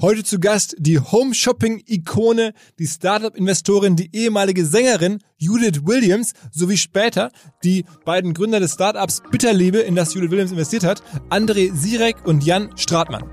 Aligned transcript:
Heute 0.00 0.22
zu 0.22 0.38
Gast 0.38 0.76
die 0.78 1.00
Home-Shopping-Ikone, 1.00 2.52
die 2.78 2.86
Startup-Investorin, 2.86 3.96
die 3.96 4.14
ehemalige 4.14 4.64
Sängerin 4.64 5.18
Judith 5.38 5.86
Williams 5.86 6.34
sowie 6.52 6.76
später 6.76 7.32
die 7.64 7.84
beiden 8.04 8.32
Gründer 8.32 8.60
des 8.60 8.74
Startups 8.74 9.22
Bitterliebe, 9.28 9.78
in 9.78 9.96
das 9.96 10.14
Judith 10.14 10.30
Williams 10.30 10.52
investiert 10.52 10.84
hat, 10.84 11.02
André 11.30 11.74
Sirek 11.74 12.24
und 12.24 12.44
Jan 12.44 12.70
Stratmann. 12.76 13.24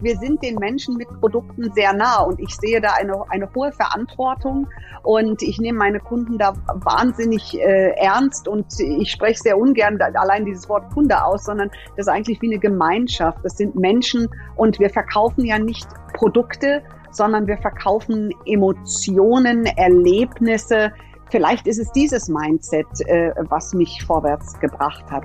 Wir 0.00 0.16
sind 0.16 0.42
den 0.42 0.56
Menschen 0.56 0.96
mit 0.96 1.08
Produkten 1.20 1.72
sehr 1.72 1.92
nah 1.92 2.22
und 2.22 2.40
ich 2.40 2.54
sehe 2.56 2.80
da 2.80 2.92
eine, 2.92 3.24
eine 3.30 3.48
hohe 3.54 3.72
Verantwortung 3.72 4.68
und 5.02 5.42
ich 5.42 5.58
nehme 5.58 5.78
meine 5.78 6.00
Kunden 6.00 6.38
da 6.38 6.54
wahnsinnig 6.66 7.58
äh, 7.58 7.90
ernst 7.96 8.48
und 8.48 8.66
ich 8.78 9.10
spreche 9.10 9.40
sehr 9.40 9.58
ungern 9.58 9.98
allein 10.00 10.44
dieses 10.44 10.68
Wort 10.68 10.92
Kunde 10.92 11.24
aus, 11.24 11.44
sondern 11.44 11.70
das 11.96 12.06
ist 12.06 12.08
eigentlich 12.08 12.40
wie 12.42 12.50
eine 12.50 12.58
Gemeinschaft. 12.58 13.38
Das 13.42 13.56
sind 13.56 13.74
Menschen 13.74 14.28
und 14.56 14.78
wir 14.78 14.90
verkaufen 14.90 15.44
ja 15.44 15.58
nicht 15.58 15.86
Produkte, 16.14 16.82
sondern 17.10 17.46
wir 17.46 17.58
verkaufen 17.58 18.30
Emotionen, 18.44 19.66
Erlebnisse. 19.66 20.92
Vielleicht 21.30 21.66
ist 21.66 21.78
es 21.78 21.90
dieses 21.92 22.28
Mindset, 22.28 22.86
äh, 23.06 23.32
was 23.48 23.74
mich 23.74 24.04
vorwärts 24.06 24.58
gebracht 24.60 25.04
hat. 25.10 25.24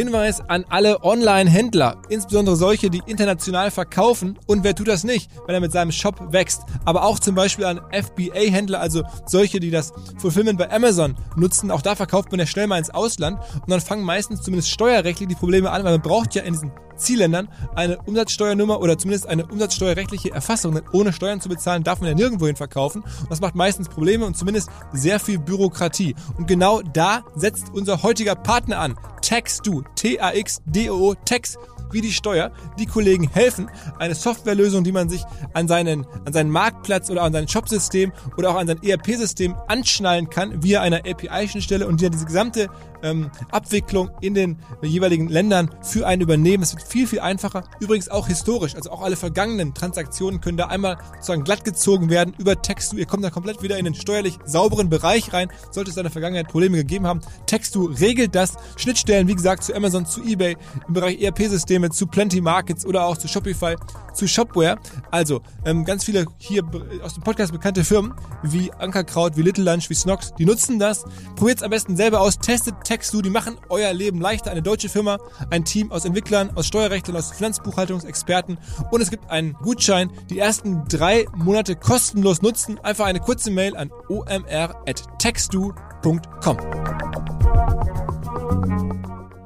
Hinweis 0.00 0.40
an 0.40 0.64
alle 0.70 1.04
Online-Händler, 1.04 2.00
insbesondere 2.08 2.56
solche, 2.56 2.88
die 2.88 3.02
international 3.04 3.70
verkaufen. 3.70 4.38
Und 4.46 4.64
wer 4.64 4.74
tut 4.74 4.88
das 4.88 5.04
nicht, 5.04 5.30
wenn 5.44 5.54
er 5.54 5.60
mit 5.60 5.72
seinem 5.72 5.92
Shop 5.92 6.32
wächst? 6.32 6.62
Aber 6.86 7.04
auch 7.04 7.18
zum 7.18 7.34
Beispiel 7.34 7.66
an 7.66 7.82
FBA-Händler, 7.92 8.80
also 8.80 9.02
solche, 9.26 9.60
die 9.60 9.70
das 9.70 9.92
Fulfillment 10.16 10.58
bei 10.58 10.70
Amazon 10.70 11.16
nutzen. 11.36 11.70
Auch 11.70 11.82
da 11.82 11.96
verkauft 11.96 12.30
man 12.30 12.40
ja 12.40 12.46
schnell 12.46 12.66
mal 12.66 12.78
ins 12.78 12.88
Ausland 12.88 13.40
und 13.52 13.70
dann 13.70 13.82
fangen 13.82 14.02
meistens 14.02 14.40
zumindest 14.40 14.70
steuerrechtlich 14.70 15.28
die 15.28 15.34
Probleme 15.34 15.70
an, 15.70 15.84
weil 15.84 15.92
man 15.92 16.02
braucht 16.02 16.34
ja 16.34 16.44
in 16.44 16.54
diesen 16.54 16.72
Zielländern 17.00 17.48
eine 17.74 17.98
Umsatzsteuernummer 17.98 18.80
oder 18.80 18.96
zumindest 18.96 19.26
eine 19.26 19.46
umsatzsteuerrechtliche 19.46 20.30
Erfassung. 20.30 20.74
Denn 20.74 20.84
ohne 20.92 21.12
Steuern 21.12 21.40
zu 21.40 21.48
bezahlen 21.48 21.82
darf 21.82 22.00
man 22.00 22.08
ja 22.08 22.14
nirgendwohin 22.14 22.56
verkaufen. 22.56 23.02
Und 23.02 23.30
das 23.30 23.40
macht 23.40 23.54
meistens 23.54 23.88
Probleme 23.88 24.24
und 24.26 24.36
zumindest 24.36 24.70
sehr 24.92 25.18
viel 25.18 25.38
Bürokratie. 25.38 26.14
Und 26.36 26.46
genau 26.46 26.80
da 26.82 27.24
setzt 27.34 27.72
unser 27.72 28.02
heutiger 28.02 28.34
Partner 28.34 28.78
an. 28.78 28.96
TaxDo. 29.30 29.84
T-A-X-D-O-O. 29.94 31.14
Tax 31.24 31.56
wie 31.92 32.00
die 32.00 32.12
Steuer. 32.12 32.50
Die 32.80 32.86
Kollegen 32.86 33.28
helfen, 33.30 33.70
eine 33.98 34.14
Softwarelösung, 34.14 34.82
die 34.82 34.92
man 34.92 35.08
sich 35.08 35.22
an 35.54 35.68
seinen, 35.68 36.04
an 36.24 36.32
seinen 36.32 36.50
Marktplatz 36.50 37.10
oder 37.10 37.22
an 37.22 37.32
sein 37.32 37.46
Shopsystem 37.46 38.12
oder 38.36 38.50
auch 38.50 38.56
an 38.56 38.66
sein 38.66 38.82
ERP-System 38.82 39.54
anschnallen 39.68 40.30
kann 40.30 40.62
via 40.62 40.80
einer 40.80 40.98
API-Schnittstelle 41.06 41.86
und 41.86 42.00
die 42.00 42.04
dann 42.04 42.12
diese 42.12 42.26
gesamte 42.26 42.68
ähm, 43.02 43.30
Abwicklung 43.50 44.10
in 44.20 44.34
den 44.34 44.58
jeweiligen 44.82 45.28
Ländern 45.28 45.70
für 45.82 46.06
einen 46.06 46.22
übernehmen. 46.22 46.62
Es 46.62 46.74
wird 46.74 46.86
viel, 46.86 47.06
viel 47.06 47.20
einfacher. 47.20 47.64
Übrigens 47.80 48.08
auch 48.08 48.28
historisch, 48.28 48.74
also 48.74 48.90
auch 48.90 49.02
alle 49.02 49.16
vergangenen 49.16 49.74
Transaktionen 49.74 50.40
können 50.40 50.56
da 50.56 50.66
einmal 50.66 50.98
sozusagen 51.14 51.44
glatt 51.44 51.64
gezogen 51.64 52.10
werden 52.10 52.34
über 52.38 52.60
Textu. 52.60 52.96
Ihr 52.96 53.06
kommt 53.06 53.24
da 53.24 53.30
komplett 53.30 53.62
wieder 53.62 53.78
in 53.78 53.84
den 53.84 53.94
steuerlich 53.94 54.38
sauberen 54.44 54.88
Bereich 54.88 55.32
rein. 55.32 55.50
Sollte 55.70 55.90
es 55.90 55.96
in 55.96 56.02
der 56.02 56.12
Vergangenheit 56.12 56.48
Probleme 56.48 56.76
gegeben 56.76 57.06
haben, 57.06 57.20
Textu 57.46 57.84
regelt 57.86 58.34
das. 58.34 58.54
Schnittstellen, 58.76 59.28
wie 59.28 59.34
gesagt, 59.34 59.64
zu 59.64 59.74
Amazon, 59.74 60.06
zu 60.06 60.22
eBay, 60.22 60.56
im 60.86 60.94
Bereich 60.94 61.20
ERP-Systeme, 61.20 61.90
zu 61.90 62.06
Plenty 62.06 62.40
Markets 62.40 62.84
oder 62.86 63.06
auch 63.06 63.16
zu 63.16 63.28
Shopify, 63.28 63.76
zu 64.14 64.26
Shopware. 64.26 64.78
Also 65.10 65.42
ähm, 65.64 65.84
ganz 65.84 66.04
viele 66.04 66.26
hier 66.38 66.64
aus 67.02 67.14
dem 67.14 67.22
Podcast 67.22 67.52
bekannte 67.52 67.84
Firmen 67.84 68.14
wie 68.42 68.72
Ankerkraut, 68.72 69.36
wie 69.36 69.42
Little 69.42 69.64
Lunch, 69.64 69.90
wie 69.90 69.94
Snox, 69.94 70.32
die 70.38 70.44
nutzen 70.44 70.78
das. 70.78 71.04
Probiert 71.36 71.58
es 71.58 71.62
am 71.62 71.70
besten 71.70 71.96
selber 71.96 72.20
aus, 72.20 72.38
testet 72.38 72.74
TechStudie, 72.90 73.28
die 73.28 73.30
machen 73.30 73.56
euer 73.68 73.92
Leben 73.92 74.20
leichter. 74.20 74.50
Eine 74.50 74.62
deutsche 74.62 74.88
Firma, 74.88 75.18
ein 75.48 75.64
Team 75.64 75.92
aus 75.92 76.04
Entwicklern, 76.04 76.50
aus 76.56 76.66
Steuerrechtlern, 76.66 77.16
aus 77.16 77.30
Finanzbuchhaltungsexperten 77.30 78.58
und 78.90 79.00
es 79.00 79.10
gibt 79.10 79.30
einen 79.30 79.52
Gutschein. 79.54 80.10
Die 80.28 80.40
ersten 80.40 80.82
drei 80.88 81.26
Monate 81.36 81.76
kostenlos 81.76 82.42
nutzen. 82.42 82.80
Einfach 82.80 83.06
eine 83.06 83.20
kurze 83.20 83.52
Mail 83.52 83.76
an 83.76 83.92
omr.textu.com. 84.08 86.56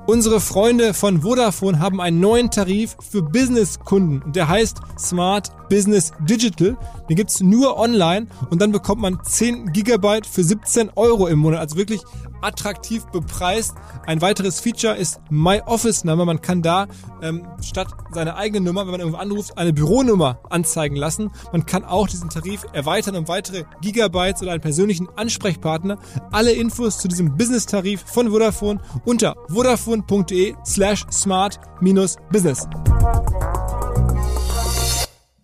Unsere 0.07 0.41
Freunde 0.41 0.95
von 0.95 1.21
Vodafone 1.23 1.81
haben 1.81 2.01
einen 2.01 2.21
neuen 2.21 2.51
Tarif 2.51 2.97
für 3.01 3.21
Businesskunden. 3.23 4.33
Der 4.33 4.49
heißt 4.49 4.79
Smart 4.99 5.53
Business 5.69 6.13
Digital. 6.21 6.77
Den 7.09 7.17
gibt's 7.17 7.41
nur 7.41 7.79
online 7.79 8.27
und 8.51 8.61
dann 8.61 8.73
bekommt 8.73 9.01
man 9.01 9.19
10 9.23 9.73
Gigabyte 9.73 10.27
für 10.27 10.45
17 10.45 10.91
Euro 10.97 11.27
im 11.27 11.39
Monat. 11.41 11.61
Also 11.61 11.77
wirklich 11.77 12.03
attraktiv 12.45 13.05
bepreist. 13.07 13.75
Ein 14.07 14.21
weiteres 14.21 14.61
Feature 14.61 14.97
ist 14.97 15.21
My 15.31 15.63
Office 15.67 16.05
Number. 16.05 16.25
Man 16.25 16.41
kann 16.41 16.63
da 16.63 16.87
ähm, 17.23 17.47
statt 17.63 17.89
seiner 18.13 18.37
eigenen 18.37 18.65
Nummer, 18.65 18.83
wenn 18.83 18.93
man 18.93 19.01
irgendwo 19.01 19.19
anruft, 19.19 19.59
eine 19.59 19.73
Büronummer 19.73 20.39
anzeigen 20.51 20.97
lassen. 20.97 21.31
Man 21.53 21.67
kann 21.67 21.85
auch 21.85 22.07
diesen 22.07 22.29
Tarif 22.29 22.67
erweitern 22.73 23.17
um 23.17 23.29
weitere 23.29 23.65
Gigabytes 23.81 24.43
oder 24.43 24.53
einen 24.53 24.61
persönlichen 24.61 25.09
Ansprechpartner. 25.17 25.99
Alle 26.31 26.53
Infos 26.53 26.99
zu 26.99 27.09
diesem 27.09 27.37
Business-Tarif 27.37 28.05
von 28.07 28.31
Vodafone 28.31 28.81
unter 29.05 29.37
vodafone.de 29.49 30.55
slash 30.65 31.07
smart-business. 31.11 32.69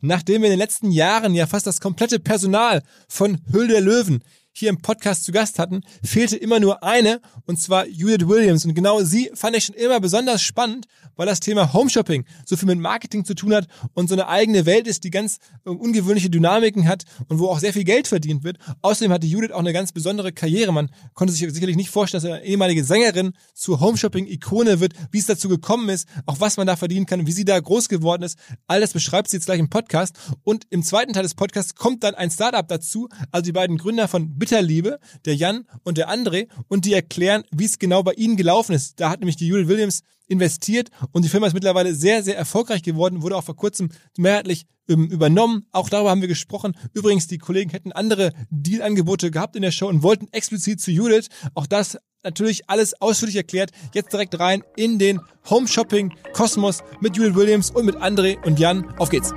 Nachdem 0.01 0.43
wir 0.43 0.49
in 0.49 0.53
den 0.53 0.59
letzten 0.59 0.91
Jahren 0.91 1.35
ja 1.35 1.47
fast 1.47 1.67
das 1.67 1.81
komplette 1.81 2.19
Personal 2.19 2.83
von 3.09 3.39
Hüll 3.53 3.69
der 3.69 3.81
Löwen 3.81 4.23
hier 4.53 4.69
im 4.69 4.83
Podcast 4.83 5.25
zu 5.25 5.33
Gast 5.33 5.59
hatten, 5.59 5.83
fehlte 6.05 6.37
immer 6.37 6.61
nur 6.61 6.83
eine, 6.83 7.21
und 7.47 7.59
zwar 7.61 7.87
Judith 7.87 8.29
Williams. 8.29 8.65
Und 8.65 8.75
genau 8.75 9.03
sie 9.03 9.31
fand 9.35 9.57
ich 9.57 9.65
schon 9.65 9.75
immer 9.75 10.01
besonders 10.01 10.43
spannend, 10.43 10.87
weil 11.17 11.27
das 11.27 11.41
Thema 11.41 11.73
Homeshopping 11.73 12.25
so 12.47 12.57
viel 12.57 12.67
mit 12.67 12.79
Marketing 12.79 13.25
zu 13.25 13.35
tun 13.35 13.55
hat 13.55 13.67
und 13.95 14.09
so 14.09 14.15
eine 14.15 14.29
eigene 14.29 14.67
Welt 14.67 14.87
ist, 14.87 15.05
die 15.05 15.11
ganz 15.11 15.39
äh, 15.65 15.71
ungewöhnliche 15.71 16.31
Dynamiken 16.31 16.89
hat 16.89 17.05
und 17.29 17.39
wo 17.39 17.49
auch 17.49 17.59
sehr 17.59 17.73
viel 17.73 17.85
Geld 17.85 18.09
verdient 18.09 18.45
wird. 18.45 18.59
Außerdem 18.83 19.13
hatte 19.13 19.27
Judith 19.27 19.53
auch 19.53 19.59
eine 19.61 19.73
ganz 19.73 19.93
besondere 19.93 20.33
Karriere. 20.33 20.73
Man 20.73 20.91
konnte 21.15 21.33
sich 21.33 21.49
sicherlich 21.53 21.77
nicht 21.77 21.91
vorstellen, 21.91 22.23
dass 22.23 22.31
eine 22.31 22.45
ehemalige 22.45 22.85
Sängerin 22.85 23.33
zur 23.55 23.81
Homeshopping-Ikone 23.81 24.81
wird, 24.81 24.95
wie 25.11 25.19
es 25.19 25.27
dazu 25.27 25.49
gekommen 25.49 25.89
ist, 25.89 26.09
auch 26.27 26.41
was 26.41 26.57
man 26.57 26.67
da 26.67 26.77
verdienen 26.77 27.07
kann, 27.07 27.27
wie 27.27 27.33
sie 27.33 27.45
da 27.45 27.59
groß 27.59 27.89
geworden 27.89 28.23
ist. 28.23 28.39
All 28.67 28.81
das 28.81 28.93
beschreibt 28.93 29.31
sie 29.31 29.37
jetzt 29.37 29.47
gleich 29.47 29.61
im 29.61 29.71
Podcast. 29.71 30.17
Und 30.43 30.65
im 30.71 30.83
zweiten 30.83 31.13
Teil 31.13 31.23
des 31.23 31.35
Podcasts 31.35 31.75
kommt 31.75 32.03
dann 32.03 32.15
ein 32.15 32.31
Startup 32.31 32.67
dazu, 32.67 33.09
also 33.31 33.45
die 33.45 33.53
beiden 33.53 33.77
Gründer 33.79 34.09
von 34.09 34.39
Bitterliebe, 34.41 34.99
der 35.25 35.37
Jan 35.37 35.67
und 35.85 35.99
der 35.99 36.11
André, 36.11 36.49
und 36.67 36.85
die 36.85 36.95
erklären, 36.95 37.45
wie 37.53 37.67
es 37.67 37.79
genau 37.79 38.03
bei 38.03 38.15
ihnen 38.15 38.37
gelaufen 38.37 38.73
ist. 38.73 38.99
Da 38.99 39.11
hat 39.11 39.21
nämlich 39.21 39.37
die 39.37 39.47
Judith 39.47 39.69
Williams 39.69 40.01
investiert 40.27 40.91
und 41.13 41.25
die 41.25 41.29
Firma 41.29 41.47
ist 41.47 41.55
mittlerweile 41.55 41.95
sehr, 41.95 42.25
sehr 42.25 42.37
erfolgreich 42.37 42.83
geworden, 42.83 43.23
wurde 43.23 43.37
auch 43.37 43.45
vor 43.45 43.57
kurzem 43.57 43.91
mehrheitlich 44.17 44.67
ähm, 44.89 45.07
übernommen. 45.07 45.67
Auch 45.73 45.89
darüber 45.89 46.11
haben 46.11 46.21
wir 46.21 46.29
gesprochen. 46.29 46.77
Übrigens, 46.93 47.27
die 47.27 47.39
Kollegen 47.39 47.71
hätten 47.71 47.93
andere 47.93 48.33
Dealangebote 48.51 49.31
gehabt 49.31 49.57
in 49.57 49.63
der 49.63 49.71
Show 49.71 49.89
und 49.89 50.03
wollten 50.03 50.29
explizit 50.33 50.81
zu 50.81 50.91
Judith. 50.91 51.29
Auch 51.55 51.67
das 51.67 51.99
natürlich 52.23 52.69
alles 52.69 53.01
ausführlich 53.01 53.37
erklärt. 53.37 53.71
Jetzt 53.95 54.13
direkt 54.13 54.39
rein 54.39 54.63
in 54.77 54.99
den 54.99 55.21
Home 55.49 55.69
Shopping 55.69 56.13
Kosmos 56.33 56.83
mit 57.01 57.17
Judith 57.17 57.35
Williams 57.35 57.71
und 57.71 57.87
mit 57.87 57.97
André 57.97 58.45
und 58.45 58.59
Jan. 58.59 58.87
Auf 58.99 59.11
geht's! 59.11 59.33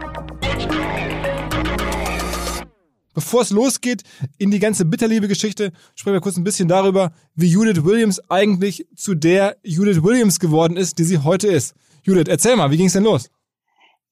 Bevor 3.14 3.42
es 3.42 3.52
losgeht 3.52 4.04
in 4.38 4.52
die 4.52 4.60
ganze 4.60 4.86
Bitterliebe-Geschichte, 4.86 5.72
sprechen 5.96 6.16
wir 6.16 6.22
kurz 6.22 6.38
ein 6.38 6.44
bisschen 6.44 6.68
darüber, 6.68 7.14
wie 7.36 7.48
Judith 7.48 7.84
Williams 7.84 8.20
eigentlich 8.30 8.88
zu 8.96 9.14
der 9.14 9.58
Judith 9.64 10.04
Williams 10.04 10.40
geworden 10.40 10.78
ist, 10.78 10.98
die 10.98 11.04
sie 11.04 11.20
heute 11.20 11.48
ist. 11.48 11.76
Judith, 12.04 12.26
erzähl 12.28 12.56
mal, 12.56 12.72
wie 12.72 12.78
ging 12.78 12.88
es 12.88 12.94
denn 12.94 13.04
los? 13.04 13.30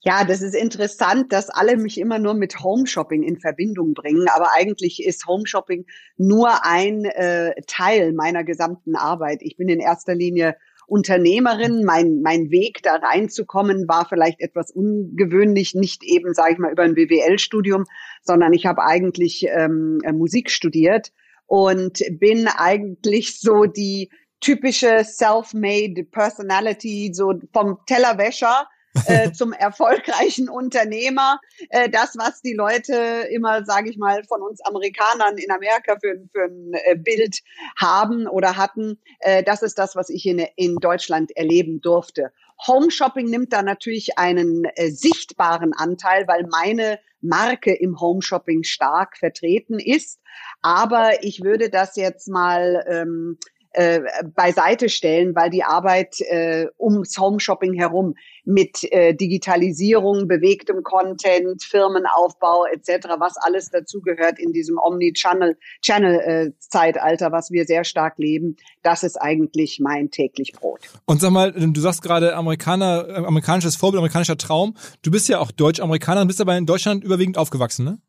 Ja, 0.04 0.24
das 0.24 0.42
ist 0.42 0.56
interessant, 0.56 1.32
dass 1.32 1.52
alle 1.52 1.78
mich 1.78 2.00
immer 2.00 2.18
nur 2.18 2.34
mit 2.34 2.64
Home 2.64 2.88
Shopping 2.88 3.22
in 3.22 3.40
Verbindung 3.40 3.94
bringen, 3.94 4.28
aber 4.34 4.48
eigentlich 4.52 5.04
ist 5.04 5.28
Home 5.28 5.46
Shopping 5.46 5.86
nur 6.18 6.66
ein 6.66 7.06
äh, 7.06 7.54
Teil 7.68 8.12
meiner 8.12 8.44
gesamten 8.44 8.96
Arbeit. 8.96 9.42
Ich 9.42 9.58
bin 9.58 9.70
in 9.70 9.80
erster 9.80 10.16
Linie 10.16 10.58
Unternehmerin. 10.92 11.86
Mein, 11.86 12.22
mein 12.22 12.52
Weg 12.52 12.84
da 12.84 12.96
reinzukommen 12.96 13.88
war 13.88 14.06
vielleicht 14.08 14.42
etwas 14.42 14.72
ungewöhnlich, 14.72 15.74
nicht 15.74 16.04
eben, 16.04 16.34
sage 16.34 16.54
ich 16.54 16.60
mal, 16.60 16.72
über 16.72 16.84
ein 16.84 16.96
BWL-Studium, 16.96 17.86
sondern 18.22 18.52
ich 18.52 18.66
habe 18.66 18.84
eigentlich 18.84 19.48
ähm, 19.48 20.00
äh, 20.04 20.12
Musik 20.12 20.52
studiert 20.52 21.14
und 21.46 22.04
bin 22.20 22.48
eigentlich 22.48 23.40
so 23.40 23.66
die 23.66 24.10
typische 24.42 25.06
self-made 25.06 26.04
Personality, 26.04 27.12
so 27.14 27.36
vom 27.54 27.78
Tellerwäscher 27.86 28.68
äh, 29.06 29.32
zum 29.32 29.54
erfolgreichen 29.54 30.50
Unternehmer. 30.50 31.40
Äh, 31.70 31.90
das, 31.90 32.18
was 32.18 32.42
die 32.42 32.54
Leute 32.54 32.94
immer, 33.32 33.66
sage 33.66 33.90
ich 33.90 33.98
mal, 33.98 34.24
von 34.26 34.42
uns 34.42 34.62
Amerikanern 34.62 35.38
in 35.38 35.52
Amerika 35.52 35.98
für, 36.02 36.16
für 36.32 36.46
ein 36.46 36.74
äh, 36.74 36.96
Bild 36.96 37.40
haben 37.78 38.28
oder 38.28 38.58
hatten, 38.58 39.00
äh, 39.20 39.44
das 39.44 39.62
ist 39.62 39.78
das, 39.78 39.96
was 39.96 40.10
ich 40.10 40.26
in, 40.26 40.40
in 40.56 40.76
Deutschland 40.76 41.32
erleben 41.36 41.82
durfte. 41.82 42.32
Home 42.68 42.92
Shopping 42.92 43.30
nimmt 43.30 43.54
da 43.54 43.64
natürlich 43.64 44.18
einen 44.20 44.66
äh, 44.76 44.90
sichtbaren 44.90 45.74
Anteil, 45.74 46.28
weil 46.28 46.46
meine 46.48 47.00
Marke 47.22 47.74
im 47.74 48.00
Home 48.00 48.22
Shopping 48.22 48.64
stark 48.64 49.18
vertreten 49.18 49.80
ist. 49.80 50.20
Aber 50.62 51.24
ich 51.24 51.44
würde 51.44 51.70
das 51.70 51.96
jetzt 51.96 52.28
mal 52.28 52.86
ähm, 52.88 53.38
äh, 53.74 54.02
beiseite 54.36 54.90
stellen, 54.90 55.34
weil 55.36 55.50
die 55.50 55.64
Arbeit 55.64 56.20
äh, 56.22 56.68
ums 56.78 57.18
Home-Shopping 57.18 57.74
herum 57.74 58.16
mit 58.44 58.84
äh, 58.92 59.14
Digitalisierung, 59.14 60.28
bewegtem 60.28 60.84
Content, 60.84 61.64
Firmenaufbau 61.64 62.66
etc., 62.66 63.08
was 63.20 63.38
alles 63.38 63.70
dazugehört 63.70 64.40
in 64.40 64.52
diesem 64.52 64.78
Omni-Channel-Zeitalter, 64.78 67.28
äh, 67.28 67.32
was 67.32 67.52
wir 67.52 67.64
sehr 67.66 67.86
stark 67.86 68.18
leben, 68.18 68.58
das 68.84 69.04
ist 69.04 69.16
eigentlich 69.16 69.80
mein 69.80 70.12
täglich 70.12 70.52
Brot. 70.54 70.82
Und 71.06 71.22
sag 71.22 71.32
mal, 71.32 71.52
du 71.52 71.80
sagst 71.80 72.02
gerade 72.02 72.36
Amerikaner, 72.36 73.08
äh, 73.08 73.14
amerikanisches 73.26 73.78
Vorbild, 73.78 74.00
amerikanischer 74.00 74.38
Traum. 74.38 74.76
Du 75.02 75.12
bist 75.12 75.30
ja 75.30 75.40
auch 75.40 75.52
Deutsch-Amerikaner, 75.52 76.26
bist 76.26 76.42
aber 76.42 76.58
in 76.58 76.66
Deutschland 76.66 77.04
überwiegend 77.04 77.38
aufgewachsen, 77.38 77.86
ne? 77.86 78.00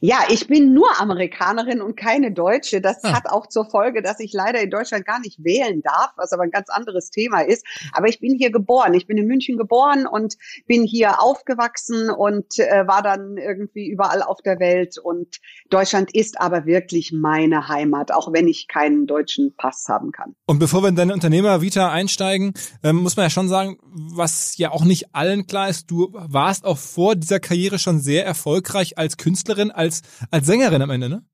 Ja, 0.00 0.24
ich 0.28 0.46
bin 0.46 0.74
nur 0.74 1.00
Amerikanerin 1.00 1.80
und 1.80 1.96
keine 1.96 2.32
Deutsche. 2.32 2.80
Das 2.80 3.02
ah. 3.04 3.14
hat 3.14 3.26
auch 3.28 3.46
zur 3.46 3.64
Folge, 3.64 4.02
dass 4.02 4.20
ich 4.20 4.32
leider 4.32 4.60
in 4.60 4.70
Deutschland 4.70 5.06
gar 5.06 5.20
nicht 5.20 5.42
wählen 5.42 5.82
darf, 5.82 6.12
was 6.16 6.32
aber 6.32 6.42
ein 6.42 6.50
ganz 6.50 6.68
anderes 6.68 7.10
Thema 7.10 7.40
ist. 7.40 7.66
Aber 7.92 8.08
ich 8.08 8.20
bin 8.20 8.34
hier 8.34 8.50
geboren. 8.50 8.94
Ich 8.94 9.06
bin 9.06 9.16
in 9.16 9.26
München 9.26 9.56
geboren 9.56 10.06
und 10.06 10.36
bin 10.66 10.84
hier 10.84 11.22
aufgewachsen 11.22 12.10
und 12.10 12.58
äh, 12.58 12.86
war 12.86 13.02
dann 13.02 13.36
irgendwie 13.36 13.88
überall 13.88 14.22
auf 14.22 14.42
der 14.42 14.60
Welt. 14.60 14.98
Und 14.98 15.38
Deutschland 15.70 16.14
ist 16.14 16.40
aber 16.40 16.66
wirklich 16.66 17.12
meine 17.12 17.68
Heimat, 17.68 18.12
auch 18.12 18.32
wenn 18.32 18.48
ich 18.48 18.68
keinen 18.68 19.06
deutschen 19.06 19.54
Pass 19.56 19.86
haben 19.88 20.12
kann. 20.12 20.34
Und 20.46 20.58
bevor 20.58 20.82
wir 20.82 20.88
in 20.88 20.96
deine 20.96 21.12
Unternehmer-Vita 21.12 21.90
einsteigen, 21.90 22.54
ähm, 22.82 22.96
muss 22.96 23.16
man 23.16 23.24
ja 23.24 23.30
schon 23.30 23.48
sagen, 23.48 23.78
was 23.82 24.56
ja 24.56 24.70
auch 24.70 24.84
nicht 24.84 25.14
allen 25.14 25.46
klar 25.46 25.68
ist, 25.68 25.90
du 25.90 26.10
warst 26.12 26.64
auch 26.64 26.78
vor 26.78 27.16
dieser 27.16 27.40
Karriere 27.40 27.78
schon 27.78 28.00
sehr 28.00 28.24
erfolgreich 28.24 28.98
als 28.98 29.16
Künstlerin 29.16 29.70
als, 29.70 30.02
als 30.30 30.46
Sängerin 30.46 30.82
am 30.82 30.90
Ende, 30.90 31.08
ne? 31.08 31.24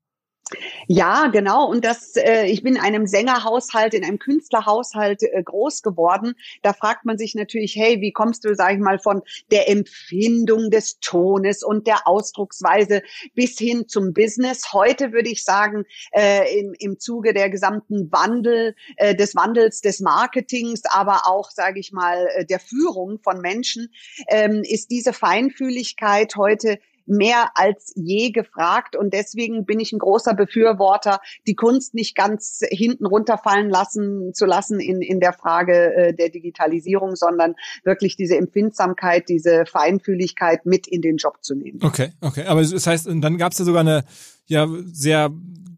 Ja, 0.86 1.28
genau. 1.28 1.68
Und 1.68 1.84
das, 1.84 2.16
äh, 2.16 2.46
ich 2.46 2.62
bin 2.62 2.76
in 2.76 2.80
einem 2.80 3.06
Sängerhaushalt, 3.06 3.94
in 3.94 4.04
einem 4.04 4.18
Künstlerhaushalt 4.18 5.22
äh, 5.22 5.42
groß 5.42 5.82
geworden. 5.82 6.34
Da 6.62 6.72
fragt 6.72 7.04
man 7.04 7.18
sich 7.18 7.34
natürlich, 7.34 7.76
hey, 7.76 8.00
wie 8.00 8.12
kommst 8.12 8.44
du, 8.44 8.54
sag 8.54 8.74
ich 8.74 8.80
mal, 8.80 8.98
von 8.98 9.22
der 9.50 9.68
Empfindung 9.68 10.70
des 10.70 10.98
Tones 11.00 11.62
und 11.62 11.86
der 11.86 12.06
Ausdrucksweise 12.06 13.02
bis 13.34 13.58
hin 13.58 13.88
zum 13.88 14.12
Business? 14.12 14.72
Heute 14.72 15.12
würde 15.12 15.30
ich 15.30 15.44
sagen, 15.44 15.84
äh, 16.12 16.58
im, 16.58 16.74
im 16.78 16.98
Zuge 16.98 17.32
der 17.32 17.50
gesamten 17.50 18.10
Wandel, 18.12 18.74
äh, 18.96 19.14
des 19.14 19.34
Wandels 19.34 19.80
des 19.80 20.00
Marketings, 20.00 20.82
aber 20.90 21.22
auch, 21.26 21.50
sage 21.50 21.80
ich 21.80 21.92
mal, 21.92 22.28
äh, 22.34 22.44
der 22.44 22.60
Führung 22.60 23.18
von 23.22 23.40
Menschen, 23.40 23.92
ähm, 24.28 24.62
ist 24.62 24.90
diese 24.90 25.12
Feinfühligkeit 25.12 26.36
heute 26.36 26.78
mehr 27.06 27.50
als 27.54 27.92
je 27.96 28.30
gefragt. 28.30 28.96
Und 28.96 29.12
deswegen 29.12 29.64
bin 29.64 29.80
ich 29.80 29.92
ein 29.92 29.98
großer 29.98 30.34
Befürworter, 30.34 31.20
die 31.46 31.54
Kunst 31.54 31.94
nicht 31.94 32.14
ganz 32.14 32.60
hinten 32.70 33.06
runterfallen 33.06 33.70
lassen 33.70 34.34
zu 34.34 34.46
lassen 34.46 34.80
in, 34.80 35.02
in 35.02 35.20
der 35.20 35.32
Frage 35.32 35.94
äh, 35.94 36.14
der 36.14 36.28
Digitalisierung, 36.28 37.16
sondern 37.16 37.54
wirklich 37.84 38.16
diese 38.16 38.36
Empfindsamkeit, 38.36 39.28
diese 39.28 39.64
Feinfühligkeit 39.66 40.66
mit 40.66 40.86
in 40.86 41.02
den 41.02 41.16
Job 41.16 41.38
zu 41.42 41.54
nehmen. 41.54 41.80
Okay, 41.82 42.12
okay. 42.20 42.44
Aber 42.44 42.62
das 42.62 42.86
heißt, 42.86 43.06
dann 43.06 43.38
gab 43.38 43.52
es 43.52 43.58
ja 43.58 43.64
sogar 43.64 43.80
eine 43.80 44.04
ja 44.46 44.68
sehr 44.92 45.30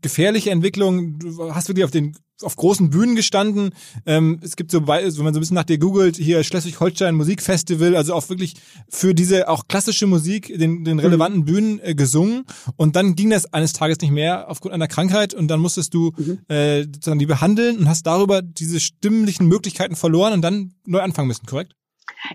gefährliche 0.03 0.51
Entwicklung. 0.51 1.19
Du 1.19 1.55
hast 1.55 1.69
wirklich 1.69 1.85
auf 1.85 1.91
den 1.91 2.17
auf 2.43 2.57
großen 2.57 2.91
Bühnen 2.91 3.15
gestanden. 3.15 3.71
Ähm, 4.07 4.41
es 4.43 4.57
gibt 4.57 4.71
so, 4.71 4.87
wenn 4.87 5.03
man 5.05 5.11
so 5.11 5.23
ein 5.23 5.33
bisschen 5.33 5.55
nach 5.55 5.65
dir 5.65 5.79
googelt, 5.79 6.17
hier 6.17 6.43
Schleswig-Holstein 6.43 7.15
Musikfestival, 7.15 7.97
also 7.97 8.15
auch 8.15 8.29
wirklich 8.29 8.55
für 8.89 9.15
diese 9.15 9.49
auch 9.49 9.69
klassische 9.69 10.07
Musik 10.07 10.53
den, 10.59 10.85
den 10.85 10.99
relevanten 10.99 11.41
mhm. 11.41 11.45
Bühnen 11.45 11.81
äh, 11.83 11.95
gesungen. 11.95 12.45
Und 12.77 12.97
dann 12.97 13.15
ging 13.15 13.31
das 13.31 13.53
eines 13.53 13.73
Tages 13.73 14.01
nicht 14.01 14.11
mehr 14.11 14.51
aufgrund 14.51 14.75
einer 14.75 14.89
Krankheit 14.89 15.35
und 15.35 15.49
dann 15.49 15.61
musstest 15.61 15.95
du 15.95 16.13
mhm. 16.17 16.41
äh, 16.49 16.83
sozusagen 16.83 17.19
die 17.19 17.27
behandeln 17.27 17.79
und 17.79 17.89
hast 17.89 18.07
darüber 18.07 18.43
diese 18.43 18.81
stimmlichen 18.81 19.47
Möglichkeiten 19.47 19.97
verloren 19.97 20.33
und 20.33 20.43
dann 20.43 20.75
neu 20.87 21.01
anfangen 21.01 21.29
müssen, 21.29 21.47
korrekt? 21.47 21.75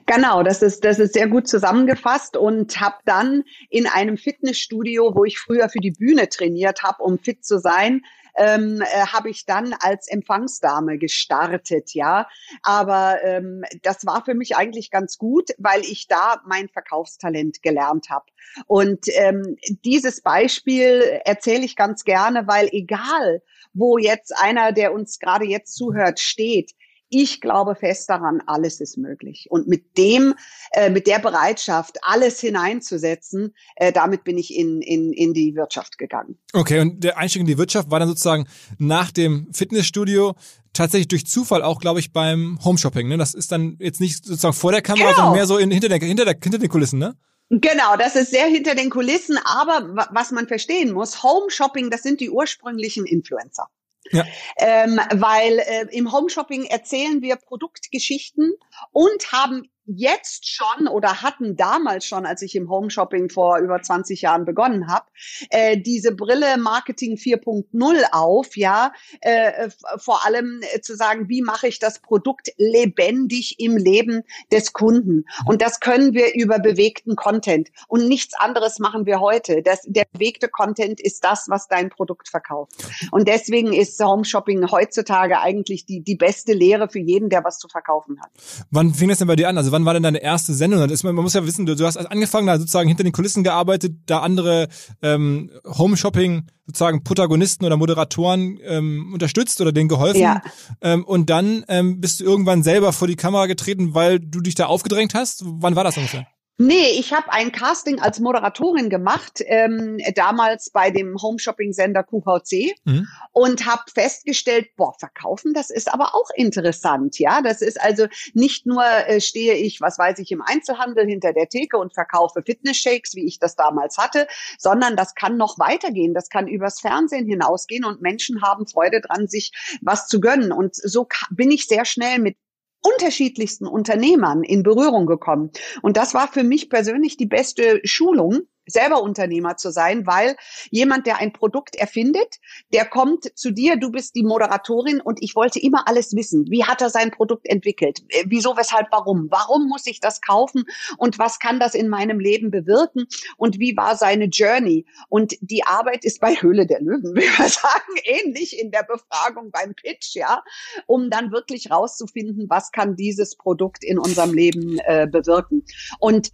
Genau, 0.05 0.43
das 0.43 0.61
ist, 0.61 0.85
das 0.85 0.99
ist 0.99 1.13
sehr 1.13 1.27
gut 1.27 1.47
zusammengefasst 1.47 2.37
und 2.37 2.79
habe 2.79 2.97
dann 3.05 3.43
in 3.69 3.87
einem 3.87 4.17
Fitnessstudio, 4.17 5.15
wo 5.15 5.25
ich 5.25 5.39
früher 5.39 5.67
für 5.69 5.79
die 5.79 5.91
Bühne 5.91 6.29
trainiert 6.29 6.83
habe, 6.83 7.01
um 7.03 7.17
fit 7.17 7.43
zu 7.43 7.59
sein, 7.59 8.01
ähm, 8.39 8.81
äh, 8.81 9.06
habe 9.07 9.30
ich 9.30 9.45
dann 9.45 9.75
als 9.80 10.07
Empfangsdame 10.07 10.97
gestartet, 10.97 11.94
ja. 11.94 12.27
Aber 12.63 13.19
ähm, 13.24 13.63
das 13.83 14.06
war 14.06 14.24
für 14.24 14.33
mich 14.33 14.56
eigentlich 14.56 14.89
ganz 14.89 15.18
gut, 15.18 15.50
weil 15.57 15.81
ich 15.81 16.07
da 16.07 16.41
mein 16.45 16.69
Verkaufstalent 16.69 17.62
gelernt 17.62 18.09
habe. 18.09 18.25
Und 18.65 19.06
ähm, 19.09 19.57
dieses 19.83 20.21
Beispiel 20.21 21.19
erzähle 21.25 21.65
ich 21.65 21.75
ganz 21.75 22.06
gerne, 22.06 22.47
weil 22.47 22.69
egal, 22.71 23.44
wo 23.74 23.97
jetzt 23.97 24.33
einer, 24.38 24.71
der 24.71 24.94
uns 24.94 25.19
gerade 25.19 25.45
jetzt 25.45 25.75
zuhört, 25.75 26.19
steht, 26.19 26.71
ich 27.09 27.41
glaube 27.41 27.75
fest 27.75 28.09
daran, 28.09 28.41
alles 28.45 28.79
ist 28.79 28.97
möglich. 28.97 29.47
Und 29.50 29.67
mit 29.67 29.97
dem, 29.97 30.35
äh, 30.71 30.89
mit 30.89 31.07
der 31.07 31.19
Bereitschaft, 31.19 31.97
alles 32.01 32.39
hineinzusetzen, 32.39 33.53
äh, 33.75 33.91
damit 33.91 34.23
bin 34.23 34.38
ich 34.38 34.56
in, 34.56 34.81
in, 34.81 35.11
in 35.13 35.33
die 35.33 35.56
Wirtschaft 35.56 35.97
gegangen. 35.97 36.38
Okay, 36.53 36.79
und 36.79 37.03
der 37.03 37.17
Einstieg 37.17 37.41
in 37.41 37.47
die 37.47 37.57
Wirtschaft 37.57 37.91
war 37.91 38.00
dann 38.00 38.09
sozusagen 38.09 38.47
nach 38.77 39.11
dem 39.11 39.47
Fitnessstudio 39.53 40.35
tatsächlich 40.73 41.07
durch 41.07 41.25
Zufall 41.25 41.63
auch, 41.63 41.79
glaube 41.79 42.00
ich, 42.00 42.13
beim 42.13 42.59
Homeshopping. 42.63 43.07
Ne? 43.07 43.17
Das 43.17 43.33
ist 43.33 43.51
dann 43.51 43.77
jetzt 43.79 44.00
nicht 44.00 44.23
sozusagen 44.25 44.53
vor 44.53 44.71
der 44.71 44.81
Kamera, 44.81 45.09
genau. 45.09 45.15
sondern 45.15 45.33
mehr 45.35 45.45
so 45.45 45.57
in, 45.57 45.71
hinter, 45.71 45.89
der, 45.89 46.00
hinter, 46.00 46.25
der, 46.25 46.38
hinter 46.41 46.59
den 46.59 46.69
Kulissen, 46.69 47.00
ne? 47.00 47.15
Genau, 47.51 47.97
das 47.97 48.15
ist 48.15 48.29
sehr 48.29 48.45
hinter 48.45 48.75
den 48.75 48.91
Kulissen, 48.91 49.39
aber 49.44 50.07
was 50.11 50.29
man 50.29 50.47
verstehen 50.47 50.91
muss, 50.91 51.23
Home 51.23 51.50
Shopping, 51.50 51.89
das 51.89 52.03
sind 52.03 52.19
die 52.19 52.29
ursprünglichen 52.29 53.06
Influencer. 53.06 53.67
Ja. 54.11 54.25
Ähm, 54.57 55.00
weil 55.11 55.59
äh, 55.59 55.85
im 55.91 56.11
Home 56.11 56.29
Shopping 56.29 56.65
erzählen 56.65 57.21
wir 57.21 57.35
Produktgeschichten 57.35 58.53
und 58.91 59.31
haben 59.31 59.69
jetzt 59.95 60.47
schon 60.47 60.88
oder 60.88 61.21
hatten 61.21 61.56
damals 61.56 62.06
schon, 62.06 62.25
als 62.25 62.41
ich 62.41 62.56
im 62.56 62.69
Home 62.69 62.89
Shopping 62.89 63.30
vor 63.30 63.59
über 63.59 63.81
20 63.81 64.21
Jahren 64.21 64.45
begonnen 64.45 64.88
habe, 64.88 65.06
äh, 65.50 65.77
diese 65.77 66.13
Brille 66.13 66.57
Marketing 66.57 67.15
4.0 67.15 68.03
auf, 68.12 68.56
ja, 68.57 68.91
äh, 69.21 69.69
vor 69.97 70.25
allem 70.25 70.62
äh, 70.74 70.81
zu 70.81 70.95
sagen, 70.95 71.30
wie 71.30 71.41
mache 71.41 71.68
ich 71.68 71.80
das 71.80 72.00
Produkt 72.00 72.51
lebendig 72.57 73.59
im 73.59 73.77
Leben 73.77 74.24
des 74.51 74.74
Kunden? 74.74 75.25
Und 75.45 75.61
das 75.61 75.80
können 75.80 76.13
wir 76.13 76.33
über 76.35 76.59
bewegten 76.59 77.16
Content 77.16 77.69
und 77.87 78.07
nichts 78.07 78.33
anderes 78.35 78.80
machen 78.80 79.06
wir 79.06 79.19
heute. 79.19 79.61
Das, 79.63 79.81
der 79.85 80.06
bewegte 80.11 80.49
Content 80.49 80.99
ist 81.02 81.23
das, 81.23 81.47
was 81.49 81.68
dein 81.68 81.90
Produkt 81.90 82.30
verkauft. 82.30 82.73
Und 83.11 83.28
deswegen 83.28 83.73
ist 83.73 83.99
Home 84.04 84.25
Shopping 84.25 84.69
heutzutage 84.71 85.40
eigentlich 85.40 85.85
die 85.85 86.02
die 86.02 86.16
beste 86.16 86.54
Lehre 86.54 86.90
für 86.90 86.99
jeden, 86.99 87.30
der 87.30 87.44
was 87.44 87.59
zu 87.59 87.68
verkaufen 87.68 88.19
hat. 88.21 88.31
Wann 88.71 88.94
fing 88.94 89.09
das 89.09 89.19
denn 89.19 89.28
bei 89.28 89.35
dir 89.35 89.49
an? 89.49 89.57
Also 89.57 89.71
wann 89.80 89.86
war 89.86 89.94
denn 89.94 90.04
deine 90.04 90.21
erste 90.21 90.54
Sendung? 90.54 90.81
Das 90.81 90.92
ist, 90.92 91.04
man 91.04 91.16
muss 91.16 91.33
ja 91.33 91.45
wissen, 91.45 91.66
du, 91.66 91.76
du 91.76 91.86
hast 91.86 91.98
angefangen, 91.98 92.48
da 92.48 92.57
sozusagen 92.57 92.88
hinter 92.88 93.04
den 93.04 93.14
Kulissen 93.14 93.44
gearbeitet, 93.44 93.95
da 94.06 94.19
andere 94.19 94.68
ähm, 95.02 95.52
Home-Shopping 95.66 96.44
sozusagen 96.66 97.04
Protagonisten 97.04 97.66
oder 97.66 97.78
Moderatoren 97.78 98.59
ähm, 98.64 99.12
unterstützt 99.14 99.59
oder 99.62 99.71
denen 99.71 99.90
geholfen. 99.90 100.21
Ja. 100.21 100.42
Ähm, 100.81 101.04
und 101.04 101.30
dann 101.30 101.66
ähm, 101.68 102.00
bist 102.00 102.19
du 102.19 102.26
irgendwann 102.26 102.64
selber 102.64 102.94
vor 102.94 103.07
die 103.07 103.16
Kamera 103.16 103.48
getreten, 103.48 103.95
weil 103.95 104.19
du 104.19 104.42
dich 104.42 104.56
da 104.56 104.68
aufgedrängt 104.68 105.14
hast. 105.16 105.44
Wann 105.45 105.76
war 105.76 105.83
das 105.83 105.98
ungefähr? 105.98 106.28
Nee, 106.61 106.89
ich 106.99 107.13
habe 107.13 107.31
ein 107.31 107.54
Casting 107.54 108.01
als 108.01 108.19
Moderatorin 108.19 108.89
gemacht, 108.89 109.42
ähm, 109.45 109.97
damals 110.13 110.71
bei 110.71 110.92
dem 110.92 111.16
Home-Shopping-Sender 111.16 112.04
QVC 112.04 112.75
mhm. 112.83 113.07
und 113.31 113.66
habe 113.66 113.83
festgestellt, 113.94 114.75
boah, 114.75 114.94
verkaufen, 114.99 115.54
das 115.54 115.69
ist 115.69 115.92
aber 115.92 116.16
auch 116.16 116.30
interessant, 116.35 117.18
ja. 117.18 117.42
Das 117.42 117.61
ist 117.61 117.80
also 117.80 118.07
nicht 118.33 118.66
nur 118.66 118.83
äh, 118.83 119.21
stehe 119.21 119.54
ich, 119.54 119.80
was 119.80 119.97
weiß 119.97 120.19
ich, 120.19 120.33
im 120.33 120.42
Einzelhandel 120.42 121.07
hinter 121.07 121.31
der 121.31 121.47
Theke 121.47 121.78
und 121.78 121.94
verkaufe 121.94 122.44
Fitness-Shakes, 122.45 123.16
wie 123.16 123.25
ich 123.25 123.39
das 123.39 123.56
damals 123.56 123.97
hatte, 123.97 124.28
sondern 124.57 124.97
das 124.97 125.16
kann 125.16 125.37
noch 125.37 125.59
weitergehen, 125.59 126.13
das 126.13 126.28
kann 126.28 126.49
übers 126.49 126.81
Fernsehen 126.81 127.25
hinausgehen 127.25 127.85
und 127.85 128.01
Menschen 128.01 128.42
haben 128.42 128.68
Freude 128.68 128.99
dran, 128.99 129.30
sich 129.30 129.54
was 129.81 130.07
zu 130.07 130.19
gönnen. 130.19 130.51
Und 130.51 130.75
so 130.75 131.07
bin 131.31 131.51
ich 131.51 131.68
sehr 131.68 131.85
schnell 131.85 132.19
mit 132.19 132.35
unterschiedlichsten 132.81 133.68
Unternehmern 133.68 134.44
in 134.44 134.64
Berührung 134.64 135.06
gekommen. 135.06 135.52
Und 135.81 135.98
das 135.98 136.14
war 136.14 136.28
für 136.28 136.44
mich 136.44 136.69
persönlich 136.69 137.18
die 137.18 137.26
beste 137.26 137.81
Schulung, 137.83 138.42
selber 138.69 139.02
Unternehmer 139.02 139.57
zu 139.57 139.71
sein, 139.71 140.06
weil 140.06 140.35
jemand, 140.71 141.06
der 141.07 141.18
ein 141.18 141.33
Produkt 141.33 141.76
erfindet, 141.76 142.40
der 142.73 142.85
kommt 142.85 143.38
zu 143.38 143.52
dir, 143.52 143.78
du 143.78 143.92
bist 143.92 144.16
die 144.16 144.23
Moderatorin 144.23 145.02
und 145.02 145.21
ich 145.21 145.35
wollte 145.35 145.59
immer 145.59 145.88
alles 145.88 146.16
wissen. 146.16 146.45
Wie 146.49 146.64
hat 146.64 146.81
er 146.81 146.90
sein 146.90 147.11
Produkt 147.11 147.47
entwickelt? 147.47 148.02
Äh, 148.09 148.26
wieso, 148.28 148.56
weshalb, 148.57 148.88
warum? 148.92 149.28
Warum 149.30 149.68
muss 149.68 149.85
ich 149.88 149.99
das 149.99 150.21
kaufen 150.21 150.66
und 150.97 151.19
was 151.19 151.40
kann 151.40 151.59
das 151.59 151.76
in 151.76 151.90
meinem 151.90 152.19
Leben 152.19 152.52
bewirken 152.52 153.07
und 153.38 153.59
wie 153.59 153.76
war 153.76 153.95
seine 153.95 154.26
Journey? 154.26 154.85
Und 155.09 155.35
die 155.42 155.64
Arbeit 155.64 156.06
ist 156.06 156.19
bei 156.19 156.35
Höhle 156.35 156.66
der 156.66 156.81
Löwen, 156.81 157.04
will 157.16 157.30
man 157.38 157.49
sagen, 157.49 157.94
ähnlich 158.04 158.59
in 158.59 158.71
der 158.71 158.83
Befragung 158.83 159.52
beim 159.52 159.73
Pitch, 159.76 160.16
ja, 160.16 160.44
um 160.85 161.09
dann 161.09 161.31
wirklich 161.31 161.71
rauszufinden, 161.71 162.49
was 162.49 162.71
kann 162.71 162.95
dieses 162.95 163.35
Produkt 163.35 163.83
in 163.83 163.99
unserem 163.99 164.33
Leben 164.33 164.80
äh, 164.85 165.07
bewirken. 165.07 165.64
Und 165.99 166.31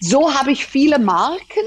so 0.00 0.34
habe 0.34 0.52
ich 0.52 0.66
viele 0.66 0.98
Marken 0.98 1.64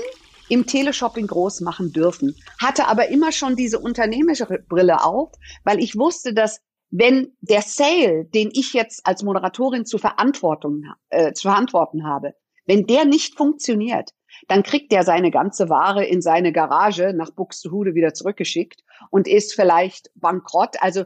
im 0.50 0.66
Teleshopping 0.66 1.28
groß 1.28 1.62
machen 1.62 1.94
dürfen, 1.94 2.36
hatte 2.60 2.88
aber 2.88 3.10
immer 3.10 3.32
schon 3.32 3.56
diese 3.56 3.80
unternehmerische 3.80 4.46
Brille 4.46 5.04
auf, 5.04 5.32
weil 5.64 5.80
ich 5.80 5.98
wusste, 5.98 6.34
dass 6.34 6.62
wenn 6.92 7.36
der 7.42 7.64
Sale, 7.64 8.26
den 8.26 8.52
ich 8.54 8.74
jetzt 8.74 9.06
als 9.08 9.24
Moderatorin 9.24 9.86
zu, 9.86 9.98
Verantwortung, 9.98 10.84
äh, 11.10 11.34
zu 11.34 11.48
verantworten 11.48 12.06
habe, 12.06 12.36
wenn 12.66 12.86
der 12.86 13.06
nicht 13.06 13.36
funktioniert, 13.36 14.12
dann 14.48 14.64
kriegt 14.64 14.92
der 14.92 15.04
seine 15.04 15.32
ganze 15.32 15.70
Ware 15.70 16.06
in 16.06 16.22
seine 16.22 16.52
Garage 16.52 17.14
nach 17.14 17.32
Buxtehude 17.32 17.96
wieder 17.96 18.14
zurückgeschickt 18.14 18.84
und 19.10 19.28
ist 19.28 19.54
vielleicht 19.54 20.12
bankrott. 20.16 20.76
Also 20.82 21.06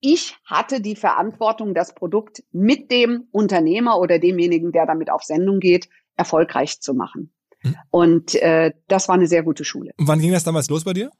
ich 0.00 0.36
hatte 0.44 0.80
die 0.80 0.96
Verantwortung, 0.96 1.74
das 1.74 1.94
Produkt 1.94 2.42
mit 2.50 2.90
dem 2.90 3.28
Unternehmer 3.30 3.98
oder 3.98 4.18
demjenigen, 4.18 4.72
der 4.72 4.84
damit 4.84 5.10
auf 5.10 5.22
Sendung 5.22 5.60
geht, 5.60 5.88
erfolgreich 6.16 6.80
zu 6.80 6.94
machen. 6.94 7.32
Hm. 7.60 7.76
Und 7.90 8.34
äh, 8.36 8.72
das 8.88 9.08
war 9.08 9.14
eine 9.14 9.26
sehr 9.26 9.42
gute 9.42 9.64
Schule. 9.64 9.92
Und 9.96 10.08
wann 10.08 10.18
ging 10.18 10.32
das 10.32 10.44
damals 10.44 10.68
los 10.68 10.84
bei 10.84 10.92
dir? 10.92 11.10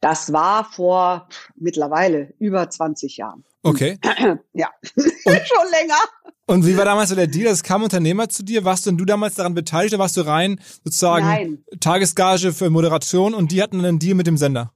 Das 0.00 0.32
war 0.32 0.64
vor 0.64 1.28
mittlerweile 1.56 2.34
über 2.38 2.68
20 2.68 3.16
Jahren. 3.16 3.44
Okay. 3.62 3.98
ja, 4.52 4.68
schon 4.96 5.70
länger. 5.70 5.98
Und 6.46 6.66
wie 6.66 6.76
war 6.76 6.84
damals 6.84 7.08
so 7.08 7.14
der 7.14 7.26
Deal? 7.26 7.46
Es 7.46 7.62
kam 7.62 7.82
Unternehmer 7.82 8.28
zu 8.28 8.42
dir. 8.42 8.64
Warst 8.64 8.86
denn 8.86 8.98
du 8.98 9.06
damals 9.06 9.34
daran 9.34 9.54
beteiligt 9.54 9.94
oder 9.94 10.02
warst 10.02 10.16
du 10.16 10.20
rein 10.22 10.60
sozusagen 10.84 11.24
Nein. 11.24 11.64
Tagesgage 11.80 12.52
für 12.52 12.68
Moderation 12.68 13.32
und 13.32 13.50
die 13.50 13.62
hatten 13.62 13.82
einen 13.82 13.98
Deal 13.98 14.14
mit 14.14 14.26
dem 14.26 14.36
Sender? 14.36 14.72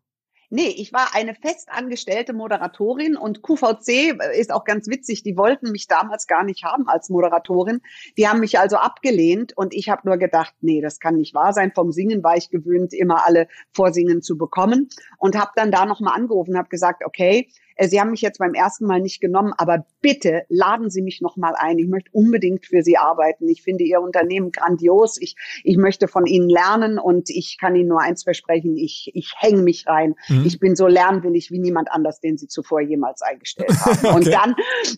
Nee, 0.51 0.69
ich 0.69 0.95
war 0.95 1.15
eine 1.15 1.35
festangestellte 1.35 2.33
Moderatorin 2.33 3.17
und 3.17 3.43
QVC 3.43 4.19
ist 4.35 4.51
auch 4.51 4.65
ganz 4.65 4.89
witzig, 4.89 5.23
die 5.23 5.37
wollten 5.37 5.73
mich 5.73 5.89
damals 5.89 6.27
gar 6.27 6.43
nicht 6.43 6.65
haben 6.65 6.89
als 6.89 7.11
Moderatorin. 7.11 7.83
Die 8.17 8.29
haben 8.29 8.41
mich 8.41 8.59
also 8.59 8.77
abgelehnt 8.77 9.55
und 9.59 9.75
ich 9.75 9.91
habe 9.91 10.09
nur 10.09 10.17
gedacht, 10.17 10.55
nee, 10.63 10.81
das 10.81 11.01
kann 11.01 11.17
nicht 11.17 11.35
wahr 11.35 11.53
sein. 11.53 11.73
Vom 11.75 11.93
Singen 11.93 12.23
war 12.23 12.37
ich 12.39 12.49
gewöhnt, 12.49 12.95
immer 12.95 13.27
alle 13.27 13.47
Vorsingen 13.75 14.23
zu 14.23 14.39
bekommen 14.39 14.89
und 15.19 15.37
habe 15.39 15.51
dann 15.55 15.71
da 15.71 15.85
nochmal 15.85 16.15
angerufen, 16.17 16.57
habe 16.57 16.71
gesagt, 16.71 17.05
okay, 17.05 17.51
Sie 17.87 18.01
haben 18.01 18.11
mich 18.11 18.23
jetzt 18.23 18.39
beim 18.39 18.55
ersten 18.55 18.87
Mal 18.87 19.01
nicht 19.01 19.21
genommen, 19.21 19.53
aber 19.57 19.87
bitte 20.01 20.43
laden 20.49 20.91
Sie 20.91 21.03
mich 21.03 21.21
noch 21.21 21.37
mal 21.37 21.55
ein. 21.55 21.79
Ich 21.79 21.87
möchte 21.87 22.11
unbedingt 22.13 22.67
für 22.67 22.83
Sie 22.83 22.97
arbeiten. 22.97 23.49
Ich 23.49 23.63
finde 23.63 23.85
Ihr 23.85 24.01
Unternehmen 24.01 24.51
grandios. 24.51 25.21
Ich, 25.21 25.37
ich 25.63 25.77
möchte 25.77 26.09
von 26.09 26.27
Ihnen 26.27 26.49
lernen 26.49 26.99
und 26.99 27.31
ich 27.31 27.57
kann 27.61 27.77
Ihnen 27.77 27.89
nur 27.89 28.01
eins 28.01 28.25
versprechen. 28.25 28.77
Ich, 28.77 29.11
ich 29.15 29.33
hänge 29.37 29.63
mich 29.63 29.87
rein. 29.87 30.17
Mhm. 30.29 30.45
Ich 30.45 30.59
bin 30.59 30.75
so 30.75 30.87
lernwillig 30.87 31.51
wie 31.51 31.59
niemand 31.59 31.91
anders, 31.93 32.21
den 32.21 32.37
Sie 32.37 32.49
zuvor 32.49 32.81
jemals 32.81 33.23
eingestellt 33.23 33.71
haben. 33.81 33.99
okay. 33.99 34.15
Und 34.15 34.27
dann, 34.27 34.55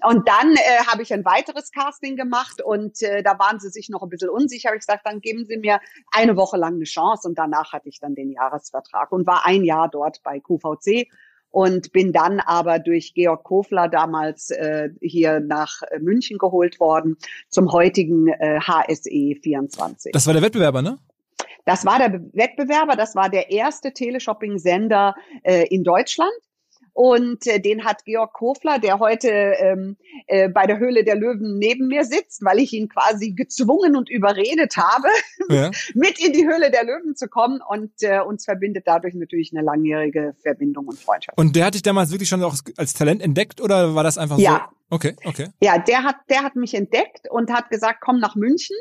und 0.09 0.29
dann 0.29 0.55
äh, 0.55 0.85
habe 0.87 1.03
ich 1.03 1.13
ein 1.13 1.25
weiteres 1.25 1.73
Casting 1.73 2.17
gemacht 2.17 2.63
und 2.63 3.03
äh, 3.03 3.23
da 3.23 3.39
waren 3.39 3.61
Sie 3.61 3.69
sich 3.69 3.91
noch 3.91 4.03
ein 4.03 4.09
bisschen 4.09 4.31
unsicher. 4.31 4.69
Habe 4.69 4.77
ich 4.77 4.87
gesagt, 4.87 5.07
dann 5.07 5.21
geben 5.21 5.45
Sie 5.45 5.59
mir 5.59 5.81
eine 6.13 6.37
Woche 6.37 6.57
lang 6.57 6.75
eine 6.75 6.85
Chance 6.85 7.29
und 7.29 7.39
danach 7.39 7.73
hatte 7.73 7.89
ich 7.89 8.01
dann 8.01 8.15
den 8.15 8.31
Jahresvertrag 8.31 9.13
und 9.13 9.27
war 9.27 9.47
ein 9.47 9.65
Jahr 9.65 9.89
dort 9.89 10.23
bei 10.23 10.41
QVC 10.41 11.09
und 11.51 11.93
bin 11.93 12.13
dann 12.13 12.41
aber 12.41 12.79
durch 12.79 13.15
Georg 13.15 13.45
Kofler 13.45 13.89
damals 13.89 14.51
äh, 14.51 14.91
hier 15.01 15.41
nach 15.41 15.83
äh, 15.91 15.99
München 15.99 16.39
geholt 16.39 16.81
worden 16.81 17.17
zum 17.49 17.73
heutigen 17.73 18.29
äh, 18.29 18.61
HSE 18.61 19.37
24. 19.43 20.13
Das 20.13 20.27
war 20.27 20.35
der 20.35 20.43
Wettbewerber, 20.43 20.83
ne? 20.83 20.99
Das 21.67 21.85
war 21.85 21.99
der 21.99 22.21
Wettbewerber, 22.33 22.97
das 22.97 23.15
war 23.15 23.29
der 23.29 23.51
erste 23.51 23.93
Teleshopping-Sender 23.93 25.15
äh, 25.43 25.67
in 25.69 25.85
Deutschland. 25.85 26.33
Und 27.03 27.47
äh, 27.47 27.59
den 27.61 27.87
hat 27.87 28.05
Georg 28.05 28.35
Kofler, 28.35 28.79
der 28.79 28.99
heute 28.99 29.31
ähm, 29.31 29.97
äh, 30.27 30.51
bei 30.51 30.67
der 30.67 30.79
Höhle 30.79 31.03
der 31.03 31.17
Löwen 31.17 31.57
neben 31.57 31.87
mir 31.87 32.05
sitzt, 32.05 32.45
weil 32.45 32.59
ich 32.59 32.75
ihn 32.75 32.91
quasi 32.91 33.33
gezwungen 33.33 33.97
und 33.97 34.11
überredet 34.11 34.77
habe, 34.77 35.09
ja. 35.49 35.71
mit 35.95 36.23
in 36.23 36.35
die 36.35 36.47
Höhle 36.47 36.71
der 36.71 36.85
Löwen 36.85 37.17
zu 37.17 37.27
kommen. 37.29 37.63
Und 37.67 37.91
äh, 38.03 38.21
uns 38.21 38.45
verbindet 38.45 38.83
dadurch 38.87 39.15
natürlich 39.15 39.51
eine 39.55 39.65
langjährige 39.65 40.35
Verbindung 40.43 40.89
und 40.89 40.99
Freundschaft. 40.99 41.39
Und 41.39 41.57
der 41.57 41.65
hat 41.65 41.75
dich 41.75 41.81
damals 41.81 42.11
wirklich 42.11 42.29
schon 42.29 42.43
auch 42.43 42.55
als 42.77 42.93
Talent 42.93 43.23
entdeckt 43.23 43.63
oder 43.63 43.95
war 43.95 44.05
das 44.05 44.19
einfach 44.19 44.37
ja. 44.37 44.69
so? 44.71 44.77
Okay, 44.97 45.17
okay. 45.25 45.49
Ja, 45.63 45.79
der 45.79 46.03
hat, 46.03 46.17
der 46.29 46.43
hat 46.43 46.55
mich 46.55 46.75
entdeckt 46.75 47.31
und 47.31 47.51
hat 47.51 47.71
gesagt, 47.71 48.01
komm 48.03 48.21
nach 48.21 48.35
München. 48.35 48.77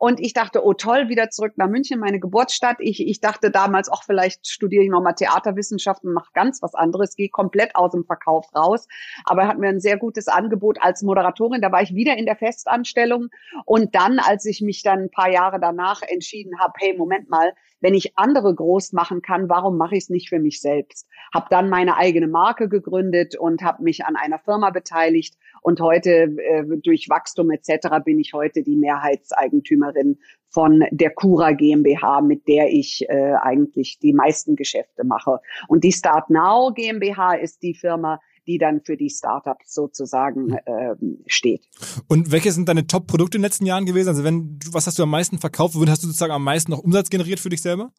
Und 0.00 0.18
ich 0.18 0.32
dachte, 0.32 0.64
oh 0.64 0.72
toll, 0.72 1.10
wieder 1.10 1.28
zurück 1.28 1.52
nach 1.56 1.68
München, 1.68 2.00
meine 2.00 2.20
Geburtsstadt. 2.20 2.78
Ich, 2.78 3.06
ich 3.06 3.20
dachte 3.20 3.50
damals, 3.50 3.90
auch 3.90 4.02
vielleicht 4.02 4.46
studiere 4.46 4.82
ich 4.82 4.88
nochmal 4.88 5.14
Theaterwissenschaften, 5.14 6.14
mache 6.14 6.30
ganz 6.32 6.62
was 6.62 6.74
anderes, 6.74 7.16
gehe 7.16 7.28
komplett 7.28 7.76
aus 7.76 7.92
dem 7.92 8.06
Verkauf 8.06 8.46
raus. 8.56 8.88
Aber 9.26 9.42
er 9.42 9.48
hat 9.48 9.58
mir 9.58 9.68
ein 9.68 9.78
sehr 9.78 9.98
gutes 9.98 10.26
Angebot 10.26 10.80
als 10.80 11.02
Moderatorin. 11.02 11.60
Da 11.60 11.70
war 11.70 11.82
ich 11.82 11.94
wieder 11.94 12.16
in 12.16 12.24
der 12.24 12.36
Festanstellung. 12.36 13.28
Und 13.66 13.94
dann, 13.94 14.20
als 14.20 14.46
ich 14.46 14.62
mich 14.62 14.82
dann 14.82 15.00
ein 15.00 15.10
paar 15.10 15.30
Jahre 15.30 15.60
danach 15.60 16.00
entschieden 16.00 16.58
habe, 16.58 16.72
hey, 16.78 16.96
Moment 16.96 17.28
mal, 17.28 17.52
wenn 17.80 17.94
ich 17.94 18.16
andere 18.16 18.54
groß 18.54 18.92
machen 18.92 19.22
kann, 19.22 19.48
warum 19.48 19.76
mache 19.76 19.96
ich 19.96 20.04
es 20.04 20.10
nicht 20.10 20.28
für 20.28 20.38
mich 20.38 20.60
selbst? 20.60 21.08
Habe 21.34 21.46
dann 21.50 21.70
meine 21.70 21.96
eigene 21.96 22.28
Marke 22.28 22.68
gegründet 22.68 23.36
und 23.36 23.62
habe 23.62 23.82
mich 23.82 24.04
an 24.04 24.16
einer 24.16 24.38
Firma 24.38 24.70
beteiligt 24.70 25.36
und 25.62 25.80
heute 25.80 26.36
äh, 26.38 26.64
durch 26.82 27.08
Wachstum 27.08 27.50
etc. 27.50 27.88
bin 28.04 28.18
ich 28.18 28.32
heute 28.32 28.62
die 28.62 28.76
Mehrheitseigentümerin 28.76 30.18
von 30.48 30.84
der 30.90 31.10
Cura 31.10 31.52
GmbH, 31.52 32.20
mit 32.20 32.48
der 32.48 32.70
ich 32.70 33.08
äh, 33.08 33.34
eigentlich 33.40 33.98
die 34.00 34.12
meisten 34.12 34.56
Geschäfte 34.56 35.04
mache. 35.04 35.38
Und 35.68 35.84
die 35.84 35.92
Start 35.92 36.28
Now 36.28 36.72
GmbH 36.74 37.34
ist 37.34 37.62
die 37.62 37.74
Firma, 37.74 38.20
die 38.50 38.58
dann 38.58 38.80
für 38.80 38.96
die 38.96 39.10
Startups 39.10 39.72
sozusagen 39.72 40.54
äh, 40.54 40.96
steht. 41.26 41.68
Und 42.08 42.32
welche 42.32 42.50
sind 42.50 42.68
deine 42.68 42.86
Top-Produkte 42.86 43.36
in 43.36 43.42
den 43.42 43.46
letzten 43.46 43.66
Jahren 43.66 43.86
gewesen? 43.86 44.08
Also 44.08 44.24
wenn 44.24 44.58
was 44.72 44.88
hast 44.88 44.98
du 44.98 45.04
am 45.04 45.10
meisten 45.10 45.38
verkauft? 45.38 45.76
Hast 45.76 46.02
du 46.02 46.08
sozusagen 46.08 46.32
am 46.32 46.42
meisten 46.42 46.72
noch 46.72 46.80
Umsatz 46.80 47.10
generiert 47.10 47.38
für 47.38 47.48
dich 47.48 47.62
selber? 47.62 47.92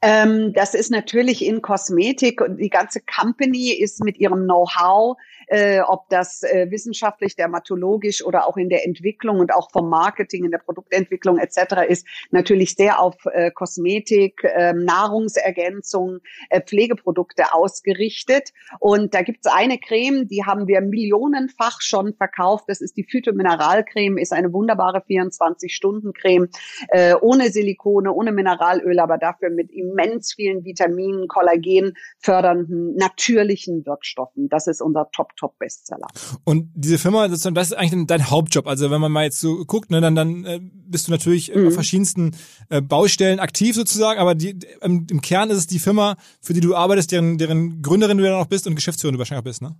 Ähm, 0.00 0.52
das 0.52 0.74
ist 0.74 0.90
natürlich 0.90 1.44
in 1.44 1.60
Kosmetik 1.60 2.40
und 2.40 2.58
die 2.58 2.70
ganze 2.70 3.00
Company 3.00 3.72
ist 3.72 4.02
mit 4.04 4.18
ihrem 4.18 4.44
Know-how 4.44 5.16
äh, 5.48 5.80
ob 5.80 6.08
das 6.08 6.42
äh, 6.42 6.70
wissenschaftlich, 6.70 7.34
dermatologisch 7.36 8.24
oder 8.24 8.46
auch 8.46 8.56
in 8.56 8.68
der 8.68 8.86
Entwicklung 8.86 9.40
und 9.40 9.52
auch 9.52 9.70
vom 9.70 9.88
Marketing, 9.88 10.44
in 10.44 10.50
der 10.50 10.58
Produktentwicklung 10.58 11.38
etc. 11.38 11.88
ist, 11.88 12.06
natürlich 12.30 12.74
sehr 12.74 13.00
auf 13.00 13.16
äh, 13.32 13.50
Kosmetik, 13.50 14.44
äh, 14.44 14.72
Nahrungsergänzung, 14.74 16.20
äh, 16.50 16.60
Pflegeprodukte 16.60 17.52
ausgerichtet. 17.52 18.52
Und 18.78 19.14
da 19.14 19.22
gibt 19.22 19.46
es 19.46 19.52
eine 19.52 19.78
Creme, 19.78 20.28
die 20.28 20.44
haben 20.44 20.68
wir 20.68 20.80
millionenfach 20.80 21.80
schon 21.80 22.14
verkauft. 22.14 22.64
Das 22.68 22.80
ist 22.80 22.96
die 22.96 23.04
Phytomineralcreme, 23.04 24.18
ist 24.18 24.32
eine 24.32 24.52
wunderbare 24.52 24.98
24-Stunden-Creme, 24.98 26.48
äh, 26.88 27.14
ohne 27.20 27.50
Silikone, 27.50 28.12
ohne 28.12 28.32
Mineralöl, 28.32 28.98
aber 29.00 29.18
dafür 29.18 29.50
mit 29.50 29.70
immens 29.90 30.34
vielen 30.34 30.64
Vitaminen, 30.64 31.28
Kollagen 31.28 31.94
fördernden, 32.18 32.94
natürlichen 32.96 33.84
Wirkstoffen. 33.86 34.48
Das 34.48 34.66
ist 34.66 34.80
unser 34.80 35.10
Top 35.12 35.36
Top-Bestseller. 35.36 36.06
Und 36.44 36.70
diese 36.74 36.98
Firma, 36.98 37.28
das 37.28 37.44
ist 37.44 37.74
eigentlich 37.74 38.06
dein 38.06 38.30
Hauptjob. 38.30 38.66
Also 38.66 38.90
wenn 38.90 39.00
man 39.00 39.12
mal 39.12 39.24
jetzt 39.24 39.40
so 39.40 39.64
guckt, 39.64 39.90
ne, 39.90 40.00
dann, 40.00 40.14
dann 40.14 40.44
äh, 40.44 40.60
bist 40.62 41.08
du 41.08 41.12
natürlich 41.12 41.54
mhm. 41.54 41.68
auf 41.68 41.74
verschiedensten 41.74 42.36
äh, 42.70 42.80
Baustellen 42.80 43.40
aktiv 43.40 43.74
sozusagen, 43.74 44.20
aber 44.20 44.34
die, 44.34 44.58
im, 44.80 45.06
im 45.10 45.20
Kern 45.20 45.50
ist 45.50 45.58
es 45.58 45.66
die 45.66 45.78
Firma, 45.78 46.16
für 46.40 46.52
die 46.52 46.60
du 46.60 46.74
arbeitest, 46.74 47.12
deren, 47.12 47.38
deren 47.38 47.82
Gründerin 47.82 48.18
du 48.18 48.24
ja 48.24 48.38
noch 48.38 48.46
bist 48.46 48.66
und 48.66 48.74
Geschäftsführerin 48.74 49.14
du 49.14 49.18
wahrscheinlich 49.18 49.42
auch 49.42 49.44
bist, 49.44 49.62
ne? 49.62 49.76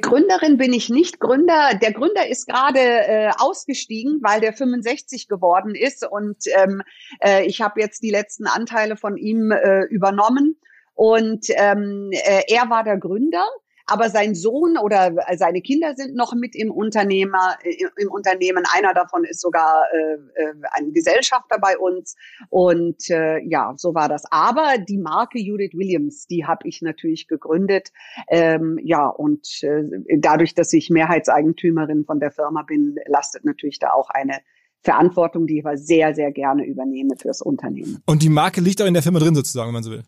Gründerin 0.00 0.56
bin 0.56 0.72
ich 0.72 0.88
nicht. 0.88 1.20
Gründer, 1.20 1.72
der 1.80 1.92
Gründer 1.92 2.26
ist 2.26 2.46
gerade 2.46 2.80
äh, 2.80 3.30
ausgestiegen, 3.36 4.20
weil 4.22 4.40
der 4.40 4.52
65 4.52 5.28
geworden 5.28 5.74
ist 5.74 6.06
und 6.08 6.44
ähm, 6.56 6.82
äh, 7.22 7.44
ich 7.46 7.60
habe 7.60 7.80
jetzt 7.80 8.02
die 8.02 8.10
letzten 8.10 8.46
Anteile 8.46 8.96
von 8.96 9.16
ihm 9.16 9.50
äh, 9.50 9.84
übernommen. 9.84 10.56
Und 10.94 11.46
ähm, 11.50 12.10
äh, 12.12 12.42
er 12.48 12.70
war 12.70 12.82
der 12.82 12.96
Gründer 12.96 13.46
aber 13.86 14.10
sein 14.10 14.34
Sohn 14.34 14.76
oder 14.76 15.14
seine 15.36 15.62
Kinder 15.62 15.94
sind 15.94 16.14
noch 16.14 16.34
mit 16.34 16.56
im 16.56 16.70
Unternehmer, 16.70 17.56
äh, 17.62 17.76
im 17.96 18.10
Unternehmen. 18.10 18.64
Einer 18.74 18.94
davon 18.94 19.24
ist 19.24 19.40
sogar 19.40 19.84
äh, 19.92 20.14
äh, 20.42 20.54
ein 20.72 20.92
Gesellschafter 20.92 21.58
bei 21.60 21.78
uns. 21.78 22.16
Und 22.50 23.08
äh, 23.10 23.38
ja, 23.40 23.74
so 23.76 23.94
war 23.94 24.08
das. 24.08 24.24
Aber 24.30 24.78
die 24.78 24.98
Marke 24.98 25.38
Judith 25.38 25.74
Williams, 25.74 26.26
die 26.26 26.44
habe 26.44 26.66
ich 26.68 26.82
natürlich 26.82 27.28
gegründet. 27.28 27.92
Ähm, 28.28 28.78
ja, 28.82 29.06
und 29.06 29.62
äh, 29.62 29.84
dadurch, 30.18 30.54
dass 30.54 30.72
ich 30.72 30.90
Mehrheitseigentümerin 30.90 32.04
von 32.04 32.18
der 32.18 32.32
Firma 32.32 32.62
bin, 32.62 32.96
lastet 33.06 33.44
natürlich 33.44 33.78
da 33.78 33.90
auch 33.90 34.10
eine 34.10 34.40
Verantwortung, 34.82 35.46
die 35.46 35.58
ich 35.58 35.66
aber 35.66 35.76
sehr, 35.76 36.14
sehr 36.14 36.32
gerne 36.32 36.64
übernehme 36.64 37.16
fürs 37.16 37.40
Unternehmen. 37.42 38.02
Und 38.06 38.22
die 38.22 38.28
Marke 38.28 38.60
liegt 38.60 38.80
auch 38.82 38.86
in 38.86 38.94
der 38.94 39.02
Firma 39.02 39.18
drin 39.18 39.34
sozusagen, 39.34 39.68
wenn 39.68 39.74
man 39.74 39.82
so 39.82 39.90
will. 39.90 40.04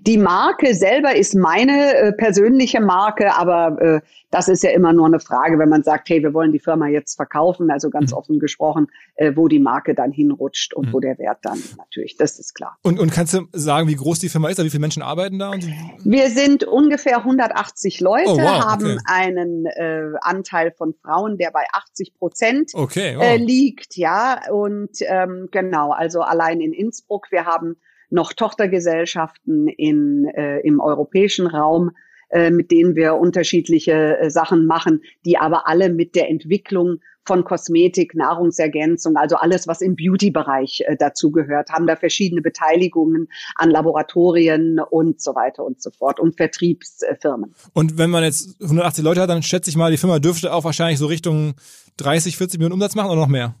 Die 0.00 0.18
Marke 0.18 0.74
selber 0.74 1.14
ist 1.14 1.34
meine 1.34 1.94
äh, 1.94 2.12
persönliche 2.12 2.80
Marke, 2.80 3.34
aber 3.34 3.80
äh, 3.80 4.00
das 4.30 4.48
ist 4.48 4.64
ja 4.64 4.70
immer 4.70 4.92
nur 4.92 5.06
eine 5.06 5.20
Frage, 5.20 5.58
wenn 5.58 5.68
man 5.68 5.84
sagt, 5.84 6.08
hey, 6.08 6.22
wir 6.22 6.34
wollen 6.34 6.52
die 6.52 6.58
Firma 6.58 6.88
jetzt 6.88 7.14
verkaufen, 7.14 7.70
also 7.70 7.88
ganz 7.90 8.10
mhm. 8.10 8.16
offen 8.16 8.38
gesprochen, 8.40 8.88
äh, 9.14 9.32
wo 9.36 9.46
die 9.46 9.60
Marke 9.60 9.94
dann 9.94 10.10
hinrutscht 10.10 10.74
und 10.74 10.88
mhm. 10.88 10.92
wo 10.92 11.00
der 11.00 11.18
Wert 11.18 11.38
dann 11.42 11.62
natürlich, 11.78 12.16
das 12.16 12.38
ist 12.38 12.54
klar. 12.54 12.76
Und, 12.82 12.98
und 12.98 13.12
kannst 13.12 13.34
du 13.34 13.46
sagen, 13.52 13.88
wie 13.88 13.94
groß 13.94 14.18
die 14.18 14.28
Firma 14.28 14.48
ist, 14.48 14.62
wie 14.62 14.70
viele 14.70 14.80
Menschen 14.80 15.02
arbeiten 15.02 15.38
da? 15.38 15.52
wir 15.52 16.30
sind 16.30 16.64
ungefähr 16.64 17.18
180 17.18 18.00
Leute, 18.00 18.30
oh, 18.30 18.38
wow, 18.38 18.64
haben 18.64 18.84
okay. 18.84 18.98
einen 19.06 19.66
äh, 19.66 20.12
Anteil 20.22 20.72
von 20.72 20.94
Frauen, 20.94 21.38
der 21.38 21.50
bei 21.50 21.64
80 21.72 22.14
Prozent 22.14 22.72
okay, 22.74 23.14
wow. 23.16 23.22
äh, 23.22 23.36
liegt, 23.36 23.96
ja, 23.96 24.40
und 24.50 24.90
ähm, 25.02 25.48
genau, 25.52 25.92
also 25.92 26.22
allein 26.22 26.60
in 26.60 26.72
Innsbruck, 26.72 27.28
wir 27.30 27.44
haben 27.44 27.76
noch 28.12 28.32
Tochtergesellschaften 28.32 29.68
in, 29.68 30.26
äh, 30.26 30.60
im 30.60 30.80
europäischen 30.80 31.46
Raum, 31.46 31.92
äh, 32.32 32.50
mit 32.50 32.70
denen 32.70 32.94
wir 32.94 33.16
unterschiedliche 33.16 34.18
äh, 34.18 34.30
Sachen 34.30 34.66
machen, 34.66 35.02
die 35.24 35.38
aber 35.38 35.68
alle 35.68 35.90
mit 35.90 36.14
der 36.14 36.30
Entwicklung 36.30 37.00
von 37.24 37.44
Kosmetik, 37.44 38.14
Nahrungsergänzung, 38.14 39.16
also 39.16 39.36
alles, 39.36 39.68
was 39.68 39.80
im 39.80 39.96
Beauty-Bereich 39.96 40.82
äh, 40.86 40.96
dazugehört, 40.96 41.70
haben 41.70 41.86
da 41.86 41.94
verschiedene 41.94 42.42
Beteiligungen 42.42 43.28
an 43.56 43.70
Laboratorien 43.70 44.80
und 44.80 45.20
so 45.20 45.34
weiter 45.34 45.64
und 45.64 45.82
so 45.82 45.90
fort 45.90 46.18
und 46.20 46.36
Vertriebsfirmen. 46.36 47.54
Und 47.74 47.98
wenn 47.98 48.10
man 48.10 48.24
jetzt 48.24 48.60
180 48.60 49.04
Leute 49.04 49.20
hat, 49.20 49.30
dann 49.30 49.42
schätze 49.42 49.70
ich 49.70 49.76
mal, 49.76 49.90
die 49.90 49.98
Firma 49.98 50.18
dürfte 50.18 50.52
auch 50.52 50.64
wahrscheinlich 50.64 50.98
so 50.98 51.06
Richtung 51.06 51.54
30, 51.98 52.36
40 52.36 52.58
Millionen 52.58 52.74
Umsatz 52.74 52.94
machen 52.94 53.10
oder 53.10 53.20
noch 53.20 53.28
mehr? 53.28 53.54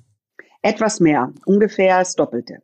Etwas 0.62 0.98
mehr, 1.00 1.32
ungefähr 1.44 1.98
das 1.98 2.16
Doppelte. 2.16 2.62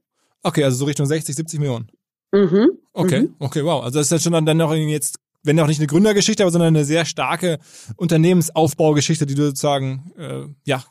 Okay, 0.49 0.65
also 0.65 0.79
so 0.79 0.85
Richtung 0.87 1.05
60, 1.05 1.37
70 1.37 1.61
Millionen. 1.61 1.91
Mhm. 2.33 2.71
Okay, 2.95 3.21
mhm. 3.21 3.35
okay, 3.39 3.63
wow. 3.65 3.85
Also 3.85 3.99
das 3.99 4.07
ist 4.07 4.13
ja 4.13 4.19
schon 4.19 4.47
dann 4.47 4.57
noch 4.57 4.75
jetzt, 4.75 5.19
wenn 5.43 5.61
auch 5.61 5.67
nicht 5.67 5.79
eine 5.79 5.87
Gründergeschichte, 5.87 6.43
aber 6.43 6.51
sondern 6.51 6.75
eine 6.75 6.87
sehr 6.87 7.05
starke 7.05 7.59
Unternehmensaufbaugeschichte, 7.97 9.27
die 9.27 9.35
du 9.35 9.45
sozusagen 9.45 10.11
äh, 10.17 10.47
ja 10.65 10.83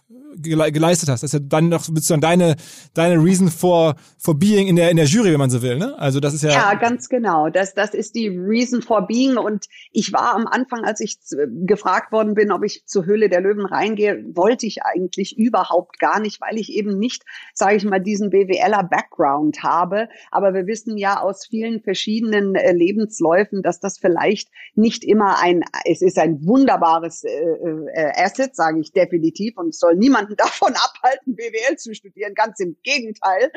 geleistet 0.42 1.10
hast. 1.10 1.24
Das 1.24 1.34
ist 1.34 1.40
ja 1.40 1.46
dann 1.48 1.70
noch 1.70 1.84
sozusagen 1.84 2.22
deine, 2.22 2.56
deine 2.94 3.22
Reason 3.24 3.50
for, 3.50 3.96
for 4.18 4.36
being 4.36 4.68
in 4.68 4.76
der, 4.76 4.90
in 4.90 4.98
der 4.98 5.06
Jury, 5.06 5.32
wenn 5.32 5.40
man 5.40 5.50
so 5.50 5.62
will, 5.62 5.78
ne? 5.78 5.98
Also 5.98 6.20
das 6.20 6.34
ist 6.34 6.44
ja. 6.44 6.52
Ja, 6.52 6.74
ganz 6.76 7.10
genau. 7.10 7.50
Das, 7.50 7.74
das 7.74 7.94
ist 7.94 8.16
die 8.16 8.28
Reason 8.28 8.82
for 8.82 9.08
being. 9.08 9.38
Und 9.38 9.66
ich 9.92 10.14
war 10.14 10.36
am 10.36 10.48
Anfang, 10.48 10.84
als 10.84 11.00
ich 11.00 11.18
gefragt 11.66 12.12
worden 12.12 12.34
bin, 12.34 12.52
ob 12.52 12.64
ich 12.64 12.86
zur 12.86 13.06
Höhle 13.06 13.30
der 13.30 13.42
Löwen 13.42 13.66
reingehe, 13.66 14.24
wollte 14.34 14.66
ich 14.66 14.84
eigentlich 14.84 15.38
überhaupt 15.38 16.00
gar 16.00 16.20
nicht, 16.20 16.42
weil 16.42 16.58
ich 16.58 16.72
eben 16.72 16.98
nicht, 16.98 17.24
sage 17.54 17.76
ich 17.76 17.86
mal, 17.86 18.00
diesen 18.00 18.30
BWLer 18.30 18.84
Background 18.84 19.64
habe. 19.64 20.10
Aber 20.32 20.54
wir 20.54 20.68
wissen 20.68 20.98
ja 20.98 21.20
aus 21.20 21.46
vielen 21.46 21.82
verschiedenen 21.82 22.56
äh, 22.56 22.72
Lebensläufen, 22.72 23.62
dass 23.62 23.80
das 23.80 23.98
vielleicht 23.98 24.50
nicht 24.76 25.04
immer 25.04 25.42
ein, 25.42 25.64
es 25.86 26.02
ist 26.02 26.18
ein 26.18 26.46
wunderbares 26.46 27.24
äh, 27.24 27.30
äh, 27.30 28.12
Asset, 28.16 28.56
sage 28.56 28.80
ich 28.80 28.92
definitiv, 28.92 29.58
und 29.58 29.70
es 29.70 29.80
soll 29.80 29.96
niemand 29.96 30.27
niemanden 30.28 30.36
davon 30.38 30.74
abhalten, 30.74 31.36
BWL 31.36 31.78
zu 31.78 31.94
studieren. 31.94 32.34
Ganz 32.34 32.60
im 32.60 32.78
Gegenteil. 32.84 33.52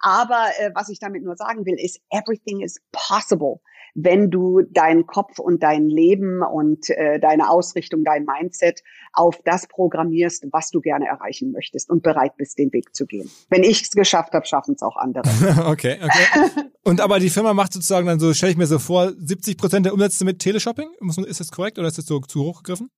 Aber 0.00 0.48
äh, 0.58 0.70
was 0.74 0.88
ich 0.88 0.98
damit 0.98 1.22
nur 1.22 1.36
sagen 1.36 1.64
will, 1.66 1.78
ist, 1.78 2.00
everything 2.10 2.60
is 2.60 2.80
possible 2.92 3.60
wenn 3.98 4.30
du 4.30 4.60
deinen 4.60 5.06
Kopf 5.06 5.38
und 5.38 5.62
dein 5.62 5.88
Leben 5.88 6.42
und 6.42 6.90
äh, 6.90 7.18
deine 7.18 7.48
Ausrichtung, 7.48 8.04
dein 8.04 8.26
Mindset 8.26 8.82
auf 9.14 9.40
das 9.44 9.66
programmierst, 9.66 10.44
was 10.52 10.70
du 10.70 10.82
gerne 10.82 11.06
erreichen 11.06 11.50
möchtest 11.50 11.88
und 11.88 12.02
bereit 12.02 12.36
bist, 12.36 12.58
den 12.58 12.70
Weg 12.74 12.94
zu 12.94 13.06
gehen. 13.06 13.30
Wenn 13.48 13.62
ich 13.62 13.82
es 13.82 13.90
geschafft 13.92 14.34
habe, 14.34 14.44
schaffen 14.46 14.74
es 14.74 14.82
auch 14.82 14.96
andere. 14.96 15.24
okay, 15.66 15.98
okay. 16.02 16.66
Und 16.84 17.00
aber 17.00 17.18
die 17.18 17.30
Firma 17.30 17.54
macht 17.54 17.72
sozusagen 17.72 18.06
dann 18.06 18.20
so, 18.20 18.34
stelle 18.34 18.52
ich 18.52 18.58
mir 18.58 18.66
so 18.66 18.78
vor, 18.78 19.12
70 19.16 19.56
Prozent 19.56 19.86
der 19.86 19.94
Umsätze 19.94 20.26
mit 20.26 20.40
Teleshopping? 20.40 20.90
Ist 21.26 21.40
das 21.40 21.50
korrekt 21.50 21.78
oder 21.78 21.88
ist 21.88 21.96
das 21.96 22.04
so 22.04 22.20
zu 22.20 22.42
hoch 22.42 22.62
gegriffen? 22.62 22.90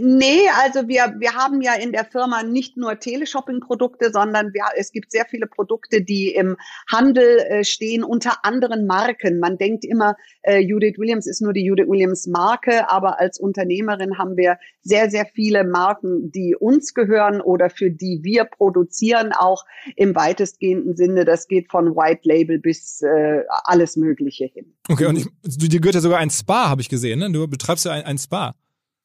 Nee, 0.00 0.48
also 0.62 0.88
wir, 0.88 1.14
wir 1.18 1.34
haben 1.34 1.60
ja 1.60 1.74
in 1.74 1.92
der 1.92 2.06
Firma 2.06 2.42
nicht 2.42 2.78
nur 2.78 2.98
Teleshopping-Produkte, 2.98 4.10
sondern 4.10 4.54
wir, 4.54 4.62
es 4.76 4.90
gibt 4.90 5.12
sehr 5.12 5.26
viele 5.26 5.46
Produkte, 5.46 6.00
die 6.00 6.34
im 6.34 6.56
Handel 6.90 7.38
äh, 7.40 7.64
stehen 7.64 8.02
unter 8.02 8.44
anderen 8.44 8.86
Marken. 8.86 9.38
Man 9.38 9.58
denkt 9.58 9.84
immer, 9.84 10.16
äh, 10.42 10.58
Judith 10.58 10.98
Williams 10.98 11.26
ist 11.26 11.42
nur 11.42 11.52
die 11.52 11.64
Judith 11.64 11.88
Williams 11.88 12.26
Marke, 12.26 12.88
aber 12.88 13.20
als 13.20 13.38
Unternehmerin 13.38 14.16
haben 14.16 14.36
wir 14.36 14.58
sehr, 14.82 15.10
sehr 15.10 15.26
viele 15.26 15.64
Marken, 15.64 16.30
die 16.30 16.56
uns 16.58 16.94
gehören 16.94 17.42
oder 17.42 17.68
für 17.68 17.90
die 17.90 18.20
wir 18.22 18.44
produzieren, 18.44 19.32
auch 19.32 19.66
im 19.94 20.14
weitestgehenden 20.14 20.96
Sinne. 20.96 21.26
Das 21.26 21.48
geht 21.48 21.70
von 21.70 21.96
White 21.96 22.22
Label 22.24 22.58
bis 22.58 23.02
äh, 23.02 23.42
alles 23.64 23.96
Mögliche 23.96 24.46
hin. 24.46 24.72
Okay, 24.88 25.04
und 25.04 25.18
ich, 25.18 25.26
dir 25.44 25.80
gehört 25.80 25.96
ja 25.96 26.00
sogar 26.00 26.18
ein 26.18 26.30
Spa, 26.30 26.70
habe 26.70 26.80
ich 26.80 26.88
gesehen. 26.88 27.18
Ne? 27.18 27.30
Du 27.30 27.46
betreibst 27.46 27.84
ja 27.84 27.92
ein, 27.92 28.04
ein 28.04 28.16
Spa. 28.16 28.54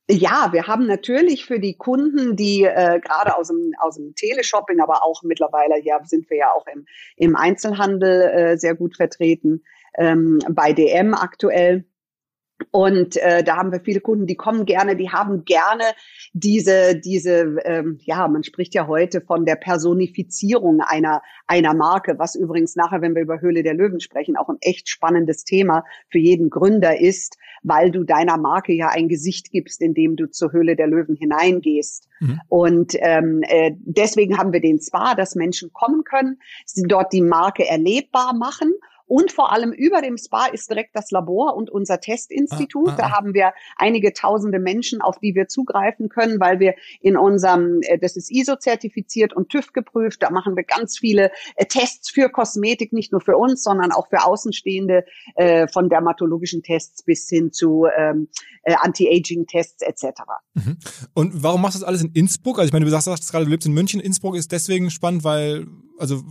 Ja, 0.07 0.49
wir 0.51 0.67
haben 0.67 0.85
natürlich 0.85 1.45
für 1.45 1.59
die 1.59 1.77
Kunden, 1.77 2.35
die 2.35 2.63
äh, 2.63 2.99
gerade 2.99 3.35
aus 3.35 3.47
dem, 3.47 3.73
aus 3.79 3.95
dem 3.95 4.13
Teleshopping, 4.13 4.79
aber 4.79 5.03
auch 5.03 5.23
mittlerweile 5.23 5.81
ja 5.81 6.03
sind 6.03 6.29
wir 6.29 6.37
ja 6.37 6.51
auch 6.51 6.67
im, 6.67 6.85
im 7.15 7.35
Einzelhandel 7.35 8.21
äh, 8.21 8.57
sehr 8.57 8.75
gut 8.75 8.97
vertreten, 8.97 9.63
ähm, 9.97 10.39
bei 10.49 10.73
DM 10.73 11.15
aktuell. 11.15 11.85
Und 12.71 13.17
äh, 13.17 13.43
da 13.43 13.57
haben 13.57 13.71
wir 13.71 13.81
viele 13.81 13.99
Kunden, 13.99 14.27
die 14.27 14.35
kommen 14.35 14.65
gerne, 14.65 14.95
die 14.95 15.09
haben 15.09 15.43
gerne 15.43 15.83
diese, 16.33 16.95
diese, 16.95 17.57
ähm, 17.65 17.97
ja, 18.01 18.27
man 18.27 18.43
spricht 18.43 18.73
ja 18.73 18.87
heute 18.87 19.21
von 19.21 19.45
der 19.45 19.55
Personifizierung 19.55 20.81
einer, 20.81 21.21
einer 21.47 21.73
Marke, 21.73 22.17
was 22.17 22.35
übrigens 22.35 22.75
nachher, 22.75 23.01
wenn 23.01 23.13
wir 23.13 23.23
über 23.23 23.41
Höhle 23.41 23.63
der 23.63 23.73
Löwen 23.73 23.99
sprechen, 23.99 24.37
auch 24.37 24.47
ein 24.47 24.57
echt 24.61 24.87
spannendes 24.87 25.43
Thema 25.43 25.83
für 26.09 26.19
jeden 26.19 26.49
Gründer 26.49 26.99
ist, 26.99 27.37
weil 27.65 27.91
du 27.91 28.03
deiner 28.03 28.37
Marke 28.37 28.73
ja 28.73 28.89
ein 28.89 29.07
Gesicht 29.07 29.51
gibst, 29.51 29.81
indem 29.81 30.15
du 30.15 30.29
zur 30.29 30.51
Höhle 30.51 30.75
der 30.75 30.87
Löwen 30.87 31.15
hineingehst. 31.15 32.07
Mhm. 32.19 32.39
Und 32.47 32.93
ähm, 32.99 33.41
äh, 33.43 33.71
deswegen 33.79 34.37
haben 34.37 34.53
wir 34.53 34.61
den 34.61 34.79
Spa, 34.79 35.15
dass 35.15 35.35
Menschen 35.35 35.73
kommen 35.73 36.03
können, 36.03 36.39
sie 36.65 36.83
dort 36.83 37.11
die 37.11 37.21
Marke 37.21 37.67
erlebbar 37.67 38.33
machen 38.35 38.73
und 39.07 39.31
vor 39.31 39.51
allem 39.51 39.71
über 39.71 40.01
dem 40.01 40.17
Spa 40.17 40.47
ist 40.47 40.69
direkt 40.69 40.95
das 40.95 41.11
Labor 41.11 41.55
und 41.55 41.69
unser 41.69 41.99
Testinstitut. 41.99 42.89
Ah, 42.89 42.93
ah, 42.93 42.97
da 42.97 43.11
haben 43.11 43.33
wir 43.33 43.53
einige 43.75 44.13
tausende 44.13 44.59
Menschen, 44.59 45.01
auf 45.01 45.19
die 45.19 45.35
wir 45.35 45.47
zugreifen 45.47 46.09
können, 46.09 46.39
weil 46.39 46.59
wir 46.59 46.73
in 47.01 47.15
unserem, 47.15 47.81
äh, 47.81 47.99
das 47.99 48.15
ist 48.15 48.31
ISO-zertifiziert 48.31 49.33
und 49.33 49.49
TÜV 49.49 49.73
geprüft. 49.73 50.23
Da 50.23 50.31
machen 50.31 50.55
wir 50.55 50.63
ganz 50.63 50.97
viele 50.97 51.31
äh, 51.55 51.65
Tests 51.65 52.09
für 52.09 52.29
Kosmetik, 52.29 52.93
nicht 52.93 53.11
nur 53.11 53.21
für 53.21 53.37
uns, 53.37 53.63
sondern 53.63 53.91
auch 53.91 54.07
für 54.07 54.25
Außenstehende, 54.25 55.05
äh, 55.35 55.67
von 55.67 55.89
dermatologischen 55.89 56.63
Tests 56.63 57.03
bis 57.03 57.29
hin 57.29 57.51
zu 57.51 57.85
ähm, 57.95 58.27
Anti-Aging-Tests 58.63 59.83
etc. 59.83 60.21
Mhm. 60.55 60.77
Und 61.13 61.43
warum 61.43 61.61
machst 61.61 61.75
du 61.75 61.79
das 61.81 61.87
alles 61.87 62.01
in 62.01 62.11
Innsbruck? 62.13 62.57
Also 62.57 62.67
ich 62.67 62.73
meine, 62.73 62.85
du 62.85 62.91
sagst 62.91 63.31
gerade, 63.31 63.45
du 63.45 63.51
lebst 63.51 63.67
in 63.67 63.73
München. 63.73 63.99
Innsbruck 63.99 64.35
ist 64.35 64.51
deswegen 64.51 64.89
spannend, 64.89 65.23
weil, 65.23 65.67
also 65.99 66.23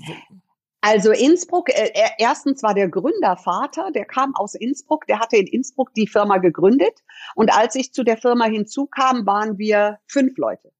also 0.84 1.12
Innsbruck, 1.12 1.70
äh, 1.70 1.90
erstens 2.18 2.62
war 2.62 2.74
der 2.74 2.88
Gründervater, 2.88 3.90
der 3.90 4.04
kam 4.04 4.34
aus 4.36 4.54
Innsbruck, 4.54 5.06
der 5.06 5.18
hatte 5.18 5.36
in 5.36 5.46
Innsbruck 5.46 5.94
die 5.94 6.06
Firma 6.06 6.36
gegründet. 6.36 7.02
Und 7.34 7.50
als 7.56 7.74
ich 7.74 7.94
zu 7.94 8.04
der 8.04 8.18
Firma 8.18 8.44
hinzukam, 8.44 9.24
waren 9.24 9.56
wir 9.56 9.98
fünf 10.06 10.36
Leute 10.36 10.72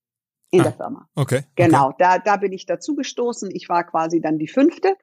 in 0.51 0.61
ah, 0.61 0.65
der 0.65 0.73
Firma. 0.75 1.09
Okay. 1.15 1.45
Genau, 1.57 1.87
okay. 1.87 1.97
da, 1.99 2.19
da 2.19 2.37
bin 2.37 2.53
ich 2.53 2.67
dazu 2.67 2.95
gestoßen. 2.95 3.51
Ich 3.51 3.71
war 3.71 3.85
quasi 3.85 4.21
dann 4.21 4.39
die 4.39 4.49
fünfte. 4.49 4.95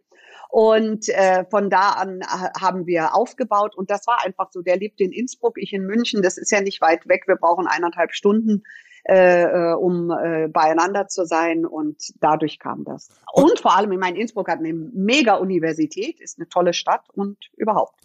Und 0.50 1.10
äh, 1.10 1.46
von 1.50 1.72
da 1.72 1.92
an 1.94 2.20
haben 2.60 2.86
wir 2.86 3.16
aufgebaut. 3.16 3.76
Und 3.76 3.90
das 3.90 4.06
war 4.06 4.24
einfach 4.24 4.52
so. 4.52 4.62
Der 4.62 4.78
lebt 4.78 5.02
in 5.02 5.12
Innsbruck, 5.12 5.58
ich 5.58 5.74
in 5.74 5.86
München. 5.88 6.22
Das 6.22 6.38
ist 6.38 6.52
ja 6.52 6.62
nicht 6.62 6.80
weit 6.80 7.08
weg. 7.08 7.24
Wir 7.26 7.38
brauchen 7.38 7.66
eineinhalb 7.66 8.14
Stunden 8.14 8.64
äh, 9.04 9.44
äh, 9.44 9.74
um 9.74 10.12
äh, 10.12 10.48
beieinander 10.48 11.08
zu 11.08 11.26
sein 11.26 11.66
und 11.66 11.98
dadurch 12.20 12.60
kam 12.60 12.84
das. 12.84 13.10
Und 13.34 13.60
vor 13.60 13.76
allem, 13.76 13.92
ich 13.92 14.00
meine, 14.00 14.20
Innsbruck 14.20 14.48
hat 14.48 14.60
eine 14.60 14.74
mega 14.74 15.36
Universität, 15.36 16.20
ist 16.20 16.38
eine 16.38 16.48
tolle 16.48 16.74
Stadt 16.74 17.04
und 17.14 17.38
überhaupt. 17.58 17.96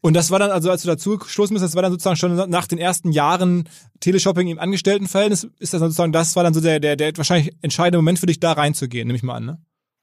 Und 0.00 0.14
das 0.14 0.30
war 0.30 0.38
dann, 0.38 0.50
also 0.50 0.70
als 0.70 0.82
du 0.82 0.88
dazu 0.88 1.18
geschlossen 1.18 1.54
bist, 1.54 1.64
das 1.64 1.74
war 1.74 1.82
dann 1.82 1.92
sozusagen 1.92 2.16
schon 2.16 2.48
nach 2.48 2.66
den 2.66 2.78
ersten 2.78 3.12
Jahren 3.12 3.68
Teleshopping 4.00 4.48
im 4.48 4.58
Angestelltenverhältnis, 4.58 5.48
ist 5.58 5.74
das 5.74 5.80
sozusagen, 5.80 6.12
das 6.12 6.36
war 6.36 6.44
dann 6.44 6.54
so 6.54 6.60
der, 6.60 6.80
der, 6.80 6.96
der 6.96 7.16
wahrscheinlich 7.16 7.54
entscheidende 7.62 7.98
Moment 7.98 8.18
für 8.18 8.26
dich, 8.26 8.40
da 8.40 8.52
reinzugehen, 8.52 9.06
nehme 9.06 9.16
ich 9.16 9.22
mal 9.22 9.36
an, 9.36 9.44
ne? 9.44 9.58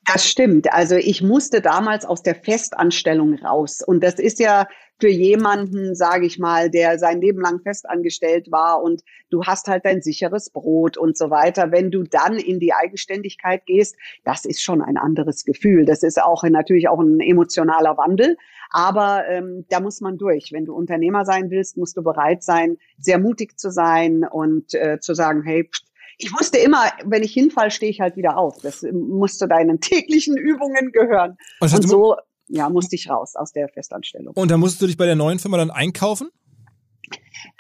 Das 0.05 0.27
stimmt. 0.27 0.71
Also 0.73 0.95
ich 0.95 1.21
musste 1.21 1.61
damals 1.61 2.05
aus 2.05 2.23
der 2.23 2.35
Festanstellung 2.35 3.35
raus. 3.35 3.81
Und 3.85 4.03
das 4.03 4.15
ist 4.15 4.39
ja 4.39 4.67
für 4.99 5.09
jemanden, 5.09 5.95
sage 5.95 6.25
ich 6.25 6.39
mal, 6.39 6.69
der 6.69 6.99
sein 6.99 7.21
Leben 7.21 7.41
lang 7.41 7.61
festangestellt 7.61 8.51
war 8.51 8.81
und 8.81 9.01
du 9.29 9.43
hast 9.43 9.67
halt 9.67 9.85
dein 9.85 10.01
sicheres 10.01 10.49
Brot 10.49 10.97
und 10.97 11.17
so 11.17 11.29
weiter. 11.29 11.71
Wenn 11.71 11.89
du 11.89 12.03
dann 12.03 12.37
in 12.37 12.59
die 12.59 12.73
Eigenständigkeit 12.73 13.65
gehst, 13.65 13.95
das 14.23 14.45
ist 14.45 14.61
schon 14.61 14.81
ein 14.81 14.97
anderes 14.97 15.45
Gefühl. 15.45 15.85
Das 15.85 16.03
ist 16.03 16.21
auch 16.21 16.43
natürlich 16.43 16.89
auch 16.89 16.99
ein 16.99 17.19
emotionaler 17.19 17.97
Wandel. 17.97 18.37
Aber 18.69 19.27
ähm, 19.27 19.65
da 19.69 19.79
muss 19.79 20.01
man 20.01 20.17
durch. 20.17 20.51
Wenn 20.51 20.65
du 20.65 20.73
Unternehmer 20.73 21.25
sein 21.25 21.49
willst, 21.49 21.77
musst 21.77 21.97
du 21.97 22.03
bereit 22.03 22.43
sein, 22.43 22.77
sehr 22.97 23.19
mutig 23.19 23.57
zu 23.57 23.71
sein 23.71 24.25
und 24.29 24.73
äh, 24.73 24.99
zu 24.99 25.13
sagen, 25.13 25.43
hey, 25.43 25.63
pst, 25.65 25.92
Ich 26.17 26.31
wusste 26.33 26.57
immer, 26.57 26.91
wenn 27.05 27.23
ich 27.23 27.33
hinfall, 27.33 27.71
stehe 27.71 27.91
ich 27.91 28.01
halt 28.01 28.15
wieder 28.15 28.37
auf. 28.37 28.59
Das 28.61 28.83
muss 28.91 29.37
zu 29.37 29.47
deinen 29.47 29.79
täglichen 29.81 30.37
Übungen 30.37 30.91
gehören. 30.91 31.37
Und, 31.59 31.73
und 31.73 31.87
so 31.87 32.15
ja, 32.47 32.69
musste 32.69 32.95
ich 32.95 33.09
raus 33.09 33.35
aus 33.35 33.51
der 33.51 33.69
Festanstellung. 33.69 34.33
Und 34.35 34.51
dann 34.51 34.59
musstest 34.59 34.81
du 34.81 34.87
dich 34.87 34.97
bei 34.97 35.05
der 35.05 35.15
neuen 35.15 35.39
Firma 35.39 35.57
dann 35.57 35.71
einkaufen? 35.71 36.29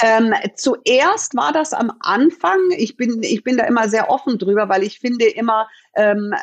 Ähm, 0.01 0.33
zuerst 0.55 1.35
war 1.35 1.51
das 1.51 1.73
am 1.73 1.91
Anfang, 1.99 2.59
ich 2.77 2.95
bin, 2.95 3.21
ich 3.21 3.43
bin 3.43 3.57
da 3.57 3.65
immer 3.65 3.89
sehr 3.89 4.09
offen 4.09 4.37
drüber, 4.37 4.69
weil 4.69 4.83
ich 4.83 4.99
finde 4.99 5.25
immer, 5.25 5.67
ähm, 5.95 6.33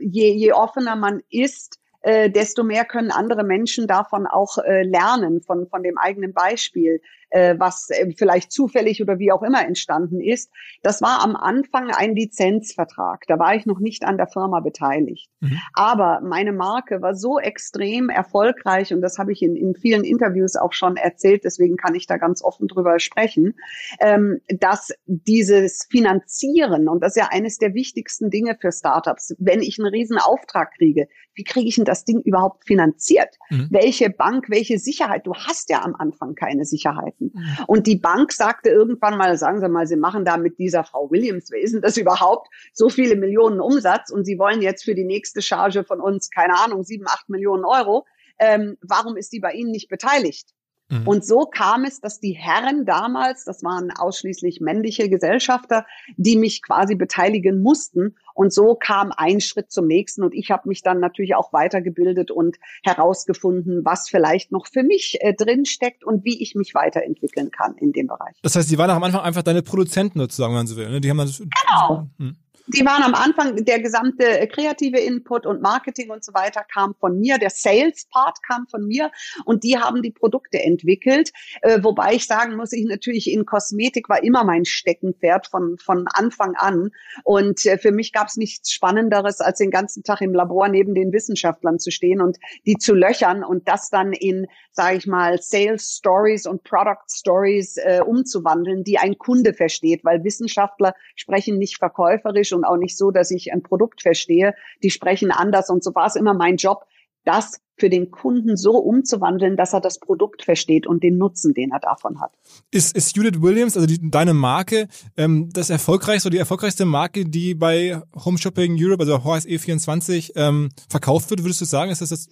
je, 0.00 0.32
je 0.32 0.52
offener 0.52 0.96
man 0.96 1.20
ist, 1.30 1.78
äh, 2.02 2.30
desto 2.30 2.62
mehr 2.62 2.84
können 2.84 3.10
andere 3.10 3.44
Menschen 3.44 3.86
davon 3.86 4.26
auch 4.26 4.58
äh, 4.58 4.82
lernen, 4.82 5.42
von, 5.42 5.68
von 5.68 5.82
dem 5.82 5.98
eigenen 5.98 6.32
Beispiel 6.32 7.00
äh, 7.30 7.54
was 7.58 7.88
äh, 7.90 8.12
vielleicht 8.16 8.52
zufällig 8.52 9.02
oder 9.02 9.18
wie 9.18 9.32
auch 9.32 9.42
immer 9.42 9.66
entstanden 9.66 10.20
ist. 10.20 10.50
Das 10.82 11.00
war 11.02 11.22
am 11.22 11.36
Anfang 11.36 11.90
ein 11.90 12.14
Lizenzvertrag. 12.14 13.24
Da 13.26 13.38
war 13.38 13.54
ich 13.54 13.66
noch 13.66 13.80
nicht 13.80 14.04
an 14.04 14.16
der 14.16 14.26
Firma 14.26 14.60
beteiligt. 14.60 15.30
Mhm. 15.40 15.58
Aber 15.72 16.20
meine 16.22 16.52
Marke 16.52 17.02
war 17.02 17.14
so 17.14 17.38
extrem 17.38 18.08
erfolgreich 18.08 18.92
und 18.92 19.00
das 19.00 19.18
habe 19.18 19.32
ich 19.32 19.42
in, 19.42 19.56
in 19.56 19.74
vielen 19.74 20.04
Interviews 20.04 20.56
auch 20.56 20.72
schon 20.72 20.96
erzählt, 20.96 21.44
deswegen 21.44 21.76
kann 21.76 21.94
ich 21.94 22.06
da 22.06 22.16
ganz 22.16 22.42
offen 22.42 22.68
drüber 22.68 22.98
sprechen, 22.98 23.54
ähm, 24.00 24.40
dass 24.48 24.90
dieses 25.06 25.86
Finanzieren, 25.90 26.88
und 26.88 27.02
das 27.02 27.16
ist 27.16 27.22
ja 27.22 27.28
eines 27.30 27.58
der 27.58 27.74
wichtigsten 27.74 28.30
Dinge 28.30 28.56
für 28.60 28.72
Startups, 28.72 29.34
wenn 29.38 29.62
ich 29.62 29.78
einen 29.78 29.88
riesen 29.88 30.18
Auftrag 30.18 30.74
kriege, 30.76 31.08
wie 31.34 31.44
kriege 31.44 31.68
ich 31.68 31.76
denn 31.76 31.84
das 31.84 32.04
Ding 32.04 32.20
überhaupt 32.20 32.66
finanziert? 32.66 33.36
Mhm. 33.50 33.68
Welche 33.70 34.10
Bank, 34.10 34.46
welche 34.48 34.78
Sicherheit? 34.78 35.26
Du 35.26 35.34
hast 35.34 35.70
ja 35.70 35.82
am 35.82 35.94
Anfang 35.94 36.34
keine 36.34 36.64
Sicherheit. 36.64 37.14
Mhm. 37.20 37.64
Und 37.66 37.86
die 37.86 37.96
Bank 37.96 38.32
sagte 38.32 38.70
irgendwann 38.70 39.16
mal, 39.16 39.36
sagen 39.36 39.60
Sie 39.60 39.68
mal, 39.68 39.86
Sie 39.86 39.96
machen 39.96 40.24
da 40.24 40.36
mit 40.36 40.58
dieser 40.58 40.84
Frau 40.84 41.10
Williams, 41.10 41.50
wer 41.50 41.60
ist 41.60 41.74
denn 41.74 41.82
das 41.82 41.96
überhaupt, 41.96 42.48
so 42.72 42.88
viele 42.88 43.16
Millionen 43.16 43.60
Umsatz 43.60 44.10
und 44.10 44.24
Sie 44.24 44.38
wollen 44.38 44.62
jetzt 44.62 44.84
für 44.84 44.94
die 44.94 45.04
nächste 45.04 45.42
Charge 45.42 45.84
von 45.84 46.00
uns, 46.00 46.30
keine 46.30 46.58
Ahnung, 46.58 46.82
sieben, 46.82 47.06
acht 47.06 47.28
Millionen 47.28 47.64
Euro. 47.64 48.06
Ähm, 48.38 48.76
warum 48.80 49.16
ist 49.16 49.32
die 49.32 49.40
bei 49.40 49.52
Ihnen 49.52 49.70
nicht 49.70 49.88
beteiligt? 49.88 50.54
Mhm. 50.90 51.06
Und 51.06 51.24
so 51.24 51.46
kam 51.46 51.84
es, 51.84 52.00
dass 52.00 52.20
die 52.20 52.32
Herren 52.32 52.84
damals, 52.84 53.44
das 53.44 53.62
waren 53.62 53.90
ausschließlich 53.90 54.60
männliche 54.60 55.08
Gesellschafter, 55.08 55.86
die 56.16 56.36
mich 56.36 56.62
quasi 56.62 56.96
beteiligen 56.96 57.62
mussten. 57.62 58.16
Und 58.34 58.52
so 58.52 58.74
kam 58.74 59.12
ein 59.16 59.40
Schritt 59.40 59.70
zum 59.70 59.86
nächsten. 59.86 60.22
Und 60.22 60.34
ich 60.34 60.50
habe 60.50 60.68
mich 60.68 60.82
dann 60.82 61.00
natürlich 61.00 61.34
auch 61.34 61.52
weitergebildet 61.52 62.30
und 62.30 62.58
herausgefunden, 62.82 63.84
was 63.84 64.08
vielleicht 64.08 64.52
noch 64.52 64.66
für 64.66 64.82
mich 64.82 65.18
äh, 65.20 65.34
drin 65.34 65.64
steckt 65.64 66.04
und 66.04 66.24
wie 66.24 66.42
ich 66.42 66.54
mich 66.54 66.74
weiterentwickeln 66.74 67.50
kann 67.50 67.76
in 67.76 67.92
dem 67.92 68.08
Bereich. 68.08 68.36
Das 68.42 68.56
heißt, 68.56 68.70
die 68.70 68.78
waren 68.78 68.90
am 68.90 69.02
Anfang 69.02 69.20
einfach 69.20 69.42
deine 69.42 69.62
Produzenten 69.62 70.18
sozusagen, 70.18 70.52
wenn 70.52 70.60
man 70.60 70.66
so 70.66 70.76
will. 70.76 70.90
Ne? 70.90 71.00
Die 71.00 71.10
haben 71.10 71.18
dann 71.18 71.30
genau. 71.30 72.08
Hm. 72.18 72.36
Die 72.72 72.86
waren 72.86 73.02
am 73.02 73.14
Anfang, 73.14 73.64
der 73.64 73.80
gesamte 73.80 74.46
kreative 74.46 74.98
Input 74.98 75.44
und 75.44 75.60
Marketing 75.60 76.10
und 76.10 76.24
so 76.24 76.32
weiter 76.34 76.62
kam 76.72 76.94
von 76.94 77.18
mir, 77.18 77.38
der 77.38 77.50
Sales-Part 77.50 78.42
kam 78.46 78.68
von 78.68 78.86
mir 78.86 79.10
und 79.44 79.64
die 79.64 79.78
haben 79.78 80.02
die 80.02 80.12
Produkte 80.12 80.62
entwickelt. 80.62 81.32
Äh, 81.62 81.82
wobei 81.82 82.14
ich 82.14 82.26
sagen 82.26 82.54
muss, 82.54 82.72
ich 82.72 82.84
natürlich 82.84 83.28
in 83.30 83.44
Kosmetik 83.44 84.08
war 84.08 84.22
immer 84.22 84.44
mein 84.44 84.64
Steckenpferd 84.64 85.48
von, 85.48 85.78
von 85.78 86.06
Anfang 86.06 86.54
an. 86.54 86.90
Und 87.24 87.66
äh, 87.66 87.76
für 87.76 87.90
mich 87.90 88.12
gab 88.12 88.28
es 88.28 88.36
nichts 88.36 88.70
Spannenderes, 88.70 89.40
als 89.40 89.58
den 89.58 89.72
ganzen 89.72 90.04
Tag 90.04 90.20
im 90.20 90.32
Labor 90.32 90.68
neben 90.68 90.94
den 90.94 91.12
Wissenschaftlern 91.12 91.80
zu 91.80 91.90
stehen 91.90 92.20
und 92.20 92.38
die 92.66 92.76
zu 92.76 92.94
löchern 92.94 93.42
und 93.42 93.66
das 93.66 93.90
dann 93.90 94.12
in, 94.12 94.46
sage 94.70 94.96
ich 94.96 95.08
mal, 95.08 95.42
Sales 95.42 95.96
Stories 95.96 96.46
und 96.46 96.62
Product 96.62 97.08
Stories 97.08 97.78
äh, 97.78 98.00
umzuwandeln, 98.06 98.84
die 98.84 98.98
ein 98.98 99.18
Kunde 99.18 99.54
versteht, 99.54 100.04
weil 100.04 100.22
Wissenschaftler 100.22 100.94
sprechen 101.16 101.58
nicht 101.58 101.78
verkäuferisch 101.78 102.52
und 102.52 102.59
auch 102.64 102.76
nicht 102.76 102.96
so, 102.96 103.10
dass 103.10 103.30
ich 103.30 103.52
ein 103.52 103.62
Produkt 103.62 104.02
verstehe. 104.02 104.54
Die 104.82 104.90
sprechen 104.90 105.30
anders 105.30 105.70
und 105.70 105.82
so 105.84 105.94
war 105.94 106.06
es 106.06 106.16
immer 106.16 106.34
mein 106.34 106.56
Job, 106.56 106.84
das 107.24 107.60
für 107.80 107.88
den 107.88 108.10
Kunden 108.10 108.56
so 108.56 108.72
umzuwandeln, 108.76 109.56
dass 109.56 109.72
er 109.72 109.80
das 109.80 109.98
Produkt 109.98 110.44
versteht 110.44 110.86
und 110.86 111.02
den 111.02 111.16
Nutzen, 111.16 111.54
den 111.54 111.70
er 111.72 111.80
davon 111.80 112.20
hat. 112.20 112.32
Ist, 112.70 112.94
ist 112.94 113.16
Judith 113.16 113.40
Williams, 113.40 113.74
also 113.76 113.86
die, 113.86 114.10
deine 114.10 114.34
Marke, 114.34 114.86
ähm, 115.16 115.48
das 115.52 115.70
erfolgreichste 115.70 116.28
oder 116.28 116.34
die 116.34 116.38
erfolgreichste 116.38 116.84
Marke, 116.84 117.24
die 117.24 117.54
bei 117.54 118.00
Home 118.24 118.38
Shopping 118.38 118.76
Europe, 118.78 119.02
also 119.02 119.16
HSE24, 119.16 120.32
ähm, 120.36 120.68
verkauft 120.88 121.30
wird, 121.30 121.42
würdest 121.42 121.62
du 121.62 121.64
sagen? 121.64 121.90
Ist 121.90 122.02
das 122.02 122.10
das 122.10 122.28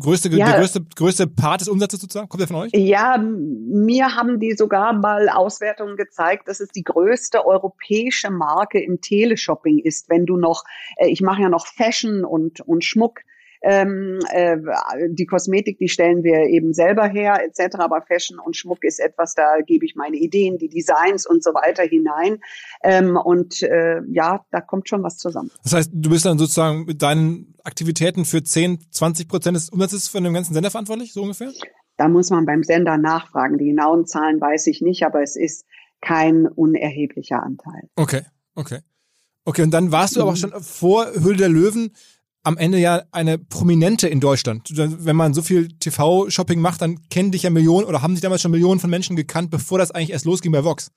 Größte, 0.00 0.30
ja, 0.30 0.46
der 0.46 0.60
größte, 0.60 0.84
größte 0.96 1.26
Part 1.26 1.60
des 1.60 1.68
Umsatzes 1.68 2.00
sozusagen? 2.00 2.28
Kommt 2.28 2.40
der 2.40 2.48
von 2.48 2.56
euch? 2.56 2.70
Ja, 2.72 3.18
mir 3.18 4.16
haben 4.16 4.40
die 4.40 4.52
sogar 4.52 4.94
mal 4.94 5.28
Auswertungen 5.28 5.96
gezeigt, 5.96 6.48
dass 6.48 6.60
es 6.60 6.70
die 6.70 6.82
größte 6.82 7.44
europäische 7.44 8.30
Marke 8.30 8.82
im 8.82 9.02
Teleshopping 9.02 9.78
ist. 9.78 10.08
Wenn 10.08 10.24
du 10.24 10.38
noch, 10.38 10.64
äh, 10.96 11.08
ich 11.08 11.20
mache 11.20 11.42
ja 11.42 11.50
noch 11.50 11.66
Fashion 11.66 12.24
und, 12.24 12.60
und 12.60 12.84
Schmuck, 12.84 13.20
ähm, 13.62 14.18
äh, 14.30 14.56
die 15.10 15.26
Kosmetik, 15.26 15.78
die 15.78 15.88
stellen 15.88 16.24
wir 16.24 16.46
eben 16.48 16.74
selber 16.74 17.06
her, 17.06 17.40
etc. 17.44 17.76
Aber 17.78 18.02
Fashion 18.02 18.38
und 18.38 18.56
Schmuck 18.56 18.84
ist 18.84 18.98
etwas, 18.98 19.34
da 19.34 19.60
gebe 19.64 19.84
ich 19.84 19.94
meine 19.94 20.16
Ideen, 20.16 20.58
die 20.58 20.68
Designs 20.68 21.26
und 21.26 21.42
so 21.42 21.50
weiter 21.50 21.84
hinein. 21.84 22.38
Ähm, 22.82 23.16
und 23.16 23.62
äh, 23.62 24.00
ja, 24.08 24.44
da 24.50 24.60
kommt 24.60 24.88
schon 24.88 25.02
was 25.02 25.18
zusammen. 25.18 25.50
Das 25.62 25.74
heißt, 25.74 25.90
du 25.92 26.10
bist 26.10 26.24
dann 26.24 26.38
sozusagen 26.38 26.84
mit 26.86 27.02
deinen 27.02 27.54
Aktivitäten 27.64 28.24
für 28.24 28.42
10, 28.42 28.90
20 28.90 29.28
Prozent 29.28 29.56
des 29.56 29.70
Umsatzes 29.70 30.08
von 30.08 30.24
dem 30.24 30.34
ganzen 30.34 30.54
Sender 30.54 30.70
verantwortlich, 30.70 31.12
so 31.12 31.22
ungefähr? 31.22 31.52
Da 31.96 32.08
muss 32.08 32.30
man 32.30 32.46
beim 32.46 32.64
Sender 32.64 32.98
nachfragen. 32.98 33.58
Die 33.58 33.66
genauen 33.66 34.06
Zahlen 34.06 34.40
weiß 34.40 34.66
ich 34.66 34.80
nicht, 34.80 35.04
aber 35.04 35.22
es 35.22 35.36
ist 35.36 35.66
kein 36.00 36.48
unerheblicher 36.48 37.42
Anteil. 37.42 37.88
Okay, 37.94 38.22
okay. 38.54 38.80
Okay, 39.44 39.62
und 39.62 39.72
dann 39.72 39.92
warst 39.92 40.16
du 40.16 40.20
mhm. 40.20 40.26
aber 40.26 40.36
schon 40.36 40.52
vor 40.60 41.06
Höhle 41.14 41.36
der 41.36 41.48
Löwen 41.48 41.92
am 42.42 42.56
Ende 42.56 42.78
ja 42.78 43.02
eine 43.12 43.38
Prominente 43.38 44.08
in 44.08 44.20
Deutschland. 44.20 44.68
Wenn 44.74 45.16
man 45.16 45.34
so 45.34 45.42
viel 45.42 45.68
TV-Shopping 45.68 46.60
macht, 46.60 46.82
dann 46.82 47.08
kennen 47.08 47.30
dich 47.30 47.44
ja 47.44 47.50
Millionen 47.50 47.86
oder 47.86 48.02
haben 48.02 48.14
sich 48.14 48.22
damals 48.22 48.42
schon 48.42 48.50
Millionen 48.50 48.80
von 48.80 48.90
Menschen 48.90 49.16
gekannt, 49.16 49.50
bevor 49.50 49.78
das 49.78 49.90
eigentlich 49.90 50.10
erst 50.10 50.24
losging 50.24 50.52
bei 50.52 50.64
Vox. 50.64 50.90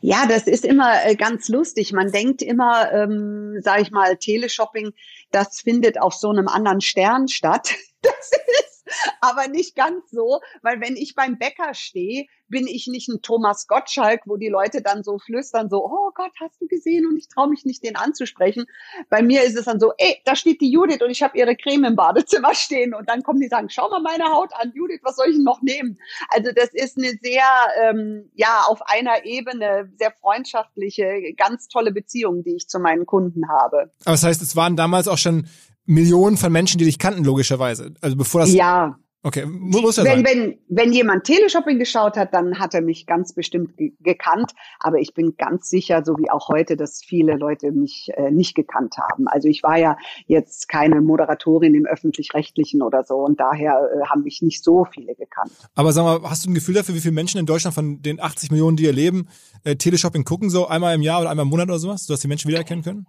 Ja, 0.00 0.26
das 0.26 0.46
ist 0.46 0.64
immer 0.64 1.04
äh, 1.04 1.16
ganz 1.16 1.48
lustig. 1.48 1.92
Man 1.92 2.12
denkt 2.12 2.42
immer, 2.42 2.92
ähm, 2.92 3.58
sage 3.60 3.82
ich 3.82 3.90
mal, 3.90 4.16
Teleshopping, 4.16 4.92
das 5.30 5.60
findet 5.60 6.00
auf 6.00 6.14
so 6.14 6.28
einem 6.28 6.48
anderen 6.48 6.80
Stern 6.80 7.28
statt. 7.28 7.74
Das 8.04 8.32
ist 8.32 8.82
aber 9.20 9.46
nicht 9.46 9.76
ganz 9.76 10.10
so, 10.10 10.40
weil 10.62 10.80
wenn 10.80 10.96
ich 10.96 11.14
beim 11.14 11.38
Bäcker 11.38 11.72
stehe, 11.72 12.26
bin 12.52 12.68
ich 12.68 12.86
nicht 12.86 13.08
ein 13.08 13.22
Thomas 13.22 13.66
Gottschalk, 13.66 14.20
wo 14.26 14.36
die 14.36 14.48
Leute 14.48 14.82
dann 14.82 15.02
so 15.02 15.18
flüstern, 15.18 15.70
so, 15.70 15.84
oh 15.84 16.10
Gott, 16.14 16.30
hast 16.38 16.60
du 16.60 16.68
gesehen? 16.68 17.06
Und 17.06 17.16
ich 17.16 17.26
traue 17.26 17.48
mich 17.48 17.64
nicht, 17.64 17.82
den 17.82 17.96
anzusprechen. 17.96 18.66
Bei 19.08 19.22
mir 19.22 19.42
ist 19.42 19.56
es 19.56 19.64
dann 19.64 19.80
so, 19.80 19.92
ey, 19.96 20.18
da 20.26 20.36
steht 20.36 20.60
die 20.60 20.70
Judith 20.70 21.00
und 21.02 21.10
ich 21.10 21.22
habe 21.22 21.36
ihre 21.36 21.56
Creme 21.56 21.84
im 21.84 21.96
Badezimmer 21.96 22.54
stehen. 22.54 22.94
Und 22.94 23.08
dann 23.08 23.22
kommen 23.22 23.40
die 23.40 23.48
sagen, 23.48 23.70
schau 23.70 23.88
mal 23.88 24.00
meine 24.00 24.26
Haut 24.26 24.50
an, 24.52 24.70
Judith, 24.74 25.00
was 25.02 25.16
soll 25.16 25.30
ich 25.30 25.36
denn 25.36 25.44
noch 25.44 25.62
nehmen? 25.62 25.98
Also 26.28 26.50
das 26.54 26.68
ist 26.72 26.98
eine 26.98 27.18
sehr, 27.22 27.42
ähm, 27.82 28.30
ja, 28.34 28.64
auf 28.68 28.82
einer 28.82 29.24
Ebene 29.24 29.90
sehr 29.98 30.12
freundschaftliche, 30.12 31.32
ganz 31.36 31.68
tolle 31.68 31.90
Beziehung, 31.90 32.44
die 32.44 32.56
ich 32.56 32.68
zu 32.68 32.78
meinen 32.78 33.06
Kunden 33.06 33.48
habe. 33.48 33.90
Aber 34.04 34.12
das 34.12 34.24
heißt, 34.24 34.42
es 34.42 34.54
waren 34.54 34.76
damals 34.76 35.08
auch 35.08 35.18
schon 35.18 35.48
Millionen 35.86 36.36
von 36.36 36.52
Menschen, 36.52 36.78
die 36.78 36.84
dich 36.84 36.98
kannten, 36.98 37.24
logischerweise. 37.24 37.94
Also 38.02 38.16
bevor 38.16 38.42
das. 38.42 38.52
Ja, 38.52 38.98
Okay, 39.24 39.46
muss 39.46 39.96
ja 39.96 40.04
wenn, 40.04 40.24
sein. 40.24 40.24
Wenn, 40.24 40.58
wenn 40.68 40.92
jemand 40.92 41.22
Teleshopping 41.24 41.78
geschaut 41.78 42.16
hat, 42.16 42.34
dann 42.34 42.58
hat 42.58 42.74
er 42.74 42.80
mich 42.80 43.06
ganz 43.06 43.32
bestimmt 43.32 43.76
ge 43.76 43.92
gekannt. 44.00 44.50
Aber 44.80 44.98
ich 44.98 45.14
bin 45.14 45.36
ganz 45.36 45.68
sicher, 45.68 46.02
so 46.04 46.18
wie 46.18 46.28
auch 46.28 46.48
heute, 46.48 46.76
dass 46.76 47.02
viele 47.04 47.36
Leute 47.36 47.70
mich 47.70 48.08
äh, 48.14 48.32
nicht 48.32 48.56
gekannt 48.56 48.96
haben. 48.98 49.28
Also 49.28 49.46
ich 49.46 49.62
war 49.62 49.78
ja 49.78 49.96
jetzt 50.26 50.68
keine 50.68 51.00
Moderatorin 51.00 51.72
im 51.74 51.86
öffentlich-rechtlichen 51.86 52.82
oder 52.82 53.04
so 53.04 53.14
und 53.18 53.38
daher 53.38 53.88
äh, 53.94 54.06
haben 54.06 54.22
mich 54.24 54.42
nicht 54.42 54.64
so 54.64 54.86
viele 54.92 55.14
gekannt. 55.14 55.52
Aber 55.76 55.92
sag 55.92 56.02
mal, 56.02 56.28
hast 56.28 56.44
du 56.44 56.50
ein 56.50 56.54
Gefühl 56.54 56.74
dafür, 56.74 56.96
wie 56.96 57.00
viele 57.00 57.14
Menschen 57.14 57.38
in 57.38 57.46
Deutschland 57.46 57.74
von 57.74 58.02
den 58.02 58.20
80 58.20 58.50
Millionen, 58.50 58.76
die 58.76 58.82
hier 58.82 58.92
leben, 58.92 59.28
äh, 59.62 59.76
Teleshopping 59.76 60.24
gucken, 60.24 60.50
so 60.50 60.66
einmal 60.66 60.96
im 60.96 61.02
Jahr 61.02 61.20
oder 61.20 61.30
einmal 61.30 61.44
im 61.44 61.50
Monat 61.50 61.68
oder 61.68 61.78
sowas, 61.78 62.06
sodass 62.06 62.20
die 62.20 62.28
Menschen 62.28 62.48
wiedererkennen 62.48 62.82
können? 62.82 63.06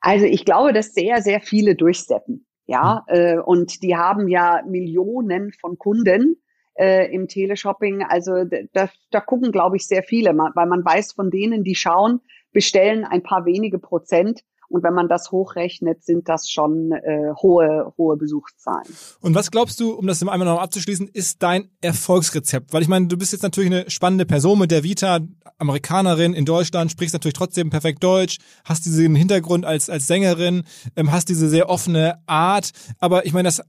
Also 0.00 0.26
ich 0.26 0.44
glaube, 0.44 0.72
dass 0.72 0.94
sehr, 0.94 1.20
sehr 1.22 1.40
viele 1.40 1.74
durchsteppen. 1.74 2.45
Ja, 2.66 3.04
mhm. 3.08 3.14
äh, 3.14 3.38
und 3.38 3.82
die 3.82 3.96
haben 3.96 4.28
ja 4.28 4.62
Millionen 4.66 5.52
von 5.52 5.78
Kunden 5.78 6.36
äh, 6.74 7.12
im 7.12 7.28
Teleshopping. 7.28 8.02
Also 8.02 8.44
da, 8.72 8.88
da 9.10 9.20
gucken, 9.20 9.52
glaube 9.52 9.76
ich, 9.76 9.86
sehr 9.86 10.02
viele, 10.02 10.30
weil 10.30 10.66
man 10.66 10.84
weiß 10.84 11.12
von 11.12 11.30
denen, 11.30 11.64
die 11.64 11.74
schauen, 11.74 12.20
bestellen 12.52 13.04
ein 13.04 13.22
paar 13.22 13.44
wenige 13.44 13.78
Prozent 13.78 14.42
und 14.68 14.82
wenn 14.82 14.94
man 14.94 15.08
das 15.08 15.30
hochrechnet, 15.30 16.04
sind 16.04 16.28
das 16.28 16.50
schon 16.50 16.92
äh, 16.92 17.32
hohe, 17.40 17.92
hohe 17.96 18.16
Besuchszahlen. 18.16 18.86
Und 19.20 19.34
was 19.34 19.50
glaubst 19.50 19.80
du, 19.80 19.92
um 19.92 20.06
das 20.06 20.22
einmal 20.22 20.38
noch 20.38 20.60
abzuschließen, 20.60 21.08
ist 21.08 21.42
dein 21.42 21.70
Erfolgsrezept? 21.80 22.72
Weil 22.72 22.82
ich 22.82 22.88
meine, 22.88 23.06
du 23.06 23.16
bist 23.16 23.32
jetzt 23.32 23.42
natürlich 23.42 23.70
eine 23.70 23.90
spannende 23.90 24.26
Person 24.26 24.58
mit 24.58 24.70
der 24.70 24.82
Vita, 24.82 25.20
Amerikanerin 25.58 26.34
in 26.34 26.44
Deutschland, 26.44 26.90
sprichst 26.90 27.14
natürlich 27.14 27.34
trotzdem 27.34 27.70
perfekt 27.70 28.02
Deutsch, 28.02 28.38
hast 28.64 28.84
diesen 28.84 29.14
Hintergrund 29.14 29.64
als, 29.64 29.88
als 29.88 30.06
Sängerin, 30.06 30.64
ähm, 30.96 31.12
hast 31.12 31.28
diese 31.28 31.48
sehr 31.48 31.68
offene 31.70 32.20
Art. 32.26 32.70
Aber 32.98 33.24
ich 33.24 33.32
meine, 33.32 33.48
das 33.48 33.62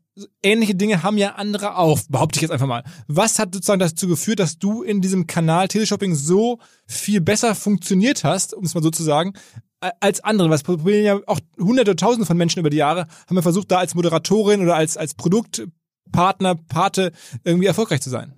ähnliche 0.44 0.76
Dinge 0.76 1.04
haben 1.04 1.18
ja 1.18 1.36
andere 1.36 1.78
auch, 1.78 2.00
behaupte 2.10 2.38
ich 2.38 2.42
jetzt 2.42 2.52
einfach 2.52 2.68
mal. 2.68 2.84
Was 3.08 3.40
hat 3.40 3.54
sozusagen 3.54 3.80
dazu 3.80 4.08
geführt, 4.08 4.40
dass 4.40 4.58
du 4.58 4.84
in 4.84 5.02
diesem 5.02 5.28
Kanal 5.28 5.68
Teleshopping 5.68 6.16
so 6.16 6.60
viel 6.86 7.22
besser 7.22 7.56
funktioniert 7.56 8.24
hast, 8.24 8.54
um 8.54 8.66
es 8.66 8.74
mal 8.74 8.84
so 8.84 8.90
zu 8.90 9.04
sagen, 9.04 9.34
als 9.80 10.24
andere. 10.24 10.50
Was 10.50 10.64
probieren 10.64 11.06
ja 11.06 11.20
auch 11.26 11.40
hunderte, 11.60 11.96
tausende 11.96 12.26
von 12.26 12.38
Menschen 12.38 12.60
über 12.60 12.70
die 12.70 12.78
Jahre, 12.78 13.02
haben 13.28 13.36
wir 13.36 13.44
versucht, 13.44 13.72
da 13.72 13.78
als 13.78 13.96
Moderatorin 13.96 14.62
oder 14.62 14.76
als, 14.76 14.98
als 14.98 15.14
Produktpartner, 15.16 16.56
Pate 16.68 17.12
irgendwie 17.44 17.68
erfolgreich 17.68 18.02
zu 18.02 18.10
sein. 18.10 18.34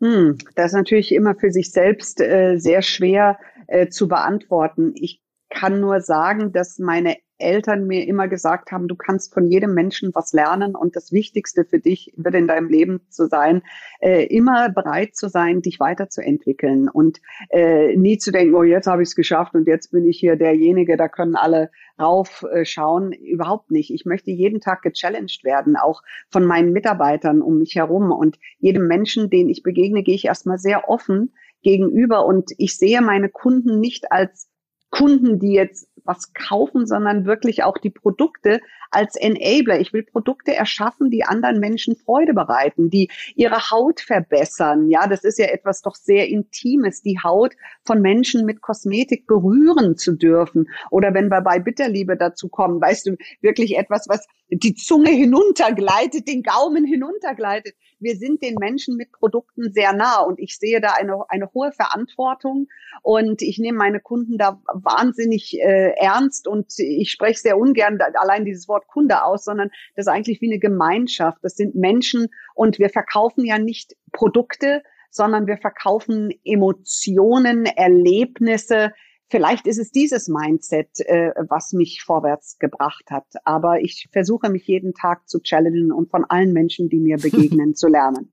Hm, 0.00 0.38
das 0.54 0.66
ist 0.66 0.76
natürlich 0.76 1.12
immer 1.12 1.34
für 1.34 1.50
sich 1.50 1.72
selbst 1.72 2.20
äh, 2.20 2.56
sehr 2.58 2.82
schwer 2.82 3.38
äh, 3.66 3.88
zu 3.88 4.06
beantworten. 4.06 4.92
Ich 4.94 5.20
kann 5.50 5.80
nur 5.80 6.00
sagen, 6.00 6.52
dass 6.52 6.78
meine 6.78 7.16
Eltern 7.38 7.86
mir 7.86 8.06
immer 8.06 8.28
gesagt 8.28 8.72
haben, 8.72 8.88
du 8.88 8.96
kannst 8.96 9.32
von 9.32 9.46
jedem 9.46 9.74
Menschen 9.74 10.14
was 10.14 10.32
lernen 10.32 10.74
und 10.74 10.96
das 10.96 11.12
Wichtigste 11.12 11.64
für 11.64 11.78
dich 11.78 12.12
wird 12.16 12.34
in 12.34 12.46
deinem 12.46 12.68
Leben 12.68 13.00
zu 13.08 13.26
sein, 13.26 13.62
äh, 14.00 14.26
immer 14.26 14.68
bereit 14.70 15.16
zu 15.16 15.28
sein, 15.28 15.62
dich 15.62 15.80
weiterzuentwickeln 15.80 16.88
und 16.88 17.20
äh, 17.50 17.96
nie 17.96 18.18
zu 18.18 18.32
denken, 18.32 18.54
oh, 18.54 18.62
jetzt 18.62 18.86
habe 18.86 19.02
ich 19.02 19.10
es 19.10 19.14
geschafft 19.14 19.54
und 19.54 19.66
jetzt 19.66 19.92
bin 19.92 20.06
ich 20.06 20.18
hier 20.18 20.36
derjenige, 20.36 20.96
da 20.96 21.08
können 21.08 21.36
alle 21.36 21.70
raufschauen. 21.98 23.12
Äh, 23.12 23.18
Überhaupt 23.28 23.70
nicht. 23.70 23.92
Ich 23.92 24.04
möchte 24.04 24.30
jeden 24.30 24.60
Tag 24.60 24.82
gechallenged 24.82 25.44
werden, 25.44 25.76
auch 25.76 26.02
von 26.30 26.44
meinen 26.44 26.72
Mitarbeitern 26.72 27.40
um 27.42 27.58
mich 27.58 27.74
herum 27.76 28.10
und 28.10 28.38
jedem 28.58 28.86
Menschen, 28.86 29.30
den 29.30 29.48
ich 29.48 29.62
begegne, 29.62 30.02
gehe 30.02 30.14
ich 30.14 30.24
erstmal 30.24 30.58
sehr 30.58 30.88
offen 30.88 31.32
gegenüber 31.62 32.26
und 32.26 32.52
ich 32.56 32.76
sehe 32.76 33.00
meine 33.00 33.28
Kunden 33.28 33.80
nicht 33.80 34.12
als 34.12 34.48
Kunden, 34.90 35.38
die 35.38 35.52
jetzt 35.52 35.87
was 36.08 36.32
kaufen, 36.32 36.86
sondern 36.86 37.26
wirklich 37.26 37.62
auch 37.62 37.78
die 37.78 37.90
Produkte 37.90 38.60
als 38.90 39.14
Enabler. 39.14 39.78
Ich 39.80 39.92
will 39.92 40.02
Produkte 40.02 40.54
erschaffen, 40.54 41.10
die 41.10 41.24
anderen 41.24 41.60
Menschen 41.60 41.94
Freude 41.94 42.32
bereiten, 42.34 42.90
die 42.90 43.10
ihre 43.36 43.70
Haut 43.70 44.00
verbessern. 44.00 44.88
Ja, 44.88 45.06
das 45.06 45.24
ist 45.24 45.38
ja 45.38 45.46
etwas 45.46 45.82
doch 45.82 45.94
sehr 45.94 46.28
Intimes, 46.28 47.02
die 47.02 47.18
Haut 47.22 47.54
von 47.84 48.00
Menschen 48.00 48.46
mit 48.46 48.62
Kosmetik 48.62 49.26
berühren 49.26 49.96
zu 49.96 50.16
dürfen. 50.16 50.68
Oder 50.90 51.14
wenn 51.14 51.28
wir 51.28 51.42
bei 51.42 51.58
Bitterliebe 51.58 52.16
dazu 52.16 52.48
kommen, 52.48 52.80
weißt 52.80 53.06
du, 53.06 53.16
wirklich 53.42 53.76
etwas, 53.76 54.06
was 54.08 54.26
die 54.50 54.74
Zunge 54.74 55.10
hinuntergleitet, 55.10 56.26
den 56.26 56.42
Gaumen 56.42 56.84
hinuntergleitet. 56.84 57.74
Wir 58.00 58.16
sind 58.16 58.42
den 58.42 58.54
Menschen 58.54 58.96
mit 58.96 59.12
Produkten 59.12 59.72
sehr 59.72 59.92
nah 59.92 60.20
und 60.20 60.38
ich 60.38 60.56
sehe 60.56 60.80
da 60.80 60.92
eine, 60.92 61.24
eine 61.28 61.52
hohe 61.52 61.72
Verantwortung 61.72 62.68
und 63.02 63.42
ich 63.42 63.58
nehme 63.58 63.78
meine 63.78 64.00
Kunden 64.00 64.38
da 64.38 64.60
wahnsinnig 64.72 65.58
äh, 65.58 65.92
ernst 65.98 66.48
und 66.48 66.72
ich 66.78 67.10
spreche 67.10 67.40
sehr 67.40 67.58
ungern 67.58 67.98
allein 68.14 68.44
dieses 68.44 68.68
Wort 68.68 68.86
Kunde 68.86 69.22
aus, 69.24 69.44
sondern 69.44 69.70
das 69.96 70.06
ist 70.06 70.12
eigentlich 70.12 70.40
wie 70.40 70.50
eine 70.50 70.60
Gemeinschaft. 70.60 71.38
Das 71.42 71.56
sind 71.56 71.74
Menschen 71.74 72.28
und 72.54 72.78
wir 72.78 72.88
verkaufen 72.88 73.44
ja 73.44 73.58
nicht 73.58 73.96
Produkte, 74.12 74.82
sondern 75.10 75.46
wir 75.46 75.58
verkaufen 75.58 76.30
Emotionen, 76.44 77.66
Erlebnisse. 77.66 78.92
Vielleicht 79.30 79.66
ist 79.66 79.78
es 79.78 79.90
dieses 79.90 80.28
Mindset, 80.28 81.00
äh, 81.00 81.32
was 81.48 81.72
mich 81.72 82.02
vorwärts 82.02 82.58
gebracht 82.58 83.10
hat. 83.10 83.26
Aber 83.44 83.80
ich 83.80 84.08
versuche 84.10 84.48
mich 84.48 84.66
jeden 84.66 84.94
Tag 84.94 85.28
zu 85.28 85.40
challengen 85.40 85.92
und 85.92 86.10
von 86.10 86.24
allen 86.24 86.54
Menschen, 86.54 86.88
die 86.88 86.98
mir 86.98 87.18
begegnen, 87.18 87.74
zu 87.74 87.88
lernen. 87.88 88.32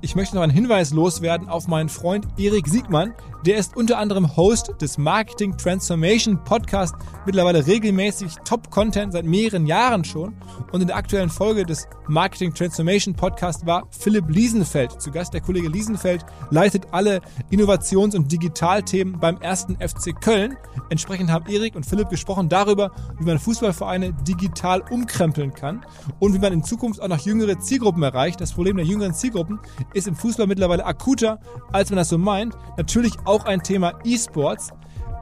Ich 0.00 0.16
möchte 0.16 0.34
noch 0.34 0.42
einen 0.42 0.52
Hinweis 0.52 0.92
loswerden 0.92 1.48
auf 1.48 1.68
meinen 1.68 1.88
Freund 1.88 2.26
Erik 2.38 2.66
Siegmann. 2.66 3.14
Der 3.46 3.58
ist 3.58 3.76
unter 3.76 3.98
anderem 3.98 4.36
Host 4.36 4.74
des 4.80 4.98
Marketing 4.98 5.56
Transformation 5.56 6.42
Podcast, 6.42 6.96
mittlerweile 7.26 7.64
regelmäßig 7.64 8.34
Top-Content 8.44 9.12
seit 9.12 9.24
mehreren 9.24 9.66
Jahren 9.66 10.02
schon. 10.02 10.34
Und 10.72 10.80
in 10.80 10.88
der 10.88 10.96
aktuellen 10.96 11.30
Folge 11.30 11.64
des 11.64 11.86
Marketing 12.08 12.52
Transformation 12.52 13.14
Podcast 13.14 13.64
war 13.64 13.86
Philipp 13.96 14.28
Liesenfeld 14.28 15.00
zu 15.00 15.12
Gast. 15.12 15.32
Der 15.32 15.42
Kollege 15.42 15.68
Liesenfeld 15.68 16.26
leitet 16.50 16.88
alle 16.90 17.20
Innovations- 17.50 18.16
und 18.16 18.32
Digitalthemen 18.32 19.20
beim 19.20 19.36
ersten 19.40 19.76
FC 19.76 20.20
Köln. 20.20 20.56
Entsprechend 20.90 21.30
haben 21.30 21.46
Erik 21.48 21.76
und 21.76 21.86
Philipp 21.86 22.08
gesprochen 22.08 22.48
darüber, 22.48 22.90
wie 23.20 23.26
man 23.26 23.38
Fußballvereine 23.38 24.12
digital 24.26 24.82
umkrempeln 24.90 25.54
kann 25.54 25.86
und 26.18 26.34
wie 26.34 26.40
man 26.40 26.52
in 26.52 26.64
Zukunft 26.64 27.00
auch 27.00 27.08
noch 27.08 27.20
jüngere 27.20 27.60
Zielgruppen 27.60 28.02
erreicht. 28.02 28.40
Das 28.40 28.54
Problem 28.54 28.76
der 28.76 28.86
jüngeren 28.86 29.14
Zielgruppen 29.14 29.60
ist 29.94 30.08
im 30.08 30.16
Fußball 30.16 30.48
mittlerweile 30.48 30.84
akuter, 30.84 31.38
als 31.70 31.90
man 31.90 31.98
das 31.98 32.08
so 32.08 32.18
meint. 32.18 32.56
Natürlich 32.76 33.14
auch 33.24 33.35
ein 33.44 33.62
Thema 33.62 33.98
E-Sports. 34.04 34.70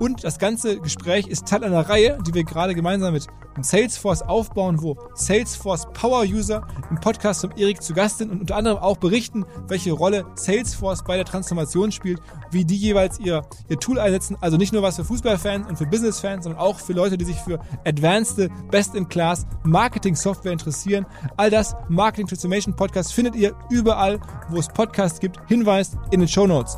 Und 0.00 0.24
das 0.24 0.38
ganze 0.38 0.80
Gespräch 0.80 1.28
ist 1.28 1.46
Teil 1.46 1.64
einer 1.64 1.88
Reihe, 1.88 2.18
die 2.26 2.34
wir 2.34 2.44
gerade 2.44 2.74
gemeinsam 2.74 3.14
mit 3.14 3.26
Salesforce 3.60 4.22
aufbauen, 4.22 4.82
wo 4.82 4.96
Salesforce 5.14 5.86
Power 5.92 6.22
User 6.22 6.66
im 6.90 6.98
Podcast 6.98 7.42
von 7.42 7.52
Erik 7.56 7.80
zu 7.80 7.94
Gast 7.94 8.18
sind 8.18 8.32
und 8.32 8.40
unter 8.40 8.56
anderem 8.56 8.78
auch 8.78 8.96
berichten, 8.96 9.44
welche 9.68 9.92
Rolle 9.92 10.26
Salesforce 10.34 11.04
bei 11.04 11.16
der 11.16 11.24
Transformation 11.24 11.92
spielt, 11.92 12.20
wie 12.50 12.64
die 12.64 12.76
jeweils 12.76 13.20
ihr, 13.20 13.42
ihr 13.68 13.78
Tool 13.78 14.00
einsetzen. 14.00 14.36
Also 14.40 14.56
nicht 14.56 14.72
nur 14.72 14.82
was 14.82 14.96
für 14.96 15.04
Fußballfans 15.04 15.68
und 15.68 15.76
für 15.76 15.86
Businessfans, 15.86 16.44
sondern 16.44 16.60
auch 16.60 16.80
für 16.80 16.92
Leute, 16.92 17.16
die 17.16 17.24
sich 17.24 17.36
für 17.36 17.60
advanced, 17.84 18.50
best-in-class 18.70 19.46
Marketing-Software 19.62 20.52
interessieren. 20.52 21.06
All 21.36 21.50
das 21.50 21.76
Marketing 21.88 22.26
Transformation 22.26 22.74
Podcast 22.74 23.12
findet 23.12 23.36
ihr 23.36 23.54
überall, 23.70 24.18
wo 24.48 24.58
es 24.58 24.68
Podcasts 24.68 25.20
gibt. 25.20 25.38
Hinweis 25.46 25.96
in 26.10 26.20
den 26.20 26.28
Show 26.28 26.46
Notes. 26.46 26.76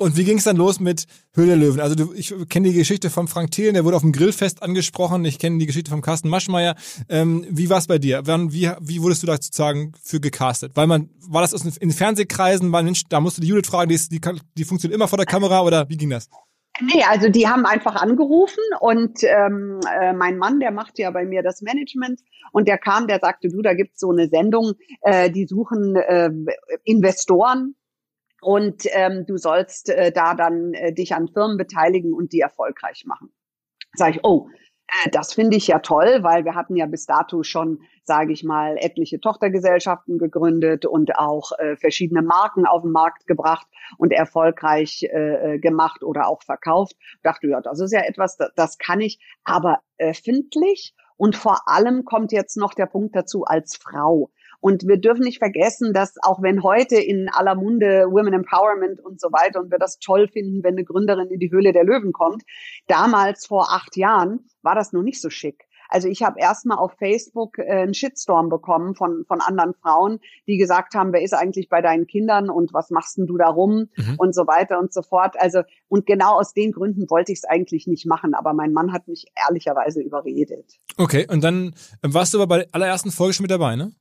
Und 0.00 0.16
wie 0.16 0.24
ging 0.24 0.38
es 0.38 0.44
dann 0.44 0.56
los 0.56 0.80
mit 0.80 1.04
Höhle 1.34 1.56
Löwen? 1.56 1.78
Also 1.78 1.94
du, 1.94 2.14
ich 2.14 2.34
kenne 2.48 2.68
die 2.68 2.74
Geschichte 2.74 3.10
von 3.10 3.28
Frank 3.28 3.50
Thelen, 3.50 3.74
der 3.74 3.84
wurde 3.84 3.96
auf 3.96 4.02
dem 4.02 4.12
Grillfest 4.12 4.62
angesprochen. 4.62 5.26
Ich 5.26 5.38
kenne 5.38 5.58
die 5.58 5.66
Geschichte 5.66 5.90
von 5.90 6.00
Carsten 6.00 6.30
Maschmeyer. 6.30 6.74
Ähm, 7.10 7.46
wie 7.50 7.68
war 7.68 7.76
es 7.76 7.86
bei 7.86 7.98
dir? 7.98 8.22
Wann, 8.24 8.50
wie, 8.50 8.70
wie 8.80 9.02
wurdest 9.02 9.22
du 9.22 9.26
da 9.26 9.34
sozusagen 9.34 9.92
für 10.02 10.18
gecastet? 10.18 10.72
Weil 10.74 10.86
man, 10.86 11.10
war 11.28 11.42
das 11.42 11.52
in 11.52 11.90
Fernsehkreisen, 11.90 12.72
war 12.72 12.82
Mensch, 12.82 13.02
da 13.10 13.20
musste 13.20 13.42
die 13.42 13.48
Judith 13.48 13.66
fragen, 13.66 13.90
die, 13.90 13.94
ist, 13.94 14.10
die, 14.10 14.22
die 14.56 14.64
funktioniert 14.64 14.96
immer 14.96 15.06
vor 15.06 15.18
der 15.18 15.26
Kamera 15.26 15.60
oder 15.60 15.86
wie 15.90 15.98
ging 15.98 16.08
das? 16.08 16.30
Nee, 16.80 17.02
also 17.06 17.28
die 17.28 17.46
haben 17.46 17.66
einfach 17.66 17.96
angerufen 17.96 18.64
und 18.80 19.22
ähm, 19.22 19.80
äh, 20.00 20.14
mein 20.14 20.38
Mann, 20.38 20.60
der 20.60 20.70
macht 20.70 20.98
ja 20.98 21.10
bei 21.10 21.26
mir 21.26 21.42
das 21.42 21.60
Management 21.60 22.20
und 22.52 22.68
der 22.68 22.78
kam, 22.78 23.06
der 23.06 23.18
sagte, 23.20 23.48
du, 23.50 23.60
da 23.60 23.74
gibt's 23.74 24.00
so 24.00 24.10
eine 24.10 24.28
Sendung, 24.30 24.72
äh, 25.02 25.30
die 25.30 25.46
suchen 25.46 25.96
äh, 25.96 26.30
Investoren 26.84 27.74
und 28.40 28.84
ähm, 28.92 29.24
du 29.26 29.36
sollst 29.36 29.90
äh, 29.90 30.12
da 30.12 30.34
dann 30.34 30.74
äh, 30.74 30.92
dich 30.92 31.14
an 31.14 31.28
Firmen 31.28 31.56
beteiligen 31.56 32.12
und 32.12 32.32
die 32.32 32.40
erfolgreich 32.40 33.04
machen. 33.06 33.32
Sag 33.94 34.14
ich, 34.14 34.20
oh, 34.24 34.48
äh, 34.88 35.10
das 35.10 35.34
finde 35.34 35.56
ich 35.56 35.66
ja 35.66 35.78
toll, 35.80 36.18
weil 36.22 36.44
wir 36.44 36.54
hatten 36.54 36.76
ja 36.76 36.86
bis 36.86 37.06
dato 37.06 37.42
schon, 37.42 37.80
sage 38.02 38.32
ich 38.32 38.44
mal, 38.44 38.76
etliche 38.78 39.20
Tochtergesellschaften 39.20 40.18
gegründet 40.18 40.86
und 40.86 41.16
auch 41.16 41.52
äh, 41.58 41.76
verschiedene 41.76 42.22
Marken 42.22 42.66
auf 42.66 42.82
den 42.82 42.92
Markt 42.92 43.26
gebracht 43.26 43.66
und 43.98 44.12
erfolgreich 44.12 45.02
äh, 45.02 45.54
äh 45.54 45.58
gemacht 45.58 46.02
oder 46.02 46.28
auch 46.28 46.42
verkauft. 46.42 46.96
Dachte, 47.22 47.48
ja, 47.48 47.60
das 47.60 47.80
ist 47.80 47.92
ja 47.92 48.00
etwas, 48.00 48.36
das, 48.36 48.50
das 48.56 48.78
kann 48.78 49.00
ich, 49.00 49.18
aber 49.44 49.80
öffentlich 49.98 50.94
und 51.16 51.36
vor 51.36 51.68
allem 51.68 52.06
kommt 52.06 52.32
jetzt 52.32 52.56
noch 52.56 52.72
der 52.72 52.86
Punkt 52.86 53.14
dazu 53.14 53.44
als 53.44 53.76
Frau. 53.76 54.30
Und 54.60 54.86
wir 54.86 54.98
dürfen 54.98 55.22
nicht 55.22 55.38
vergessen, 55.38 55.92
dass 55.92 56.16
auch 56.22 56.42
wenn 56.42 56.62
heute 56.62 56.96
in 56.96 57.28
aller 57.30 57.54
Munde 57.54 58.06
Women 58.10 58.34
Empowerment 58.34 59.00
und 59.00 59.20
so 59.20 59.28
weiter 59.28 59.60
und 59.60 59.70
wir 59.70 59.78
das 59.78 59.98
toll 59.98 60.28
finden, 60.28 60.62
wenn 60.62 60.74
eine 60.74 60.84
Gründerin 60.84 61.30
in 61.30 61.40
die 61.40 61.50
Höhle 61.50 61.72
der 61.72 61.84
Löwen 61.84 62.12
kommt, 62.12 62.42
damals 62.86 63.46
vor 63.46 63.72
acht 63.72 63.96
Jahren 63.96 64.40
war 64.62 64.74
das 64.74 64.92
noch 64.92 65.02
nicht 65.02 65.20
so 65.20 65.30
schick. 65.30 65.66
Also 65.90 66.08
ich 66.08 66.22
habe 66.22 66.38
erstmal 66.38 66.78
auf 66.78 66.92
Facebook 66.98 67.58
äh, 67.58 67.82
einen 67.82 67.94
Shitstorm 67.94 68.48
bekommen 68.48 68.94
von, 68.94 69.24
von 69.26 69.40
anderen 69.40 69.74
Frauen, 69.74 70.20
die 70.46 70.56
gesagt 70.56 70.94
haben, 70.94 71.12
wer 71.12 71.22
ist 71.22 71.34
eigentlich 71.34 71.68
bei 71.68 71.82
deinen 71.82 72.06
Kindern 72.06 72.48
und 72.48 72.72
was 72.72 72.90
machst 72.90 73.18
denn 73.18 73.26
du 73.26 73.36
da 73.36 73.48
rum 73.48 73.88
mhm. 73.96 74.14
und 74.16 74.34
so 74.34 74.46
weiter 74.46 74.78
und 74.78 74.92
so 74.92 75.02
fort. 75.02 75.34
Also 75.38 75.62
und 75.88 76.06
genau 76.06 76.38
aus 76.38 76.54
den 76.54 76.70
Gründen 76.70 77.10
wollte 77.10 77.32
ich 77.32 77.38
es 77.38 77.44
eigentlich 77.44 77.88
nicht 77.88 78.06
machen, 78.06 78.34
aber 78.34 78.54
mein 78.54 78.72
Mann 78.72 78.92
hat 78.92 79.08
mich 79.08 79.26
ehrlicherweise 79.34 80.00
überredet. 80.00 80.78
Okay, 80.96 81.26
und 81.28 81.42
dann 81.42 81.74
warst 82.02 82.32
du 82.32 82.38
aber 82.38 82.46
bei 82.46 82.58
der 82.58 82.68
allerersten 82.70 83.10
Folge 83.10 83.34
schon 83.34 83.44
mit 83.44 83.50
dabei, 83.50 83.74
ne? 83.74 83.92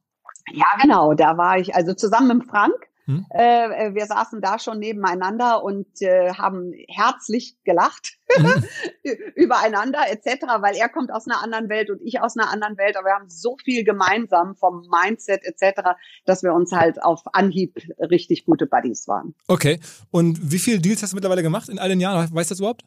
Ja, 0.53 0.67
genau. 0.81 1.13
Da 1.13 1.37
war 1.37 1.57
ich 1.57 1.75
also 1.75 1.93
zusammen 1.93 2.39
mit 2.39 2.47
Frank. 2.47 2.75
Hm? 3.09 3.25
Äh, 3.31 3.95
wir 3.95 4.05
saßen 4.05 4.39
da 4.39 4.59
schon 4.59 4.77
nebeneinander 4.77 5.63
und 5.63 5.87
äh, 5.99 6.31
haben 6.33 6.73
herzlich 6.87 7.57
gelacht 7.63 8.19
hm? 8.31 8.63
übereinander 9.35 10.01
etc., 10.11 10.43
weil 10.59 10.75
er 10.75 10.89
kommt 10.89 11.11
aus 11.11 11.25
einer 11.25 11.41
anderen 11.41 11.69
Welt 11.69 11.89
und 11.89 12.01
ich 12.03 12.21
aus 12.21 12.37
einer 12.37 12.51
anderen 12.51 12.77
Welt, 12.77 12.95
aber 12.97 13.07
wir 13.07 13.15
haben 13.15 13.27
so 13.27 13.57
viel 13.63 13.83
gemeinsam 13.83 14.55
vom 14.55 14.87
Mindset 14.91 15.41
etc., 15.43 15.81
dass 16.25 16.43
wir 16.43 16.53
uns 16.53 16.71
halt 16.71 17.01
auf 17.01 17.21
Anhieb 17.33 17.77
richtig 17.97 18.45
gute 18.45 18.67
Buddies 18.67 19.07
waren. 19.07 19.33
Okay. 19.47 19.79
Und 20.11 20.51
wie 20.51 20.59
viele 20.59 20.79
Deals 20.79 21.01
hast 21.01 21.13
du 21.13 21.15
mittlerweile 21.15 21.41
gemacht 21.41 21.67
in 21.67 21.79
all 21.79 21.89
den 21.89 21.99
Jahren? 21.99 22.29
Weißt 22.31 22.51
du 22.51 22.53
das 22.53 22.59
überhaupt? 22.59 22.83